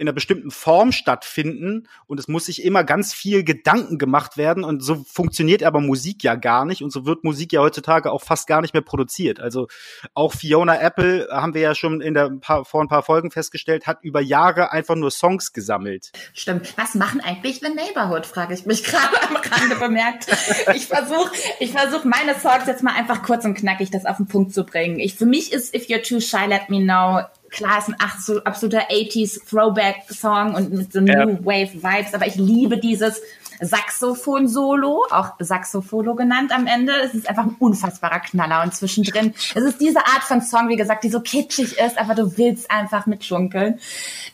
in 0.00 0.08
einer 0.08 0.14
bestimmten 0.14 0.50
Form 0.50 0.92
stattfinden 0.92 1.86
und 2.06 2.18
es 2.18 2.26
muss 2.26 2.46
sich 2.46 2.64
immer 2.64 2.84
ganz 2.84 3.12
viel 3.12 3.44
Gedanken 3.44 3.98
gemacht 3.98 4.38
werden 4.38 4.64
und 4.64 4.82
so 4.82 5.04
funktioniert 5.06 5.62
aber 5.62 5.80
Musik 5.80 6.24
ja 6.24 6.36
gar 6.36 6.64
nicht 6.64 6.82
und 6.82 6.90
so 6.90 7.04
wird 7.04 7.22
Musik 7.22 7.52
ja 7.52 7.60
heutzutage 7.60 8.10
auch 8.10 8.22
fast 8.22 8.46
gar 8.46 8.62
nicht 8.62 8.72
mehr 8.72 8.82
produziert. 8.82 9.40
Also 9.40 9.68
auch 10.14 10.32
Fiona 10.32 10.80
Apple 10.80 11.28
haben 11.30 11.52
wir 11.52 11.60
ja 11.60 11.74
schon 11.74 12.00
in 12.00 12.14
der 12.14 12.30
vor 12.40 12.80
ein 12.80 12.88
paar 12.88 13.02
Folgen 13.02 13.30
festgestellt, 13.30 13.86
hat 13.86 13.98
über 14.00 14.22
Jahre 14.22 14.72
einfach 14.72 14.94
nur 14.94 15.10
Songs 15.10 15.52
gesammelt. 15.52 16.12
Stimmt. 16.32 16.72
Was 16.78 16.94
machen 16.94 17.20
eigentlich 17.20 17.60
The 17.60 17.68
Neighborhood, 17.68 18.24
frage 18.24 18.54
ich 18.54 18.64
mich 18.64 18.82
gerade 18.84 19.22
am 19.28 19.36
Rande 19.36 19.76
bemerkt. 19.76 20.28
Ich 20.74 20.86
versuche 20.86 21.30
ich 21.58 21.72
versuch 21.72 22.04
meine 22.04 22.34
Songs 22.40 22.66
jetzt 22.66 22.82
mal 22.82 22.94
einfach 22.94 23.22
kurz 23.22 23.44
und 23.44 23.52
knackig 23.52 23.90
das 23.90 24.06
auf 24.06 24.16
den 24.16 24.28
Punkt 24.28 24.54
zu 24.54 24.64
bringen. 24.64 24.98
Ich, 24.98 25.14
für 25.16 25.26
mich 25.26 25.52
ist 25.52 25.74
If 25.74 25.88
You're 25.88 26.02
Too 26.02 26.20
Shy, 26.20 26.46
Let 26.46 26.70
Me 26.70 26.80
Know 26.80 27.20
klar, 27.50 27.78
ist 27.78 27.88
ein 27.88 28.40
absoluter 28.44 28.90
80s 28.90 29.48
Throwback-Song 29.48 30.54
und 30.54 30.72
mit 30.72 30.92
so. 30.92 31.00
New 31.00 31.44
Wave 31.44 31.74
Vibes, 31.74 32.14
aber 32.14 32.26
ich 32.26 32.36
liebe 32.36 32.78
dieses 32.78 33.20
Saxophon-Solo, 33.60 35.06
auch 35.10 35.34
Saxopholo 35.38 36.14
genannt 36.14 36.52
am 36.52 36.66
Ende. 36.66 36.92
Es 37.04 37.14
ist 37.14 37.28
einfach 37.28 37.44
ein 37.44 37.56
unfassbarer 37.58 38.20
Knaller 38.20 38.62
und 38.62 38.74
zwischendrin, 38.74 39.34
es 39.54 39.62
ist 39.62 39.80
diese 39.80 40.00
Art 40.00 40.22
von 40.22 40.40
Song, 40.40 40.68
wie 40.68 40.76
gesagt, 40.76 41.04
die 41.04 41.10
so 41.10 41.20
kitschig 41.20 41.78
ist, 41.78 41.98
aber 41.98 42.14
du 42.14 42.36
willst 42.38 42.70
einfach 42.70 43.06
mitschunkeln. 43.06 43.78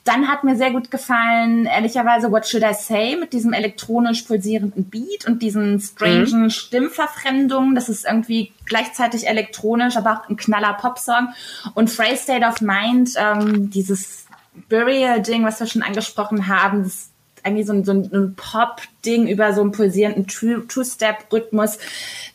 Dann 0.05 0.29
hat 0.29 0.45
mir 0.45 0.57
sehr 0.57 0.71
gut 0.71 0.91
gefallen, 0.91 1.67
ehrlicherweise, 1.67 2.31
What 2.31 2.47
Should 2.47 2.63
I 2.63 2.75
Say 2.75 3.17
mit 3.17 3.33
diesem 3.33 3.53
elektronisch 3.53 4.23
pulsierenden 4.23 4.85
Beat 4.85 5.27
und 5.27 5.43
diesen 5.43 5.81
strangen 5.81 6.45
mhm. 6.45 6.51
Stimmverfremdungen. 6.51 7.75
Das 7.75 7.89
ist 7.89 8.05
irgendwie 8.07 8.53
gleichzeitig 8.65 9.27
elektronisch, 9.27 9.97
aber 9.97 10.13
auch 10.13 10.29
ein 10.29 10.37
knaller 10.37 10.75
Popsong. 10.75 11.29
Und 11.75 11.91
Phrase 11.91 12.23
State 12.23 12.47
of 12.47 12.61
Mind, 12.61 13.15
ähm, 13.17 13.71
dieses 13.71 14.27
Burial-Ding, 14.69 15.45
was 15.45 15.61
wir 15.61 15.67
schon 15.67 15.83
angesprochen 15.83 16.49
haben, 16.49 16.85
das 16.85 17.11
eigentlich 17.47 17.67
so 17.67 17.73
ein, 17.73 17.85
so 17.85 17.93
ein 17.93 18.35
Pop-Ding 18.37 19.29
über 19.29 19.53
so 19.55 19.63
einen 19.63 19.73
pulsierenden 19.73 20.27
Two-Step-Rhythmus. 20.27 21.79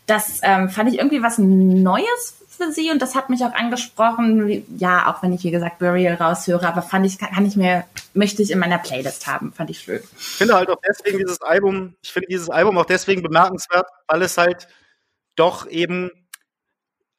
Das 0.06 0.40
ähm, 0.42 0.68
fand 0.68 0.90
ich 0.90 0.98
irgendwie 0.98 1.22
was 1.22 1.38
Neues 1.38 2.42
für 2.48 2.72
sie 2.72 2.90
und 2.90 3.00
das 3.00 3.14
hat 3.14 3.30
mich 3.30 3.44
auch 3.44 3.54
angesprochen. 3.54 4.64
Ja, 4.78 5.12
auch 5.12 5.22
wenn 5.22 5.32
ich, 5.32 5.44
wie 5.44 5.50
gesagt, 5.50 5.78
Burial 5.78 6.14
raushöre, 6.14 6.66
aber 6.66 6.82
fand 6.82 7.06
ich, 7.06 7.18
kann 7.18 7.46
ich 7.46 7.56
mir, 7.56 7.84
möchte 8.14 8.42
ich 8.42 8.50
in 8.50 8.58
meiner 8.58 8.78
Playlist 8.78 9.26
haben. 9.26 9.52
Fand 9.52 9.70
ich 9.70 9.80
schön. 9.80 10.00
Ich 10.18 10.24
finde 10.24 10.54
halt 10.54 10.70
auch 10.70 10.80
deswegen 10.86 11.18
dieses 11.18 11.40
Album, 11.42 11.94
ich 12.02 12.12
finde 12.12 12.28
dieses 12.28 12.50
Album 12.50 12.78
auch 12.78 12.86
deswegen 12.86 13.22
bemerkenswert, 13.22 13.86
weil 14.08 14.22
es 14.22 14.36
halt 14.38 14.68
doch 15.36 15.68
eben 15.68 16.10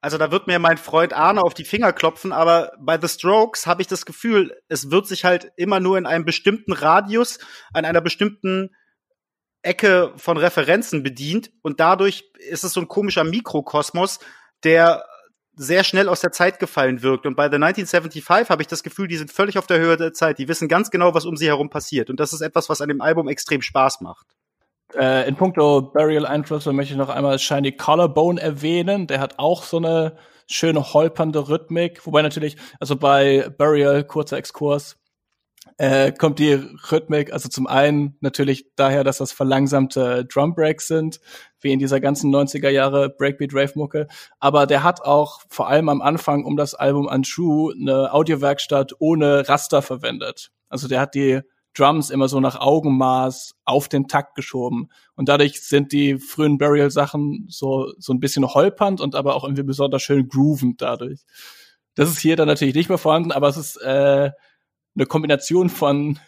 also 0.04 0.18
da 0.18 0.32
wird 0.32 0.48
mir 0.48 0.60
mein 0.60 0.78
Freund 0.78 1.14
Arne 1.14 1.42
auf 1.42 1.54
die 1.54 1.64
Finger 1.64 1.94
klopfen, 1.94 2.34
aber 2.34 2.74
bei 2.78 3.00
The 3.00 3.08
Strokes 3.08 3.66
habe 3.66 3.82
ich 3.82 3.88
das 3.88 4.06
Gefühl, 4.06 4.54
es 4.68 4.92
wird 4.92 5.08
sich 5.08 5.24
halt 5.24 5.54
immer 5.56 5.80
nur 5.80 5.98
in 5.98 6.06
einem 6.06 6.26
bestimmten 6.26 6.74
Radius, 6.74 7.40
an 7.72 7.86
einer 7.86 8.02
bestimmten 8.02 8.76
Ecke 9.62 10.12
von 10.18 10.36
Referenzen 10.36 11.04
bedient 11.04 11.52
und 11.62 11.80
dadurch 11.80 12.30
ist 12.50 12.66
es 12.66 12.74
so 12.74 12.82
ein 12.82 12.90
komischer 12.90 13.24
Mikrokosmos, 13.24 14.20
der 14.66 15.06
sehr 15.56 15.86
schnell 15.86 16.10
aus 16.10 16.20
der 16.20 16.34
Zeit 16.34 16.60
gefallen 16.60 17.02
wirkt. 17.02 17.26
Und 17.26 17.36
bei 17.36 17.46
The 17.46 17.56
1975 17.56 18.50
habe 18.50 18.62
ich 18.62 18.68
das 18.68 18.84
Gefühl, 18.84 19.08
die 19.08 19.16
sind 19.16 19.32
völlig 19.32 19.58
auf 19.58 19.68
der 19.68 19.80
Höhe 19.80 19.96
der 19.96 20.12
Zeit. 20.12 20.38
Die 20.38 20.50
wissen 20.50 20.68
ganz 20.68 20.92
genau, 20.92 21.14
was 21.14 21.26
um 21.26 21.38
sie 21.38 21.48
herum 21.48 21.70
passiert. 21.70 22.10
Und 22.10 22.20
das 22.20 22.34
ist 22.34 22.42
etwas, 22.42 22.68
was 22.68 22.82
an 22.82 22.90
dem 22.90 23.00
Album 23.00 23.30
extrem 23.30 23.62
Spaß 23.62 24.02
macht. 24.02 24.28
Äh, 24.96 25.28
in 25.28 25.36
puncto 25.36 25.82
Burial-Einflüsse 25.82 26.74
möchte 26.74 26.94
ich 26.94 26.98
noch 26.98 27.10
einmal 27.10 27.40
Shiny 27.40 27.72
Collarbone 27.72 28.42
erwähnen. 28.42 29.08
Der 29.08 29.20
hat 29.20 29.40
auch 29.40 29.64
so 29.64 29.78
eine 29.78 30.18
schöne 30.48 30.94
holpernde 30.94 31.50
Rhythmik. 31.50 32.06
Wobei 32.06 32.22
natürlich, 32.22 32.58
also 32.80 32.96
bei 32.96 33.50
Burial, 33.58 34.04
kurzer 34.04 34.38
Exkurs, 34.38 34.98
äh, 35.78 36.12
kommt 36.12 36.40
die 36.40 36.54
Rhythmik, 36.92 37.32
also 37.34 37.50
zum 37.50 37.68
einen 37.68 38.18
natürlich 38.20 38.76
daher, 38.76 39.04
dass 39.04 39.18
das 39.18 39.32
verlangsamte 39.32 40.26
Drum 40.26 40.56
Breaks 40.56 40.88
sind, 40.88 41.20
wie 41.62 41.72
in 41.72 41.80
dieser 41.80 42.00
ganzen 42.00 42.34
90er 42.36 42.70
Jahre 42.70 43.10
Breakbeat 43.10 43.54
Rave 43.54 43.72
Mucke, 43.76 44.08
aber 44.40 44.68
der 44.68 44.84
hat 44.84 45.02
auch 45.02 45.42
vor 45.50 45.70
allem 45.70 45.90
am 45.90 46.02
Anfang 46.02 46.44
um 46.44 46.58
das 46.58 46.76
Album 46.76 47.08
Untrue 47.08 47.74
eine 47.74 48.14
Audiowerkstatt 48.14 48.94
ohne 49.00 49.48
Raster 49.48 49.82
verwendet. 49.82 50.52
Also 50.70 50.88
der 50.88 51.00
hat 51.00 51.16
die 51.16 51.42
Drums 51.74 52.10
immer 52.10 52.28
so 52.28 52.40
nach 52.40 52.60
Augenmaß 52.60 53.56
auf 53.66 53.88
den 53.88 54.08
Takt 54.08 54.36
geschoben. 54.36 54.90
Und 55.16 55.30
dadurch 55.30 55.62
sind 55.62 55.92
die 55.92 56.20
frühen 56.20 56.58
Burial-Sachen 56.58 57.48
so, 57.50 57.94
so 57.98 58.14
ein 58.14 58.20
bisschen 58.20 58.46
holpernd 58.46 59.02
und 59.02 59.16
aber 59.16 59.36
auch 59.36 59.44
irgendwie 59.44 59.64
besonders 59.64 60.02
schön 60.02 60.28
groovend 60.28 60.82
dadurch. 60.82 61.22
Das 61.96 62.10
ist 62.10 62.20
hier 62.20 62.36
dann 62.36 62.48
natürlich 62.48 62.76
nicht 62.76 62.90
mehr 62.90 62.98
vorhanden, 62.98 63.32
aber 63.32 63.48
es 63.48 63.58
ist 63.58 63.78
äh, 63.78 64.32
eine 64.96 65.06
Kombination 65.06 65.70
von 65.70 66.20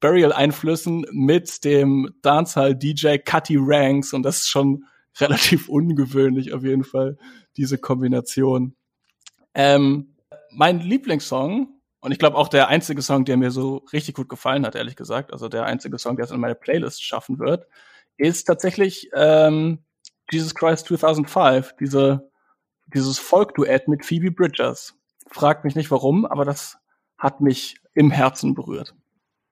Burial-Einflüssen 0.00 1.06
mit 1.10 1.64
dem 1.64 2.14
Dancehall-DJ 2.22 3.18
Cutty 3.24 3.56
Ranks 3.58 4.12
und 4.12 4.22
das 4.22 4.38
ist 4.38 4.48
schon 4.48 4.84
relativ 5.20 5.68
ungewöhnlich 5.68 6.52
auf 6.52 6.62
jeden 6.62 6.84
Fall, 6.84 7.18
diese 7.56 7.78
Kombination. 7.78 8.76
Ähm, 9.54 10.14
mein 10.50 10.80
Lieblingssong 10.80 11.77
und 12.08 12.12
ich 12.12 12.18
glaube 12.18 12.38
auch 12.38 12.48
der 12.48 12.68
einzige 12.68 13.02
Song, 13.02 13.26
der 13.26 13.36
mir 13.36 13.50
so 13.50 13.84
richtig 13.92 14.14
gut 14.14 14.30
gefallen 14.30 14.64
hat, 14.64 14.74
ehrlich 14.74 14.96
gesagt, 14.96 15.30
also 15.30 15.50
der 15.50 15.66
einzige 15.66 15.98
Song, 15.98 16.16
der 16.16 16.24
es 16.24 16.30
in 16.30 16.40
meine 16.40 16.54
Playlist 16.54 17.04
schaffen 17.04 17.38
wird, 17.38 17.66
ist 18.16 18.44
tatsächlich 18.44 19.10
ähm, 19.14 19.80
Jesus 20.30 20.54
Christ 20.54 20.86
2005, 20.86 21.74
diese, 21.78 22.30
dieses 22.86 23.18
Folk-Duett 23.18 23.88
mit 23.88 24.06
Phoebe 24.06 24.30
Bridgers. 24.30 24.94
Fragt 25.30 25.66
mich 25.66 25.74
nicht 25.74 25.90
warum, 25.90 26.24
aber 26.24 26.46
das 26.46 26.78
hat 27.18 27.42
mich 27.42 27.76
im 27.92 28.10
Herzen 28.10 28.54
berührt. 28.54 28.94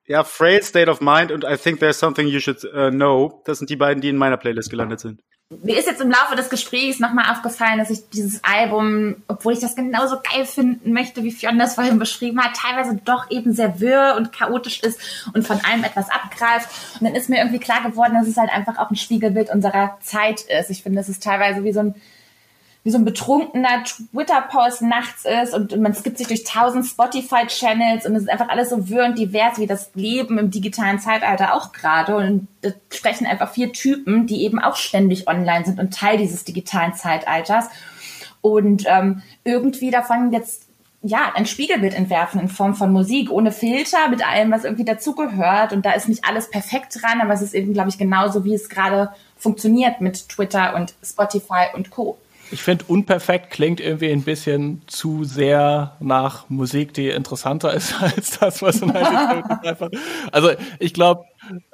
Ja, 0.07 0.23
Frail 0.23 0.63
State 0.63 0.89
of 0.89 0.99
Mind 0.99 1.31
und 1.31 1.43
I 1.43 1.57
Think 1.57 1.79
There's 1.79 1.99
Something 1.99 2.27
You 2.27 2.39
Should 2.39 2.63
uh, 2.63 2.89
Know, 2.89 3.43
das 3.45 3.59
sind 3.59 3.69
die 3.69 3.75
beiden, 3.75 4.01
die 4.01 4.09
in 4.09 4.17
meiner 4.17 4.37
Playlist 4.37 4.71
gelandet 4.71 4.99
sind. 4.99 5.21
Mir 5.49 5.77
ist 5.77 5.87
jetzt 5.87 6.01
im 6.01 6.11
Laufe 6.11 6.35
des 6.35 6.49
Gesprächs 6.49 6.99
nochmal 6.99 7.31
aufgefallen, 7.31 7.79
dass 7.79 7.89
ich 7.89 8.09
dieses 8.09 8.43
Album, 8.43 9.15
obwohl 9.29 9.53
ich 9.53 9.59
das 9.59 9.77
genauso 9.77 10.17
geil 10.19 10.45
finden 10.45 10.91
möchte, 10.91 11.23
wie 11.23 11.31
Fionn 11.31 11.57
das 11.57 11.75
vorhin 11.75 11.99
beschrieben 11.99 12.43
hat, 12.43 12.57
teilweise 12.57 12.99
doch 13.05 13.31
eben 13.31 13.53
sehr 13.53 13.79
wirr 13.79 14.15
und 14.17 14.33
chaotisch 14.33 14.81
ist 14.81 14.99
und 15.33 15.47
von 15.47 15.61
allem 15.63 15.85
etwas 15.85 16.09
abgreift. 16.09 16.67
Und 16.99 17.07
dann 17.07 17.15
ist 17.15 17.29
mir 17.29 17.37
irgendwie 17.37 17.59
klar 17.59 17.81
geworden, 17.81 18.15
dass 18.15 18.27
es 18.27 18.35
halt 18.35 18.49
einfach 18.49 18.77
auch 18.77 18.89
ein 18.89 18.97
Spiegelbild 18.97 19.49
unserer 19.49 19.97
Zeit 20.01 20.41
ist. 20.41 20.69
Ich 20.69 20.83
finde, 20.83 20.99
es 20.99 21.07
ist 21.07 21.23
teilweise 21.23 21.63
wie 21.63 21.71
so 21.71 21.79
ein 21.79 21.95
wie 22.87 22.91
so 22.91 22.99
ein 22.99 23.03
betrunkener 23.03 23.83
Twitter-Post 23.83 24.81
nachts 24.83 25.25
ist 25.25 25.53
und 25.53 25.77
man 25.77 25.93
skippt 25.93 26.17
sich 26.17 26.27
durch 26.27 26.45
tausend 26.45 26.85
Spotify-Channels 26.85 28.05
und 28.05 28.15
es 28.15 28.23
ist 28.23 28.29
einfach 28.29 28.47
alles 28.47 28.69
so 28.69 28.87
wirr 28.87 29.03
und 29.03 29.17
divers 29.19 29.59
wie 29.59 29.67
das 29.67 29.91
Leben 29.93 30.37
im 30.37 30.51
digitalen 30.51 30.97
Zeitalter 30.97 31.53
auch 31.53 31.73
gerade. 31.73 32.15
Und 32.15 32.47
da 32.61 32.69
sprechen 32.89 33.27
einfach 33.27 33.51
vier 33.51 33.73
Typen, 33.73 34.25
die 34.25 34.41
eben 34.45 34.59
auch 34.59 34.77
ständig 34.77 35.27
online 35.27 35.65
sind 35.65 35.81
und 35.81 35.93
Teil 35.93 36.17
dieses 36.17 36.45
digitalen 36.45 36.93
Zeitalters. 36.93 37.65
Und 38.39 38.85
ähm, 38.87 39.21
irgendwie 39.43 39.91
davon 39.91 40.31
jetzt 40.31 40.63
ja, 41.01 41.33
ein 41.35 41.45
Spiegelbild 41.45 41.93
entwerfen 41.93 42.39
in 42.39 42.47
Form 42.47 42.73
von 42.73 42.93
Musik, 42.93 43.29
ohne 43.31 43.51
Filter, 43.51 44.07
mit 44.09 44.25
allem, 44.25 44.49
was 44.49 44.63
irgendwie 44.63 44.85
dazugehört. 44.85 45.73
Und 45.73 45.85
da 45.85 45.91
ist 45.91 46.07
nicht 46.07 46.23
alles 46.23 46.49
perfekt 46.49 46.97
dran, 47.01 47.19
aber 47.19 47.33
es 47.33 47.41
ist 47.41 47.53
eben, 47.53 47.73
glaube 47.73 47.89
ich, 47.89 47.97
genauso, 47.97 48.45
wie 48.45 48.53
es 48.53 48.69
gerade 48.69 49.09
funktioniert 49.37 49.99
mit 49.99 50.29
Twitter 50.29 50.73
und 50.73 50.93
Spotify 51.03 51.65
und 51.75 51.89
Co. 51.89 52.17
Ich 52.51 52.63
finde, 52.63 52.85
unperfekt 52.87 53.51
klingt 53.51 53.79
irgendwie 53.79 54.11
ein 54.11 54.23
bisschen 54.23 54.81
zu 54.87 55.23
sehr 55.23 55.97
nach 55.99 56.49
Musik, 56.49 56.93
die 56.93 57.09
interessanter 57.09 57.73
ist 57.73 57.95
als 58.01 58.39
das, 58.39 58.61
was 58.61 58.81
in 58.81 58.91
1975 58.91 59.99
Also 60.31 60.51
ich 60.79 60.93
glaube, 60.93 61.25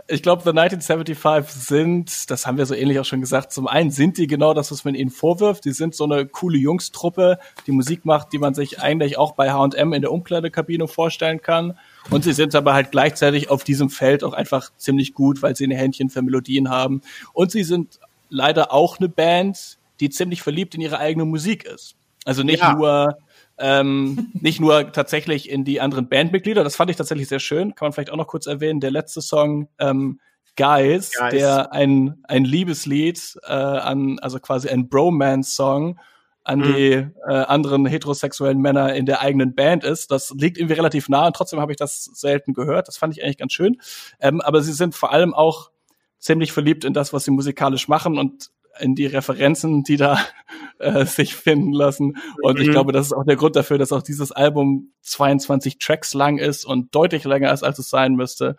ich 0.08 0.22
glaube, 0.22 0.42
The 0.44 0.50
1975 0.50 1.54
sind, 1.54 2.30
das 2.30 2.46
haben 2.46 2.58
wir 2.58 2.66
so 2.66 2.76
ähnlich 2.76 3.00
auch 3.00 3.06
schon 3.06 3.22
gesagt, 3.22 3.54
zum 3.54 3.68
einen 3.68 3.90
sind 3.92 4.18
die 4.18 4.28
genau 4.28 4.54
das, 4.54 4.72
was 4.72 4.84
man 4.84 4.96
ihnen 4.96 5.10
vorwirft. 5.10 5.66
Die 5.66 5.72
sind 5.72 5.96
so 5.96 6.04
eine 6.04 6.26
coole 6.26 6.58
Jungstruppe, 6.58 7.40
die 7.68 7.72
Musik 7.72 8.04
macht, 8.04 8.34
die 8.34 8.38
man 8.38 8.54
sich 8.54 8.82
eigentlich 8.82 9.18
auch 9.18 9.34
bei 9.34 9.52
H&M 9.52 9.94
in 9.94 10.02
der 10.02 10.12
Umkleidekabine 10.12 10.88
vorstellen 10.88 11.42
kann. 11.42 11.78
Und 12.10 12.24
sie 12.24 12.34
sind 12.34 12.54
aber 12.54 12.74
halt 12.74 12.92
gleichzeitig 12.92 13.50
auf 13.50 13.64
diesem 13.64 13.90
Feld 13.90 14.24
auch 14.24 14.34
einfach 14.34 14.72
ziemlich 14.78 15.14
gut, 15.14 15.42
weil 15.42 15.56
sie 15.56 15.66
ein 15.66 15.72
Händchen 15.72 16.10
für 16.10 16.22
Melodien 16.22 16.70
haben. 16.70 17.02
Und 17.32 17.52
sie 17.52 17.64
sind 17.64 18.00
leider 18.30 18.74
auch 18.74 19.00
eine 19.00 19.10
Band, 19.10 19.78
die 20.00 20.10
ziemlich 20.10 20.42
verliebt 20.42 20.76
in 20.76 20.82
ihre 20.82 21.00
eigene 21.00 21.26
Musik 21.26 21.66
ist. 21.66 21.96
Also 22.26 22.44
nicht 22.44 22.62
ja. 22.62 22.74
nur 22.74 23.18
ähm, 23.58 24.32
nicht 24.34 24.60
nur 24.60 24.92
tatsächlich 24.92 25.50
in 25.50 25.64
die 25.64 25.82
anderen 25.82 26.10
Bandmitglieder, 26.10 26.64
das 26.64 26.76
fand 26.76 26.92
ich 26.92 26.98
tatsächlich 26.98 27.28
sehr 27.28 27.40
schön, 27.40 27.76
kann 27.76 27.88
man 27.88 27.94
vielleicht 27.94 28.10
auch 28.10 28.18
noch 28.18 28.28
kurz 28.28 28.48
erwähnen, 28.48 28.80
der 28.80 28.92
letzte 28.92 29.22
Song 29.22 29.68
ähm, 29.80 30.20
Guys, 30.56 31.12
Guys. 31.18 31.32
der 31.32 31.74
ein, 31.74 32.24
ein 32.24 32.46
Liebeslied 32.46 33.38
äh, 33.44 33.54
an, 33.54 34.20
also 34.20 34.40
quasi 34.40 34.70
ein 34.70 34.88
Bromance-Song 34.88 36.00
an 36.44 36.60
mhm. 36.60 36.64
die 36.64 36.92
äh, 36.92 37.10
anderen 37.32 37.86
heterosexuellen 37.86 38.60
Männer 38.60 38.94
in 38.94 39.06
der 39.06 39.22
eigenen 39.22 39.56
Band 39.56 39.84
ist. 39.84 40.12
Das 40.12 40.32
liegt 40.32 40.58
irgendwie 40.58 40.76
relativ 40.76 41.10
nah 41.10 41.26
und 41.26 41.36
trotzdem 41.36 41.60
habe 41.60 41.72
ich 41.72 41.78
das 41.78 42.04
selten 42.04 42.54
gehört. 42.54 42.88
Das 42.88 42.98
fand 42.98 43.16
ich 43.16 43.24
eigentlich 43.24 43.38
ganz 43.38 43.54
schön. 43.54 43.82
Ähm, 44.20 44.42
aber 44.42 44.62
sie 44.62 44.74
sind 44.74 44.94
vor 44.94 45.12
allem 45.12 45.34
auch 45.34 45.72
ziemlich 46.20 46.52
verliebt 46.52 46.84
in 46.84 46.94
das, 46.94 47.14
was 47.14 47.24
sie 47.24 47.32
musikalisch 47.32 47.88
machen 47.88 48.18
und 48.18 48.52
in 48.80 48.96
die 48.96 49.06
Referenzen, 49.06 49.84
die 49.84 49.98
da 49.98 50.20
äh, 50.80 51.06
sich 51.06 51.36
finden 51.36 51.74
lassen. 51.74 52.18
Und 52.42 52.58
mhm. 52.58 52.64
ich 52.64 52.72
glaube, 52.72 52.92
das 52.92 53.08
ist 53.08 53.14
auch 53.14 53.26
der 53.26 53.36
Grund 53.36 53.56
dafür, 53.56 53.78
dass 53.78 53.92
auch 53.92 54.04
dieses 54.04 54.32
Album 54.32 54.94
22 55.02 55.78
Tracks 55.78 56.14
lang 56.14 56.38
ist 56.38 56.66
und 56.66 56.94
deutlich 56.96 57.24
länger 57.24 57.54
ist, 57.54 57.64
als 57.64 57.80
es 57.80 57.90
sein 57.90 58.16
müsste. 58.16 58.58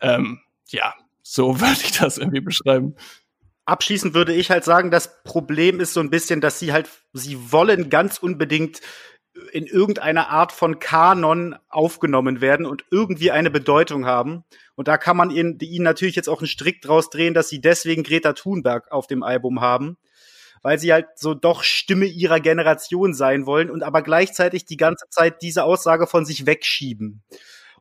Ähm, 0.00 0.40
ja, 0.68 0.94
so 1.22 1.60
würde 1.60 1.80
ich 1.82 1.92
das 1.92 2.18
irgendwie 2.18 2.40
beschreiben. 2.40 2.94
Abschließend 3.66 4.12
würde 4.12 4.34
ich 4.34 4.50
halt 4.50 4.64
sagen, 4.64 4.90
das 4.90 5.22
Problem 5.24 5.80
ist 5.80 5.94
so 5.94 6.00
ein 6.00 6.10
bisschen, 6.10 6.42
dass 6.42 6.58
sie 6.58 6.72
halt, 6.72 6.90
sie 7.14 7.50
wollen 7.50 7.88
ganz 7.88 8.18
unbedingt 8.18 8.80
in 9.52 9.66
irgendeiner 9.66 10.28
Art 10.28 10.52
von 10.52 10.78
Kanon 10.78 11.56
aufgenommen 11.68 12.40
werden 12.40 12.66
und 12.66 12.84
irgendwie 12.90 13.30
eine 13.30 13.50
Bedeutung 13.50 14.06
haben. 14.06 14.44
Und 14.76 14.88
da 14.88 14.96
kann 14.96 15.16
man 15.16 15.30
ihnen, 15.30 15.58
ihnen 15.60 15.84
natürlich 15.84 16.16
jetzt 16.16 16.28
auch 16.28 16.40
einen 16.40 16.48
Strick 16.48 16.82
draus 16.82 17.10
drehen, 17.10 17.34
dass 17.34 17.48
sie 17.48 17.60
deswegen 17.60 18.04
Greta 18.04 18.32
Thunberg 18.32 18.90
auf 18.92 19.06
dem 19.06 19.22
Album 19.22 19.60
haben, 19.60 19.96
weil 20.62 20.78
sie 20.78 20.92
halt 20.92 21.06
so 21.16 21.34
doch 21.34 21.64
Stimme 21.64 22.06
ihrer 22.06 22.40
Generation 22.40 23.12
sein 23.12 23.46
wollen 23.46 23.70
und 23.70 23.82
aber 23.82 24.02
gleichzeitig 24.02 24.66
die 24.66 24.76
ganze 24.76 25.06
Zeit 25.10 25.42
diese 25.42 25.64
Aussage 25.64 26.06
von 26.06 26.24
sich 26.24 26.46
wegschieben. 26.46 27.22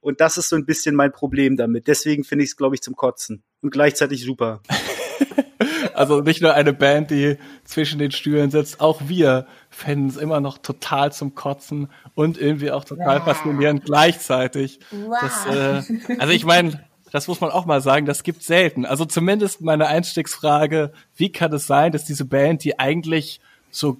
Und 0.01 0.19
das 0.21 0.37
ist 0.37 0.49
so 0.49 0.55
ein 0.55 0.65
bisschen 0.65 0.95
mein 0.95 1.11
Problem 1.11 1.55
damit. 1.55 1.87
Deswegen 1.87 2.23
finde 2.23 2.43
ich 2.43 2.51
es, 2.51 2.57
glaube 2.57 2.75
ich, 2.75 2.81
zum 2.81 2.95
Kotzen. 2.95 3.43
Und 3.61 3.69
gleichzeitig 3.69 4.23
super. 4.23 4.61
Also 5.95 6.21
nicht 6.21 6.41
nur 6.41 6.53
eine 6.53 6.73
Band, 6.73 7.11
die 7.11 7.37
zwischen 7.63 7.99
den 7.99 8.11
Stühlen 8.11 8.51
sitzt, 8.51 8.79
auch 8.81 9.01
wir 9.05 9.47
fänden 9.69 10.09
es 10.09 10.17
immer 10.17 10.39
noch 10.39 10.57
total 10.57 11.11
zum 11.11 11.35
Kotzen 11.35 11.89
und 12.15 12.37
irgendwie 12.37 12.71
auch 12.71 12.85
total 12.85 13.19
wow. 13.19 13.25
faszinierend 13.25 13.85
gleichzeitig. 13.85 14.79
Wow. 14.91 15.17
Das, 15.21 15.45
äh, 15.45 16.19
also 16.19 16.33
ich 16.33 16.45
meine, 16.45 16.83
das 17.11 17.27
muss 17.27 17.41
man 17.41 17.51
auch 17.51 17.65
mal 17.65 17.81
sagen, 17.81 18.05
das 18.05 18.23
gibt 18.23 18.43
selten. 18.43 18.85
Also 18.85 19.05
zumindest 19.05 19.61
meine 19.61 19.87
Einstiegsfrage, 19.87 20.91
wie 21.15 21.31
kann 21.31 21.53
es 21.53 21.67
sein, 21.67 21.91
dass 21.91 22.05
diese 22.05 22.25
Band, 22.25 22.63
die 22.63 22.79
eigentlich 22.79 23.39
so 23.69 23.97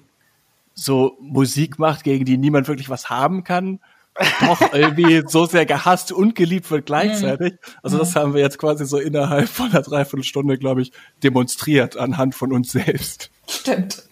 so 0.74 1.16
Musik 1.20 1.78
macht, 1.78 2.02
gegen 2.02 2.24
die 2.24 2.36
niemand 2.36 2.66
wirklich 2.68 2.90
was 2.90 3.08
haben 3.08 3.44
kann, 3.44 3.78
doch 4.40 4.72
irgendwie 4.72 5.22
so 5.26 5.46
sehr 5.46 5.66
gehasst 5.66 6.12
und 6.12 6.34
geliebt 6.34 6.70
wird 6.70 6.86
gleichzeitig. 6.86 7.54
Also 7.82 7.98
das 7.98 8.14
haben 8.14 8.34
wir 8.34 8.40
jetzt 8.40 8.58
quasi 8.58 8.84
so 8.86 8.98
innerhalb 8.98 9.48
von 9.48 9.70
einer 9.70 9.82
Dreiviertelstunde, 9.82 10.58
glaube 10.58 10.82
ich, 10.82 10.92
demonstriert 11.22 11.96
anhand 11.96 12.34
von 12.34 12.52
uns 12.52 12.72
selbst. 12.72 13.30
Stimmt. 13.48 14.04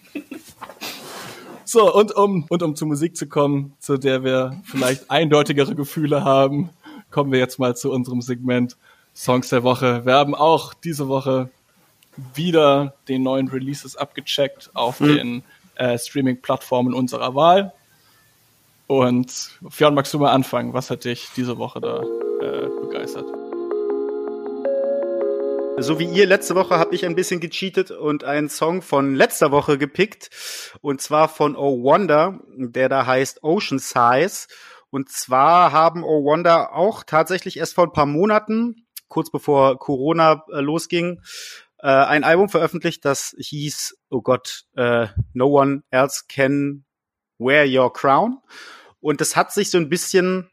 So, 1.65 1.93
und 1.93 2.15
um, 2.15 2.45
und 2.49 2.61
um 2.61 2.75
zur 2.75 2.87
Musik 2.87 3.15
zu 3.15 3.27
kommen, 3.27 3.73
zu 3.79 3.97
der 3.97 4.23
wir 4.23 4.61
vielleicht 4.63 5.09
eindeutigere 5.09 5.73
Gefühle 5.73 6.23
haben, 6.23 6.69
kommen 7.09 7.31
wir 7.31 7.39
jetzt 7.39 7.57
mal 7.57 7.75
zu 7.75 7.91
unserem 7.91 8.21
Segment 8.21 8.77
Songs 9.15 9.49
der 9.49 9.63
Woche. 9.63 10.05
Wir 10.05 10.13
haben 10.13 10.35
auch 10.35 10.73
diese 10.73 11.07
Woche 11.07 11.49
wieder 12.35 12.95
den 13.07 13.23
neuen 13.23 13.47
Releases 13.47 13.95
abgecheckt 13.95 14.71
auf 14.73 14.99
mhm. 14.99 15.15
den 15.15 15.43
äh, 15.75 15.97
Streaming-Plattformen 15.97 16.93
unserer 16.93 17.33
Wahl. 17.33 17.73
Und 18.87 19.59
Fionn, 19.69 19.93
magst 19.93 20.13
du 20.13 20.19
mal 20.19 20.31
anfangen? 20.31 20.73
Was 20.73 20.89
hat 20.89 21.05
dich 21.05 21.29
diese 21.35 21.57
Woche 21.57 21.79
da 21.79 22.01
äh, 22.01 22.67
begeistert? 22.81 23.25
So 25.79 25.97
wie 25.97 26.05
ihr 26.05 26.27
letzte 26.27 26.53
Woche 26.55 26.77
habe 26.77 26.93
ich 26.93 27.05
ein 27.05 27.15
bisschen 27.15 27.39
gecheatet 27.39 27.89
und 27.89 28.23
einen 28.23 28.49
Song 28.49 28.81
von 28.81 29.15
letzter 29.15 29.51
Woche 29.51 29.77
gepickt. 29.77 30.29
Und 30.81 31.01
zwar 31.01 31.29
von 31.29 31.55
Oh 31.55 31.81
Wonder, 31.81 32.39
der 32.55 32.89
da 32.89 33.05
heißt 33.05 33.43
Ocean 33.43 33.79
Size. 33.79 34.47
Und 34.91 35.09
zwar 35.09 35.71
haben 35.71 36.03
Oh 36.03 36.23
Wonder 36.23 36.75
auch 36.75 37.03
tatsächlich 37.03 37.57
erst 37.57 37.73
vor 37.73 37.85
ein 37.85 37.93
paar 37.93 38.05
Monaten 38.05 38.83
kurz 39.13 39.29
bevor 39.29 39.77
Corona 39.77 40.43
äh, 40.51 40.59
losging, 40.59 41.21
äh, 41.77 41.87
ein 41.87 42.23
Album 42.23 42.49
veröffentlicht, 42.49 43.05
das 43.05 43.35
hieß, 43.37 43.95
oh 44.09 44.21
Gott, 44.21 44.63
äh, 44.75 45.07
No 45.33 45.47
One 45.61 45.83
Else 45.91 46.23
Can 46.27 46.83
Wear 47.43 47.65
Your 47.67 47.91
Crown. 47.91 48.39
Und 48.99 49.21
das 49.21 49.35
hat 49.35 49.51
sich 49.51 49.69
so 49.69 49.77
ein 49.77 49.89
bisschen 49.89 50.49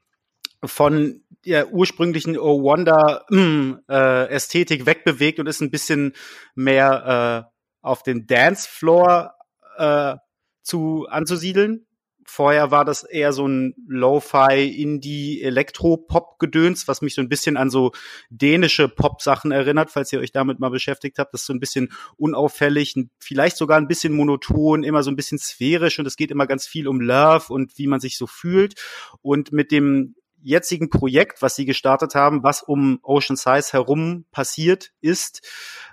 von 0.65 1.23
der 1.45 1.73
ursprünglichen 1.73 2.39
Oh 2.39 2.63
Wonder 2.63 3.25
mm, 3.31 3.73
äh, 3.89 4.29
Ästhetik 4.29 4.87
wegbewegt 4.87 5.39
und 5.39 5.47
ist 5.47 5.61
ein 5.61 5.71
bisschen 5.71 6.15
mehr 6.55 7.47
äh, 7.47 7.51
auf 7.81 8.03
den 8.03 8.27
Dancefloor 8.27 9.35
äh, 9.79 10.17
zu 10.63 11.07
anzusiedeln. 11.09 11.87
Vorher 12.25 12.71
war 12.71 12.85
das 12.85 13.03
eher 13.03 13.33
so 13.33 13.47
ein 13.47 13.75
Lo-Fi, 13.89 14.69
Indie, 14.69 15.43
Elektro-Pop-Gedöns, 15.43 16.87
was 16.87 17.03
mich 17.03 17.15
so 17.15 17.21
ein 17.21 17.29
bisschen 17.29 17.57
an 17.57 17.71
so 17.71 17.93
dänische 18.31 18.89
Pop-Sachen 18.89 19.53
erinnert, 19.53 19.91
falls 19.91 20.13
ihr 20.13 20.21
euch 20.21 20.33
damit 20.33 20.61
mal 20.61 20.71
beschäftigt 20.71 21.19
habt. 21.19 21.35
Das 21.35 21.43
ist 21.43 21.47
so 21.47 21.53
ein 21.53 21.61
bisschen 21.61 21.93
unauffällig, 22.17 22.95
vielleicht 23.19 23.57
sogar 23.57 23.79
ein 23.79 23.89
bisschen 23.89 24.13
monoton, 24.13 24.85
immer 24.85 25.03
so 25.03 25.11
ein 25.11 25.17
bisschen 25.17 25.39
sphärisch 25.39 25.99
und 25.99 26.07
es 26.07 26.17
geht 26.17 26.31
immer 26.31 26.47
ganz 26.47 26.67
viel 26.67 26.89
um 26.89 27.01
Love 27.01 27.53
und 27.53 27.79
wie 27.79 27.87
man 27.87 28.01
sich 28.01 28.17
so 28.17 28.27
fühlt. 28.27 28.75
Und 29.23 29.53
mit 29.53 29.73
dem 29.73 30.15
jetzigen 30.43 30.91
Projekt, 30.91 31.43
was 31.43 31.55
sie 31.55 31.65
gestartet 31.65 32.15
haben, 32.15 32.43
was 32.43 32.63
um 32.63 32.99
Ocean 33.03 33.37
Size 33.37 33.73
herum 33.73 34.25
passiert 34.31 34.93
ist, 35.01 35.47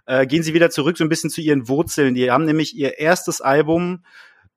äh, 0.05 0.25
gehen 0.25 0.43
sie 0.43 0.53
wieder 0.53 0.69
zurück 0.69 0.97
so 0.97 1.03
ein 1.03 1.09
bisschen 1.09 1.29
zu 1.29 1.41
ihren 1.41 1.67
Wurzeln. 1.67 2.15
Die 2.15 2.31
haben 2.31 2.45
nämlich 2.45 2.75
ihr 2.75 2.97
erstes 2.99 3.41
Album 3.41 4.03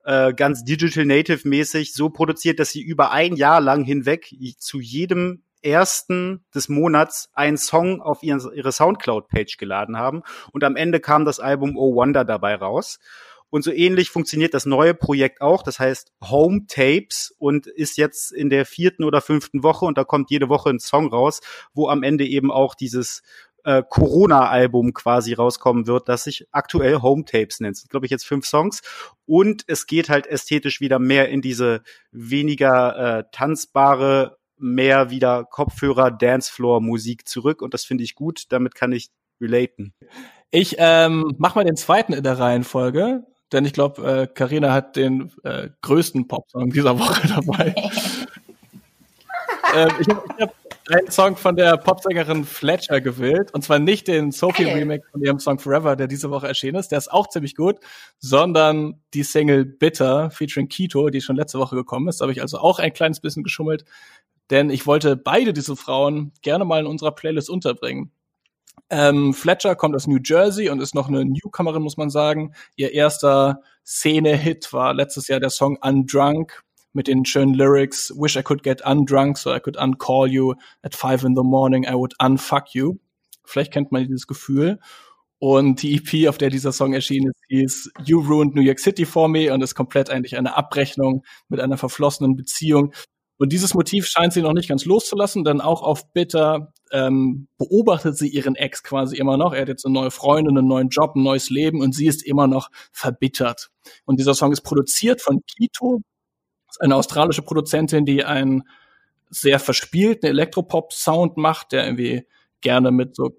äh, 0.04 0.32
ganz 0.34 0.64
Digital 0.64 1.04
Native 1.04 1.48
mäßig 1.48 1.92
so 1.92 2.10
produziert, 2.10 2.58
dass 2.58 2.70
sie 2.70 2.82
über 2.82 3.10
ein 3.10 3.36
Jahr 3.36 3.60
lang 3.60 3.84
hinweg 3.84 4.34
zu 4.58 4.80
jedem 4.80 5.42
ersten 5.62 6.44
des 6.54 6.68
Monats 6.68 7.28
einen 7.34 7.58
Song 7.58 8.00
auf 8.00 8.22
ihre 8.22 8.72
Soundcloud-Page 8.72 9.56
geladen 9.58 9.98
haben. 9.98 10.22
Und 10.52 10.64
am 10.64 10.76
Ende 10.76 11.00
kam 11.00 11.24
das 11.24 11.40
Album 11.40 11.76
Oh 11.76 11.94
Wonder 11.94 12.24
dabei 12.24 12.54
raus. 12.54 12.98
Und 13.50 13.64
so 13.64 13.72
ähnlich 13.72 14.10
funktioniert 14.10 14.54
das 14.54 14.64
neue 14.64 14.94
Projekt 14.94 15.40
auch. 15.40 15.64
Das 15.64 15.80
heißt 15.80 16.12
Home 16.22 16.66
Tapes 16.68 17.34
und 17.36 17.66
ist 17.66 17.98
jetzt 17.98 18.32
in 18.32 18.48
der 18.48 18.64
vierten 18.64 19.02
oder 19.02 19.20
fünften 19.20 19.64
Woche 19.64 19.84
und 19.84 19.98
da 19.98 20.04
kommt 20.04 20.30
jede 20.30 20.48
Woche 20.48 20.70
ein 20.70 20.78
Song 20.78 21.08
raus, 21.08 21.40
wo 21.74 21.88
am 21.88 22.04
Ende 22.04 22.24
eben 22.24 22.52
auch 22.52 22.76
dieses 22.76 23.22
äh, 23.64 23.82
Corona-Album 23.88 24.94
quasi 24.94 25.34
rauskommen 25.34 25.86
wird, 25.86 26.08
das 26.08 26.24
sich 26.24 26.46
aktuell 26.50 27.02
Home 27.02 27.24
Tapes 27.24 27.60
nennt. 27.60 27.82
Glaube 27.88 28.06
ich 28.06 28.10
jetzt 28.10 28.26
fünf 28.26 28.46
Songs 28.46 28.80
und 29.26 29.64
es 29.66 29.86
geht 29.86 30.08
halt 30.08 30.26
ästhetisch 30.26 30.80
wieder 30.80 30.98
mehr 30.98 31.28
in 31.28 31.42
diese 31.42 31.82
weniger 32.10 33.18
äh, 33.18 33.24
tanzbare, 33.32 34.38
mehr 34.56 35.10
wieder 35.10 35.44
Kopfhörer, 35.44 36.10
Dancefloor-Musik 36.10 37.26
zurück 37.26 37.62
und 37.62 37.74
das 37.74 37.84
finde 37.84 38.04
ich 38.04 38.14
gut. 38.14 38.44
Damit 38.50 38.74
kann 38.74 38.92
ich 38.92 39.10
relaten. 39.40 39.94
Ich 40.50 40.76
ähm, 40.78 41.34
mach 41.38 41.54
mal 41.54 41.64
den 41.64 41.76
zweiten 41.76 42.12
in 42.12 42.24
der 42.24 42.38
Reihenfolge, 42.38 43.24
denn 43.52 43.64
ich 43.64 43.72
glaube, 43.72 44.30
Karina 44.34 44.68
äh, 44.68 44.70
hat 44.70 44.96
den 44.96 45.32
äh, 45.44 45.70
größten 45.82 46.28
Popsong 46.28 46.70
dieser 46.70 46.98
Woche 46.98 47.28
dabei. 47.28 47.74
ähm, 49.74 49.90
ich 50.00 50.08
habe 50.08 50.24
hab 50.40 50.59
einen 50.90 51.10
Song 51.10 51.36
von 51.36 51.56
der 51.56 51.76
Popsängerin 51.76 52.44
Fletcher 52.44 53.00
gewählt. 53.00 53.52
Und 53.52 53.62
zwar 53.62 53.78
nicht 53.78 54.08
den 54.08 54.32
Sophie 54.32 54.64
hey. 54.64 54.80
Remake 54.80 55.04
von 55.10 55.22
ihrem 55.22 55.38
Song 55.38 55.58
Forever, 55.58 55.96
der 55.96 56.06
diese 56.06 56.30
Woche 56.30 56.48
erschienen 56.48 56.76
ist. 56.78 56.88
Der 56.88 56.98
ist 56.98 57.10
auch 57.10 57.28
ziemlich 57.28 57.54
gut, 57.54 57.76
sondern 58.18 59.00
die 59.14 59.22
Single 59.22 59.64
Bitter 59.64 60.30
featuring 60.30 60.68
Kito, 60.68 61.10
die 61.10 61.20
schon 61.20 61.36
letzte 61.36 61.58
Woche 61.58 61.76
gekommen 61.76 62.08
ist. 62.08 62.20
Da 62.20 62.24
habe 62.24 62.32
ich 62.32 62.42
also 62.42 62.58
auch 62.58 62.78
ein 62.78 62.92
kleines 62.92 63.20
bisschen 63.20 63.42
geschummelt, 63.42 63.84
denn 64.50 64.70
ich 64.70 64.86
wollte 64.86 65.16
beide 65.16 65.52
diese 65.52 65.76
Frauen 65.76 66.32
gerne 66.42 66.64
mal 66.64 66.80
in 66.80 66.86
unserer 66.86 67.12
Playlist 67.12 67.50
unterbringen. 67.50 68.10
Ähm, 68.88 69.34
Fletcher 69.34 69.76
kommt 69.76 69.94
aus 69.94 70.08
New 70.08 70.18
Jersey 70.22 70.68
und 70.68 70.80
ist 70.80 70.94
noch 70.94 71.08
eine 71.08 71.24
Newcomerin, 71.24 71.82
muss 71.82 71.96
man 71.96 72.10
sagen. 72.10 72.54
Ihr 72.74 72.92
erster 72.92 73.62
Szene-Hit 73.86 74.72
war 74.72 74.94
letztes 74.94 75.28
Jahr 75.28 75.38
der 75.38 75.50
Song 75.50 75.78
Undrunk 75.80 76.62
mit 76.92 77.08
den 77.08 77.24
schönen 77.24 77.54
Lyrics, 77.54 78.12
wish 78.16 78.36
I 78.36 78.42
could 78.42 78.62
get 78.62 78.82
undrunk 78.84 79.38
so 79.38 79.54
I 79.54 79.60
could 79.60 79.76
uncall 79.76 80.26
you 80.26 80.54
at 80.82 80.94
five 80.94 81.24
in 81.24 81.34
the 81.34 81.42
morning, 81.42 81.84
I 81.84 81.94
would 81.94 82.14
unfuck 82.18 82.74
you. 82.74 82.96
Vielleicht 83.44 83.72
kennt 83.72 83.92
man 83.92 84.06
dieses 84.06 84.26
Gefühl. 84.26 84.78
Und 85.38 85.82
die 85.82 85.96
EP, 85.96 86.28
auf 86.28 86.36
der 86.36 86.50
dieser 86.50 86.70
Song 86.70 86.92
erschienen 86.92 87.30
ist, 87.30 87.44
hieß 87.48 87.92
You 88.04 88.20
Ruined 88.20 88.54
New 88.54 88.60
York 88.60 88.78
City 88.78 89.06
for 89.06 89.26
Me 89.26 89.52
und 89.52 89.62
ist 89.62 89.74
komplett 89.74 90.10
eigentlich 90.10 90.36
eine 90.36 90.54
Abrechnung 90.54 91.24
mit 91.48 91.60
einer 91.60 91.78
verflossenen 91.78 92.36
Beziehung. 92.36 92.92
Und 93.38 93.54
dieses 93.54 93.72
Motiv 93.72 94.06
scheint 94.06 94.34
sie 94.34 94.42
noch 94.42 94.52
nicht 94.52 94.68
ganz 94.68 94.84
loszulassen, 94.84 95.44
denn 95.44 95.62
auch 95.62 95.80
auf 95.80 96.12
Bitter 96.12 96.74
ähm, 96.92 97.48
beobachtet 97.56 98.18
sie 98.18 98.28
ihren 98.28 98.54
Ex 98.54 98.82
quasi 98.82 99.16
immer 99.16 99.38
noch. 99.38 99.54
Er 99.54 99.62
hat 99.62 99.68
jetzt 99.68 99.86
eine 99.86 99.94
neue 99.94 100.10
Freundin, 100.10 100.58
einen 100.58 100.68
neuen 100.68 100.90
Job, 100.90 101.16
ein 101.16 101.22
neues 101.22 101.48
Leben 101.48 101.80
und 101.80 101.94
sie 101.94 102.06
ist 102.06 102.22
immer 102.22 102.46
noch 102.46 102.68
verbittert. 102.92 103.70
Und 104.04 104.20
dieser 104.20 104.34
Song 104.34 104.52
ist 104.52 104.60
produziert 104.60 105.22
von 105.22 105.40
Kito, 105.46 106.02
eine 106.78 106.96
australische 106.96 107.42
Produzentin, 107.42 108.04
die 108.04 108.24
einen 108.24 108.64
sehr 109.30 109.60
verspielten 109.60 110.28
Elektropop-Sound 110.28 111.36
macht, 111.36 111.72
der 111.72 111.84
irgendwie 111.86 112.26
gerne 112.60 112.90
mit 112.90 113.16
so 113.16 113.30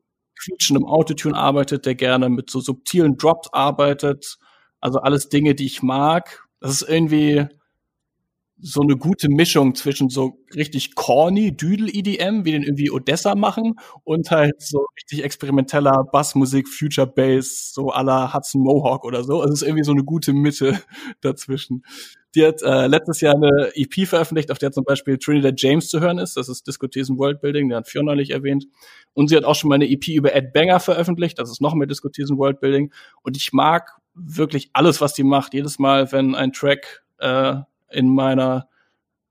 quietschendem 0.44 0.86
Autotune 0.86 1.36
arbeitet, 1.36 1.86
der 1.86 1.96
gerne 1.96 2.30
mit 2.30 2.50
so 2.50 2.60
subtilen 2.60 3.18
Drops 3.18 3.50
arbeitet. 3.52 4.38
Also 4.80 5.00
alles 5.00 5.30
Dinge, 5.30 5.54
die 5.54 5.66
ich 5.66 5.84
mag. 5.84 6.48
Das 6.60 6.72
ist 6.72 6.90
irgendwie 6.90 7.48
so 8.64 8.82
eine 8.82 8.96
gute 8.96 9.28
Mischung 9.28 9.74
zwischen 9.74 10.10
so 10.10 10.38
richtig 10.56 10.94
corny 10.94 11.56
Düdel-EDM, 11.56 12.46
wie 12.46 12.52
den 12.52 12.62
irgendwie 12.62 12.92
Odessa 12.92 13.34
machen, 13.36 13.76
und 14.04 14.30
halt 14.30 14.62
so 14.62 14.86
richtig 14.96 15.24
experimenteller 15.24 16.06
Bassmusik, 16.12 16.68
Future 16.68 17.08
Bass, 17.08 17.72
so 17.74 17.92
à 17.92 18.04
la 18.04 18.34
Hudson 18.34 18.62
Mohawk 18.62 19.04
oder 19.04 19.24
so. 19.24 19.42
Also 19.42 19.54
es 19.54 19.62
ist 19.62 19.68
irgendwie 19.68 19.84
so 19.84 19.92
eine 19.92 20.04
gute 20.04 20.34
Mitte 20.34 20.80
dazwischen. 21.22 21.84
Die 22.36 22.46
hat 22.46 22.62
äh, 22.62 22.88
letztes 22.88 23.22
Jahr 23.22 23.36
eine 23.36 23.72
EP 23.76 24.08
veröffentlicht, 24.08 24.52
auf 24.52 24.58
der 24.58 24.72
zum 24.72 24.86
Beispiel 24.86 25.18
Trinidad 25.18 25.60
James 25.62 25.90
zu 25.90 26.00
hören 26.00 26.18
ist. 26.18 26.38
Das 26.38 26.48
ist 26.48 26.66
Discothesen 26.66 27.18
Worldbuilding, 27.18 27.70
der 27.70 27.80
hat 27.80 27.88
Fiona 27.90 28.12
neulich 28.14 28.30
erwähnt. 28.30 28.68
Und 29.14 29.28
sie 29.28 29.36
hat 29.36 29.44
auch 29.44 29.56
schon 29.56 29.70
mal 29.70 29.76
eine 29.76 29.90
EP 29.90 30.08
über 30.10 30.34
Ed 30.34 30.54
Banger 30.54 30.80
veröffentlicht. 30.80 31.40
Das 31.40 31.52
ist 31.52 31.62
noch 31.62 31.74
mehr 31.74 31.88
Discothesen 31.88 32.38
Worldbuilding. 32.38 32.94
Und 33.22 33.36
ich 33.36 33.52
mag 33.52 33.92
wirklich 34.14 34.70
alles, 34.74 35.02
was 35.02 35.14
die 35.14 35.24
macht. 35.24 35.54
Jedes 35.54 35.80
Mal, 35.80 36.12
wenn 36.12 36.36
ein 36.36 36.54
Track 36.54 37.04
äh, 37.20 37.56
in 37.90 38.14
meiner 38.14 38.70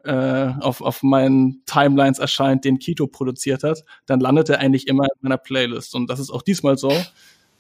äh, 0.04 0.52
auf, 0.60 0.80
auf 0.80 1.02
meinen 1.02 1.62
Timelines 1.66 2.18
erscheint, 2.18 2.64
den 2.64 2.78
Kito 2.78 3.06
produziert 3.06 3.64
hat, 3.64 3.84
dann 4.06 4.20
landet 4.20 4.48
er 4.48 4.58
eigentlich 4.58 4.86
immer 4.88 5.04
in 5.04 5.18
meiner 5.20 5.38
Playlist. 5.38 5.94
Und 5.94 6.08
das 6.08 6.20
ist 6.20 6.30
auch 6.30 6.42
diesmal 6.42 6.78
so. 6.78 6.92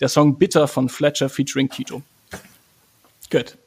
Der 0.00 0.08
Song 0.08 0.38
Bitter 0.38 0.66
von 0.66 0.88
Fletcher 0.88 1.28
featuring 1.28 1.68
Kito. 1.68 2.02
Gut. 3.30 3.58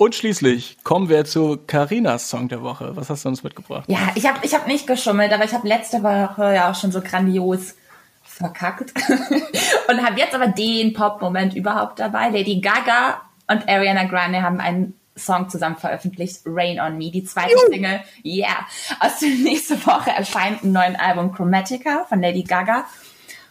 Und 0.00 0.14
schließlich 0.14 0.78
kommen 0.82 1.10
wir 1.10 1.26
zu 1.26 1.58
Karinas 1.66 2.30
Song 2.30 2.48
der 2.48 2.62
Woche. 2.62 2.96
Was 2.96 3.10
hast 3.10 3.26
du 3.26 3.28
uns 3.28 3.42
mitgebracht? 3.42 3.84
Ja, 3.86 3.98
ich 4.14 4.26
habe 4.26 4.38
ich 4.40 4.54
hab 4.54 4.66
nicht 4.66 4.86
geschummelt, 4.86 5.30
aber 5.30 5.44
ich 5.44 5.52
habe 5.52 5.68
letzte 5.68 6.02
Woche 6.02 6.54
ja 6.54 6.70
auch 6.70 6.74
schon 6.74 6.90
so 6.90 7.02
grandios 7.02 7.74
verkackt 8.22 8.94
und 9.88 10.02
habe 10.02 10.18
jetzt 10.18 10.34
aber 10.34 10.46
den 10.46 10.94
Pop-Moment 10.94 11.54
überhaupt 11.54 11.98
dabei. 11.98 12.30
Lady 12.30 12.62
Gaga 12.62 13.20
und 13.46 13.68
Ariana 13.68 14.04
Grande 14.04 14.40
haben 14.40 14.58
einen 14.58 14.98
Song 15.16 15.50
zusammen 15.50 15.76
veröffentlicht, 15.76 16.44
Rain 16.46 16.80
on 16.80 16.96
Me, 16.96 17.10
die 17.10 17.24
zweite 17.24 17.52
Juhu. 17.52 17.70
Single. 17.70 18.00
Yeah. 18.24 18.66
Aus 19.00 19.18
der 19.18 19.28
nächsten 19.28 19.84
Woche 19.84 20.12
erscheint 20.12 20.64
ein 20.64 20.72
neues 20.72 20.98
Album 20.98 21.34
Chromatica 21.34 22.06
von 22.08 22.22
Lady 22.22 22.44
Gaga. 22.44 22.86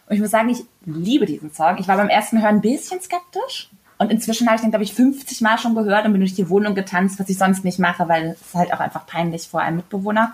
Und 0.08 0.16
ich 0.16 0.20
muss 0.20 0.32
sagen, 0.32 0.48
ich 0.48 0.64
liebe 0.84 1.26
diesen 1.26 1.52
Song. 1.52 1.78
Ich 1.78 1.86
war 1.86 1.96
beim 1.96 2.08
ersten 2.08 2.42
Hören 2.42 2.56
ein 2.56 2.60
bisschen 2.60 3.00
skeptisch. 3.00 3.70
Und 4.00 4.10
inzwischen 4.10 4.46
habe 4.46 4.56
ich 4.56 4.62
den, 4.62 4.70
glaube 4.70 4.82
ich, 4.82 4.94
50 4.94 5.42
Mal 5.42 5.58
schon 5.58 5.74
gehört 5.74 6.06
und 6.06 6.12
bin 6.12 6.22
durch 6.22 6.32
die 6.32 6.48
Wohnung 6.48 6.74
getanzt, 6.74 7.20
was 7.20 7.28
ich 7.28 7.36
sonst 7.36 7.66
nicht 7.66 7.78
mache, 7.78 8.08
weil 8.08 8.34
es 8.40 8.54
halt 8.54 8.72
auch 8.72 8.80
einfach 8.80 9.06
peinlich 9.06 9.46
vor 9.46 9.60
einem 9.60 9.76
Mitbewohner. 9.76 10.32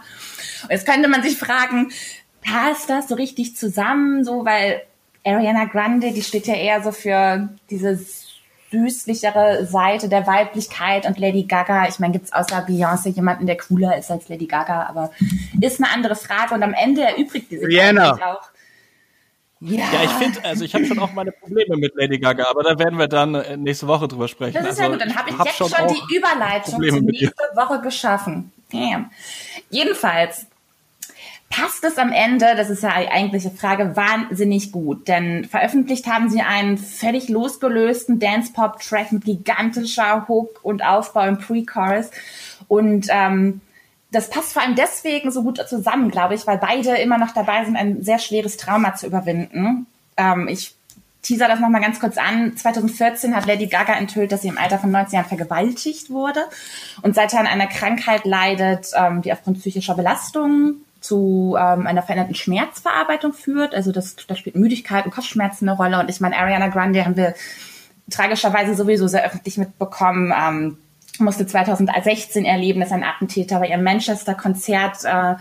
Und 0.63 0.71
jetzt 0.71 0.87
könnte 0.87 1.09
man 1.09 1.21
sich 1.25 1.37
fragen, 1.37 1.91
passt 2.45 2.89
das 2.89 3.09
so 3.09 3.17
richtig 3.17 3.57
zusammen, 3.57 4.23
so, 4.23 4.45
weil 4.45 4.83
Ariana 5.25 5.65
Grande, 5.65 6.13
die 6.13 6.23
steht 6.23 6.47
ja 6.47 6.55
eher 6.55 6.81
so 6.81 6.93
für 6.93 7.49
dieses 7.69 8.29
süßlichere 8.71 9.67
Seite 9.67 10.09
der 10.09 10.29
Weiblichkeit 10.29 11.05
und 11.05 11.19
Lady 11.19 11.43
Gaga, 11.43 11.89
ich 11.89 11.99
meine, 11.99 12.13
gibt 12.13 12.27
es 12.27 12.33
außer 12.33 12.65
Beyoncé 12.69 13.09
jemanden, 13.09 13.47
der 13.47 13.57
cooler 13.57 13.99
ist 13.99 14.13
als 14.13 14.29
Lady 14.29 14.47
Gaga, 14.47 14.87
aber 14.87 15.11
ist 15.61 15.83
eine 15.83 15.93
andere 15.93 16.15
Frage 16.15 16.55
und 16.55 16.63
am 16.63 16.73
Ende 16.73 17.03
erübrigt 17.03 17.51
die 17.51 17.59
sich 17.59 17.67
Rihanna. 17.67 18.13
auch. 18.13 18.49
Ja, 19.61 19.85
ja 19.93 20.03
ich 20.05 20.11
finde, 20.11 20.45
also 20.45 20.65
ich 20.65 20.75
habe 20.75 20.85
schon 20.85 20.99
auch 20.99 21.13
meine 21.13 21.33
Probleme 21.33 21.77
mit 21.77 21.95
Lady 21.95 22.19
Gaga, 22.19 22.47
aber 22.51 22.63
da 22.63 22.79
werden 22.79 22.99
wir 22.99 23.09
dann 23.09 23.35
äh, 23.35 23.57
nächste 23.57 23.87
Woche 23.87 24.07
drüber 24.07 24.29
sprechen. 24.29 24.55
Das 24.55 24.65
ist 24.65 24.69
also, 24.71 24.83
ja 24.83 24.89
gut, 24.89 25.01
dann 25.01 25.17
habe 25.17 25.31
ich 25.31 25.39
hab 25.39 25.47
jetzt 25.47 25.57
schon, 25.57 25.71
schon 25.71 25.89
die 25.89 26.17
Überleitung 26.17 26.75
Probleme 26.75 26.99
zur 26.99 27.07
nächsten 27.07 27.57
Woche 27.57 27.81
geschaffen. 27.81 28.53
Damn. 28.71 29.11
Jedenfalls, 29.71 30.47
passt 31.49 31.85
es 31.85 31.97
am 31.97 32.13
Ende, 32.13 32.55
das 32.57 32.71
ist 32.71 32.83
ja 32.83 33.01
die 33.01 33.09
eigentliche 33.09 33.51
Frage, 33.51 33.97
wahnsinnig 33.97 34.73
gut. 34.73 35.09
Denn 35.09 35.45
veröffentlicht 35.45 36.07
haben 36.07 36.29
sie 36.29 36.43
einen 36.43 36.77
völlig 36.77 37.29
losgelösten 37.29 38.19
Dance-Pop-Track 38.19 39.13
mit 39.13 39.25
gigantischer 39.25 40.27
Hook 40.29 40.61
und 40.63 40.85
Aufbau 40.85 41.27
im 41.27 41.39
Pre-Chorus. 41.39 42.11
Und 42.69 43.07
ähm, 43.11 43.61
das 44.11 44.31
passt 44.31 44.53
vor 44.53 44.63
allem 44.63 44.77
deswegen 44.77 45.31
so 45.31 45.43
gut 45.43 45.59
zusammen, 45.69 46.11
glaube 46.11 46.35
ich, 46.35 46.47
weil 46.47 46.59
beide 46.59 46.97
immer 46.97 47.19
noch 47.19 47.33
dabei 47.33 47.65
sind, 47.65 47.77
ein 47.77 48.03
sehr 48.03 48.19
schweres 48.19 48.57
Trauma 48.57 48.95
zu 48.95 49.07
überwinden. 49.07 49.87
Ähm, 50.17 50.49
ich 50.49 50.75
teaser 51.23 51.49
das 51.49 51.59
nochmal 51.59 51.81
ganz 51.83 51.99
kurz 51.99 52.17
an. 52.19 52.57
2014 52.57 53.35
hat 53.35 53.47
Lady 53.47 53.67
Gaga 53.67 53.95
enthüllt, 53.95 54.31
dass 54.31 54.43
sie 54.43 54.49
im 54.49 54.59
Alter 54.59 54.79
von 54.79 54.91
19 54.91 55.17
Jahren 55.17 55.29
vergewaltigt 55.29 56.11
wurde 56.11 56.41
und 57.03 57.15
seither 57.15 57.41
an 57.41 57.49
einer 57.49 57.67
Krankheit 57.67 58.25
leidet, 58.25 58.91
ähm, 58.95 59.23
die 59.23 59.33
aufgrund 59.33 59.59
psychischer 59.59 59.95
Belastungen 59.95 60.85
zu 61.01 61.57
ähm, 61.59 61.87
einer 61.87 62.03
veränderten 62.03 62.35
Schmerzverarbeitung 62.35 63.33
führt. 63.33 63.75
Also 63.75 63.93
das, 63.93 64.17
da 64.27 64.37
spielt 64.37 64.57
Müdigkeit 64.57 65.05
und 65.05 65.11
Kopfschmerzen 65.11 65.69
eine 65.69 65.77
Rolle. 65.77 65.99
Und 66.01 66.09
ich 66.09 66.21
meine, 66.21 66.37
Ariana 66.37 66.69
Grande 66.69 67.05
haben 67.05 67.17
wir 67.17 67.35
tragischerweise 68.09 68.75
sowieso 68.75 69.09
sehr 69.09 69.25
öffentlich 69.25 69.59
mitbekommen. 69.59 70.33
Ähm, 70.37 70.79
musste 71.21 71.47
2016 71.47 72.45
erleben, 72.45 72.81
dass 72.81 72.93
ein 72.93 73.05
Attentäter 73.05 73.61
bei 73.61 73.69
ihrem 73.69 73.85
Manchester-Konzert 73.85 75.05
äh, 75.05 75.35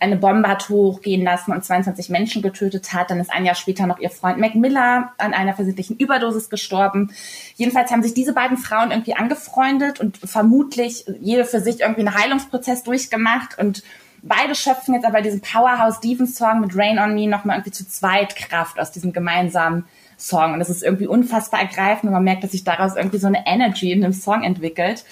eine 0.00 0.16
Bombe 0.16 0.48
hat 0.48 0.68
hochgehen 0.68 1.22
lassen 1.24 1.52
und 1.52 1.64
22 1.64 2.08
Menschen 2.08 2.42
getötet 2.42 2.92
hat. 2.92 3.10
Dann 3.10 3.20
ist 3.20 3.32
ein 3.32 3.44
Jahr 3.44 3.54
später 3.54 3.86
noch 3.86 3.98
ihr 3.98 4.10
Freund 4.10 4.38
Mac 4.38 4.54
Miller 4.54 5.12
an 5.18 5.34
einer 5.34 5.54
versehentlichen 5.54 5.96
Überdosis 5.96 6.50
gestorben. 6.50 7.12
Jedenfalls 7.56 7.90
haben 7.90 8.02
sich 8.02 8.14
diese 8.14 8.32
beiden 8.32 8.56
Frauen 8.56 8.90
irgendwie 8.90 9.14
angefreundet 9.14 10.00
und 10.00 10.18
vermutlich 10.18 11.04
jede 11.20 11.44
für 11.44 11.60
sich 11.60 11.80
irgendwie 11.80 12.06
einen 12.06 12.14
Heilungsprozess 12.14 12.84
durchgemacht 12.84 13.58
und 13.58 13.82
beide 14.22 14.54
schöpfen 14.54 14.94
jetzt 14.94 15.06
aber 15.06 15.20
diesen 15.20 15.40
Powerhouse 15.40 15.96
Stevens 15.96 16.36
Song 16.36 16.60
mit 16.60 16.76
Rain 16.76 16.98
on 16.98 17.14
Me 17.14 17.28
nochmal 17.28 17.56
irgendwie 17.56 17.72
zu 17.72 17.88
zweit 17.88 18.36
Kraft 18.36 18.78
aus 18.78 18.92
diesem 18.92 19.12
gemeinsamen 19.12 19.84
Song. 20.18 20.52
Und 20.52 20.58
das 20.58 20.68
ist 20.68 20.82
irgendwie 20.82 21.06
unfassbar 21.06 21.60
ergreifend 21.60 22.04
und 22.04 22.12
man 22.12 22.24
merkt, 22.24 22.44
dass 22.44 22.52
sich 22.52 22.64
daraus 22.64 22.96
irgendwie 22.96 23.18
so 23.18 23.28
eine 23.28 23.46
Energy 23.46 23.92
in 23.92 24.02
dem 24.02 24.12
Song 24.12 24.42
entwickelt. 24.42 25.04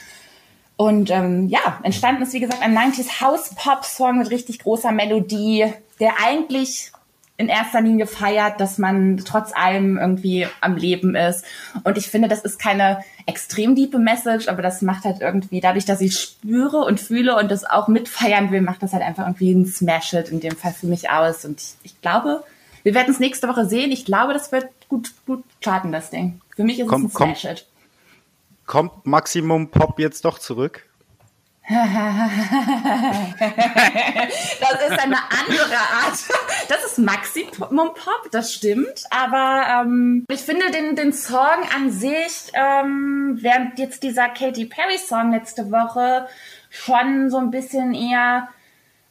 Und 0.77 1.11
ähm, 1.11 1.49
ja, 1.49 1.79
entstanden 1.83 2.23
ist, 2.23 2.35
wie 2.35 2.41
gesagt, 2.41 2.63
ein 2.63 2.77
90s 2.77 3.23
House-Pop-Song 3.23 4.19
mit 4.19 4.31
richtig 4.31 4.59
großer 4.59 4.93
Melodie, 4.93 5.73
der 6.01 6.15
eigentlich 6.23 6.93
in 7.39 7.49
erster 7.49 7.81
Linie 7.81 8.07
feiert, 8.07 8.61
dass 8.61 8.79
man 8.79 9.19
trotz 9.19 9.53
allem 9.55 9.99
irgendwie 9.99 10.47
am 10.61 10.77
Leben 10.77 11.15
ist. 11.15 11.45
Und 11.85 11.99
ich 11.99 12.09
finde, 12.09 12.29
das 12.29 12.41
ist 12.41 12.59
keine 12.59 13.05
extrem 13.27 13.75
diepe 13.75 13.99
Message, 13.99 14.49
aber 14.49 14.63
das 14.63 14.81
macht 14.81 15.05
halt 15.05 15.21
irgendwie, 15.21 15.61
dadurch, 15.61 15.85
dass 15.85 16.01
ich 16.01 16.19
spüre 16.19 16.79
und 16.79 16.99
fühle 16.99 17.37
und 17.37 17.51
das 17.51 17.65
auch 17.65 17.89
mitfeiern 17.89 18.51
will, 18.51 18.63
macht 18.63 18.83
das 18.83 18.93
halt 18.93 19.03
einfach 19.03 19.27
irgendwie 19.27 19.53
ein 19.53 19.67
Smash-It 19.67 20.31
in 20.31 20.41
dem 20.41 20.57
Fall 20.57 20.73
für 20.73 20.87
mich 20.87 21.11
aus. 21.11 21.45
Und 21.45 21.61
ich, 21.61 21.75
ich 21.83 22.01
glaube, 22.01 22.43
wir 22.85 22.95
werden 22.95 23.11
es 23.11 23.21
nächste 23.21 23.49
Woche 23.49 23.67
sehen. 23.67 23.93
Ich 23.93 24.05
glaube, 24.05 24.33
das 24.33 24.51
wird 24.53 24.69
gut, 24.89 25.13
gut 25.27 25.45
charten, 25.61 25.93
das 25.93 26.11
Ding. 26.11 26.41
Für 26.55 26.65
mich 26.65 26.79
ist 26.81 26.89
komm, 26.89 27.07
es 27.07 27.17
ein 27.17 27.35
Smash-It. 27.35 27.67
Kommt 28.67 29.07
Maximum 29.07 29.71
Pop 29.71 29.99
jetzt 29.99 30.25
doch 30.25 30.39
zurück? 30.39 30.87
das 31.69 31.79
ist 34.89 35.01
eine 35.01 35.17
andere 35.17 35.77
Art. 35.77 36.19
Das 36.69 36.85
ist 36.85 36.99
Maximum 36.99 37.89
Pop, 37.95 38.31
das 38.31 38.53
stimmt. 38.53 39.03
Aber 39.11 39.83
ähm, 39.83 40.25
ich 40.31 40.43
finde 40.43 40.71
den, 40.71 40.95
den 40.95 41.13
Song 41.13 41.65
an 41.75 41.91
sich, 41.91 42.53
ähm, 42.55 43.39
während 43.41 43.81
jetzt 43.81 44.05
dieser 44.05 44.29
Katy 44.29 44.67
Perry 44.67 44.99
Song 44.99 45.33
letzte 45.33 45.73
Woche 45.73 46.29
schon 46.71 47.31
so 47.31 47.39
ein 47.39 47.51
bisschen 47.51 47.95
eher 47.95 48.49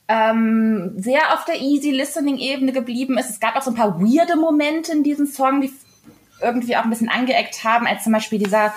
ähm, 0.07 0.93
sehr 0.97 1.33
auf 1.33 1.45
der 1.45 1.61
easy 1.61 1.91
listening 1.91 2.37
Ebene 2.37 2.71
geblieben 2.71 3.17
ist. 3.17 3.29
Es 3.29 3.39
gab 3.39 3.55
auch 3.55 3.61
so 3.61 3.71
ein 3.71 3.75
paar 3.75 3.99
weirde 3.99 4.35
Momente 4.35 4.91
in 4.91 5.03
diesem 5.03 5.25
Song, 5.25 5.61
die 5.61 5.73
irgendwie 6.41 6.75
auch 6.75 6.83
ein 6.83 6.89
bisschen 6.89 7.09
angeeckt 7.09 7.63
haben, 7.63 7.87
als 7.87 8.03
zum 8.03 8.13
Beispiel 8.13 8.39
dieser 8.39 8.73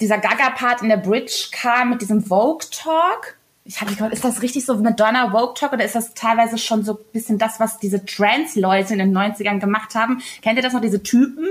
dieser 0.00 0.18
Gaga-Part 0.18 0.82
in 0.82 0.88
der 0.88 0.96
Bridge 0.96 1.48
kam 1.52 1.90
mit 1.90 2.00
diesem 2.00 2.22
Vogue-Talk. 2.22 3.36
Ich 3.64 3.80
habe 3.80 3.92
gedacht, 3.92 4.12
ist 4.12 4.24
das 4.24 4.40
richtig 4.40 4.64
so 4.64 4.76
Madonna 4.76 5.30
Vogue 5.30 5.52
Talk 5.54 5.74
oder 5.74 5.84
ist 5.84 5.94
das 5.94 6.14
teilweise 6.14 6.56
schon 6.56 6.84
so 6.84 6.92
ein 6.92 7.04
bisschen 7.12 7.36
das, 7.36 7.60
was 7.60 7.78
diese 7.78 8.04
Trans-Leute 8.04 8.94
in 8.94 8.98
den 8.98 9.16
90ern 9.16 9.60
gemacht 9.60 9.94
haben? 9.94 10.22
Kennt 10.40 10.56
ihr 10.56 10.62
das 10.62 10.72
noch, 10.72 10.80
diese 10.80 11.02
Typen, 11.02 11.48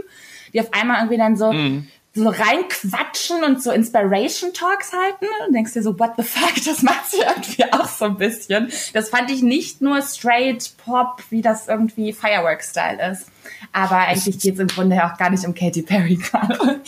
die 0.52 0.60
auf 0.60 0.74
einmal 0.74 0.98
irgendwie 0.98 1.18
dann 1.18 1.38
so, 1.38 1.54
mm. 1.54 1.88
So 2.18 2.30
reinquatschen 2.30 3.44
und 3.44 3.62
so 3.62 3.72
Inspiration 3.72 4.54
Talks 4.54 4.92
halten? 4.94 5.26
Und 5.48 5.54
denkst 5.54 5.74
dir 5.74 5.84
so, 5.84 5.98
what 6.00 6.12
the 6.18 6.24
fuck, 6.24 6.56
das 6.66 6.82
macht 6.82 7.10
sie 7.10 7.20
irgendwie 7.20 7.64
auch 7.72 7.88
so 7.88 8.06
ein 8.06 8.18
bisschen. 8.18 8.72
Das 8.94 9.10
fand 9.10 9.32
ich 9.32 9.42
nicht 9.42 9.82
nur 9.82 10.02
straight 10.02 10.72
Pop, 10.84 11.24
wie 11.30 11.42
das 11.42 11.68
irgendwie 11.68 12.14
Firework-Style 12.14 13.12
ist. 13.12 13.28
Aber 13.72 13.98
eigentlich 13.98 14.40
geht 14.40 14.56
es 14.56 14.60
im 14.60 14.68
Grunde 14.68 15.04
auch 15.06 15.18
gar 15.18 15.30
nicht 15.30 15.46
um 15.46 15.54
Katy 15.54 15.82
Perry 15.82 16.16
gerade. 16.16 16.82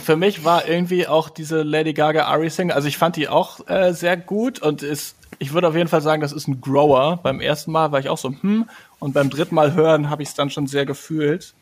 für 0.00 0.16
mich 0.16 0.44
war 0.44 0.66
irgendwie 0.66 1.06
auch 1.06 1.28
diese 1.28 1.62
Lady 1.62 1.92
Gaga 1.92 2.24
Ari 2.24 2.50
Single, 2.50 2.74
also 2.74 2.88
ich 2.88 2.98
fand 2.98 3.16
die 3.16 3.28
auch 3.28 3.66
äh, 3.68 3.92
sehr 3.92 4.16
gut 4.16 4.60
und 4.60 4.82
ist, 4.82 5.16
ich 5.38 5.52
würde 5.52 5.68
auf 5.68 5.76
jeden 5.76 5.88
Fall 5.88 6.00
sagen, 6.00 6.22
das 6.22 6.32
ist 6.32 6.48
ein 6.48 6.60
Grower. 6.60 7.18
Beim 7.22 7.40
ersten 7.40 7.72
Mal 7.72 7.92
war 7.92 8.00
ich 8.00 8.08
auch 8.08 8.18
so, 8.18 8.30
hm, 8.40 8.68
und 8.98 9.12
beim 9.12 9.30
dritten 9.30 9.54
Mal 9.54 9.74
hören 9.74 10.10
habe 10.10 10.22
ich 10.22 10.30
es 10.30 10.34
dann 10.34 10.50
schon 10.50 10.66
sehr 10.66 10.86
gefühlt. 10.86 11.54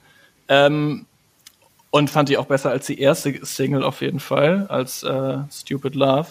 Ähm, 0.48 1.06
und 1.92 2.08
fand 2.08 2.30
die 2.30 2.38
auch 2.38 2.46
besser 2.46 2.70
als 2.70 2.86
die 2.86 2.98
erste 2.98 3.44
Single 3.44 3.84
auf 3.84 4.00
jeden 4.00 4.18
Fall, 4.18 4.66
als 4.68 5.02
äh, 5.02 5.38
Stupid 5.52 5.94
Love. 5.94 6.28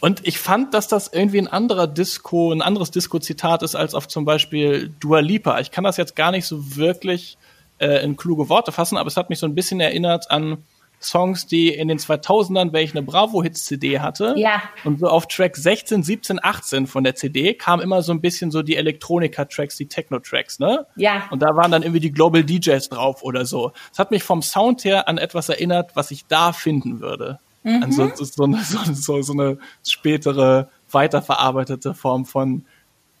Und 0.00 0.26
ich 0.26 0.38
fand, 0.38 0.74
dass 0.74 0.88
das 0.88 1.08
irgendwie 1.08 1.38
ein 1.38 1.48
anderer 1.48 1.86
Disco, 1.86 2.52
ein 2.52 2.60
anderes 2.60 2.90
Disco-Zitat 2.90 3.62
ist 3.62 3.74
als 3.74 3.94
auf 3.94 4.08
zum 4.08 4.26
Beispiel 4.26 4.92
Dua 5.00 5.20
Lipa. 5.20 5.58
Ich 5.60 5.70
kann 5.70 5.84
das 5.84 5.96
jetzt 5.96 6.14
gar 6.14 6.30
nicht 6.30 6.44
so 6.44 6.76
wirklich 6.76 7.38
äh, 7.78 8.04
in 8.04 8.16
kluge 8.16 8.50
Worte 8.50 8.72
fassen, 8.72 8.98
aber 8.98 9.08
es 9.08 9.16
hat 9.16 9.30
mich 9.30 9.38
so 9.38 9.46
ein 9.46 9.54
bisschen 9.54 9.80
erinnert 9.80 10.30
an 10.30 10.58
Songs, 11.04 11.46
die 11.46 11.68
in 11.68 11.88
den 11.88 11.98
2000ern, 11.98 12.72
wenn 12.72 12.84
ich 12.84 12.92
eine 12.92 13.02
Bravo-Hits-CD 13.02 14.00
hatte. 14.00 14.34
Ja. 14.36 14.62
Und 14.84 15.00
so 15.00 15.06
auf 15.06 15.26
Track 15.28 15.56
16, 15.56 16.02
17, 16.02 16.40
18 16.42 16.86
von 16.86 17.04
der 17.04 17.14
CD 17.14 17.54
kam 17.54 17.80
immer 17.80 18.02
so 18.02 18.12
ein 18.12 18.20
bisschen 18.20 18.50
so 18.50 18.62
die 18.62 18.76
Elektronika-Tracks, 18.76 19.76
die 19.76 19.86
Techno-Tracks, 19.86 20.58
ne? 20.58 20.86
Ja. 20.96 21.28
Und 21.30 21.42
da 21.42 21.56
waren 21.56 21.70
dann 21.70 21.82
irgendwie 21.82 22.00
die 22.00 22.12
Global 22.12 22.42
DJs 22.42 22.88
drauf 22.88 23.22
oder 23.22 23.44
so. 23.46 23.72
Es 23.92 23.98
hat 23.98 24.10
mich 24.10 24.22
vom 24.22 24.42
Sound 24.42 24.84
her 24.84 25.08
an 25.08 25.18
etwas 25.18 25.48
erinnert, 25.48 25.94
was 25.94 26.10
ich 26.10 26.26
da 26.26 26.52
finden 26.52 27.00
würde. 27.00 27.38
Mhm. 27.62 27.82
Also 27.82 28.10
so, 28.14 28.44
eine, 28.44 28.62
so, 28.62 29.22
so 29.22 29.32
eine 29.32 29.58
spätere, 29.86 30.68
weiterverarbeitete 30.90 31.94
Form 31.94 32.24
von 32.24 32.64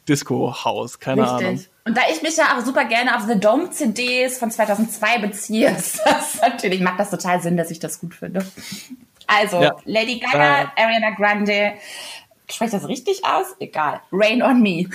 Disco-House, 0.08 0.98
keine 0.98 1.22
Richtig. 1.22 1.46
Ahnung. 1.46 1.64
Und 1.86 1.96
da 1.96 2.02
ich 2.10 2.22
mich 2.22 2.36
ja 2.36 2.56
auch 2.56 2.64
super 2.64 2.84
gerne 2.84 3.16
auf 3.16 3.24
The 3.26 3.38
Dome 3.38 3.70
CDs 3.70 4.38
von 4.38 4.50
2002 4.50 5.18
beziehe, 5.18 5.70
ist 5.76 6.00
das 6.04 6.40
natürlich, 6.40 6.80
macht 6.80 6.98
das 6.98 7.10
total 7.10 7.42
Sinn, 7.42 7.56
dass 7.56 7.70
ich 7.70 7.78
das 7.78 8.00
gut 8.00 8.14
finde. 8.14 8.46
Also, 9.26 9.62
ja. 9.62 9.76
Lady 9.84 10.18
Gaga, 10.18 10.62
äh. 10.62 10.82
Ariana 10.82 11.10
Grande, 11.10 11.72
spreche 12.50 12.72
das 12.72 12.88
richtig 12.88 13.24
aus? 13.24 13.46
Egal. 13.58 14.00
Rain 14.12 14.42
on 14.42 14.60
Me. 14.62 14.86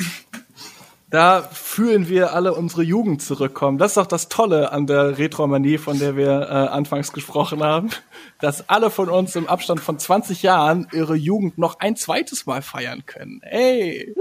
Da 1.09 1.41
fühlen 1.41 2.07
wir 2.07 2.33
alle 2.33 2.53
unsere 2.53 2.83
Jugend 2.83 3.23
zurückkommen. 3.23 3.79
Das 3.79 3.91
ist 3.91 3.97
doch 3.97 4.05
das 4.05 4.29
Tolle 4.29 4.71
an 4.71 4.85
der 4.85 5.17
Retromanie, 5.17 5.79
von 5.79 5.97
der 5.97 6.15
wir 6.15 6.41
äh, 6.41 6.53
anfangs 6.53 7.13
gesprochen 7.13 7.63
haben, 7.63 7.89
dass 8.39 8.69
alle 8.69 8.91
von 8.91 9.09
uns 9.09 9.35
im 9.35 9.47
Abstand 9.47 9.79
von 9.79 9.97
20 9.97 10.43
Jahren 10.43 10.87
ihre 10.93 11.15
Jugend 11.15 11.57
noch 11.57 11.79
ein 11.79 11.95
zweites 11.95 12.45
Mal 12.45 12.61
feiern 12.61 13.05
können. 13.07 13.41
Hey! 13.43 14.13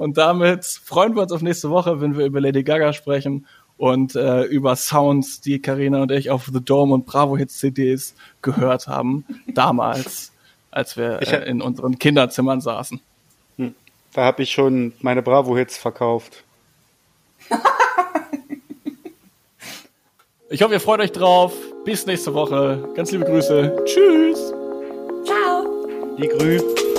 Und 0.00 0.16
damit 0.16 0.64
freuen 0.64 1.14
wir 1.14 1.20
uns 1.20 1.30
auf 1.30 1.42
nächste 1.42 1.68
Woche, 1.68 2.00
wenn 2.00 2.16
wir 2.16 2.24
über 2.24 2.40
Lady 2.40 2.62
Gaga 2.62 2.94
sprechen 2.94 3.46
und 3.76 4.16
äh, 4.16 4.44
über 4.44 4.74
Sounds, 4.74 5.42
die 5.42 5.60
Karina 5.60 6.00
und 6.00 6.10
ich 6.10 6.30
auf 6.30 6.48
The 6.50 6.64
Dome 6.64 6.94
und 6.94 7.04
Bravo 7.04 7.36
Hits 7.36 7.58
CDs 7.58 8.14
gehört 8.40 8.88
haben, 8.88 9.26
damals, 9.48 10.32
als 10.70 10.96
wir 10.96 11.20
äh, 11.20 11.46
in 11.50 11.60
unseren 11.60 11.98
Kinderzimmern 11.98 12.62
saßen. 12.62 12.98
Da 14.14 14.24
habe 14.24 14.42
ich 14.42 14.50
schon 14.50 14.94
meine 15.00 15.20
Bravo-Hits 15.22 15.76
verkauft. 15.76 16.44
ich 20.48 20.62
hoffe, 20.62 20.72
ihr 20.72 20.80
freut 20.80 21.00
euch 21.00 21.12
drauf. 21.12 21.52
Bis 21.84 22.06
nächste 22.06 22.32
Woche. 22.32 22.88
Ganz 22.96 23.12
liebe 23.12 23.26
Grüße. 23.26 23.84
Tschüss. 23.84 24.52
Ciao. 25.26 26.16
Die 26.16 26.26
Grüße. 26.26 26.89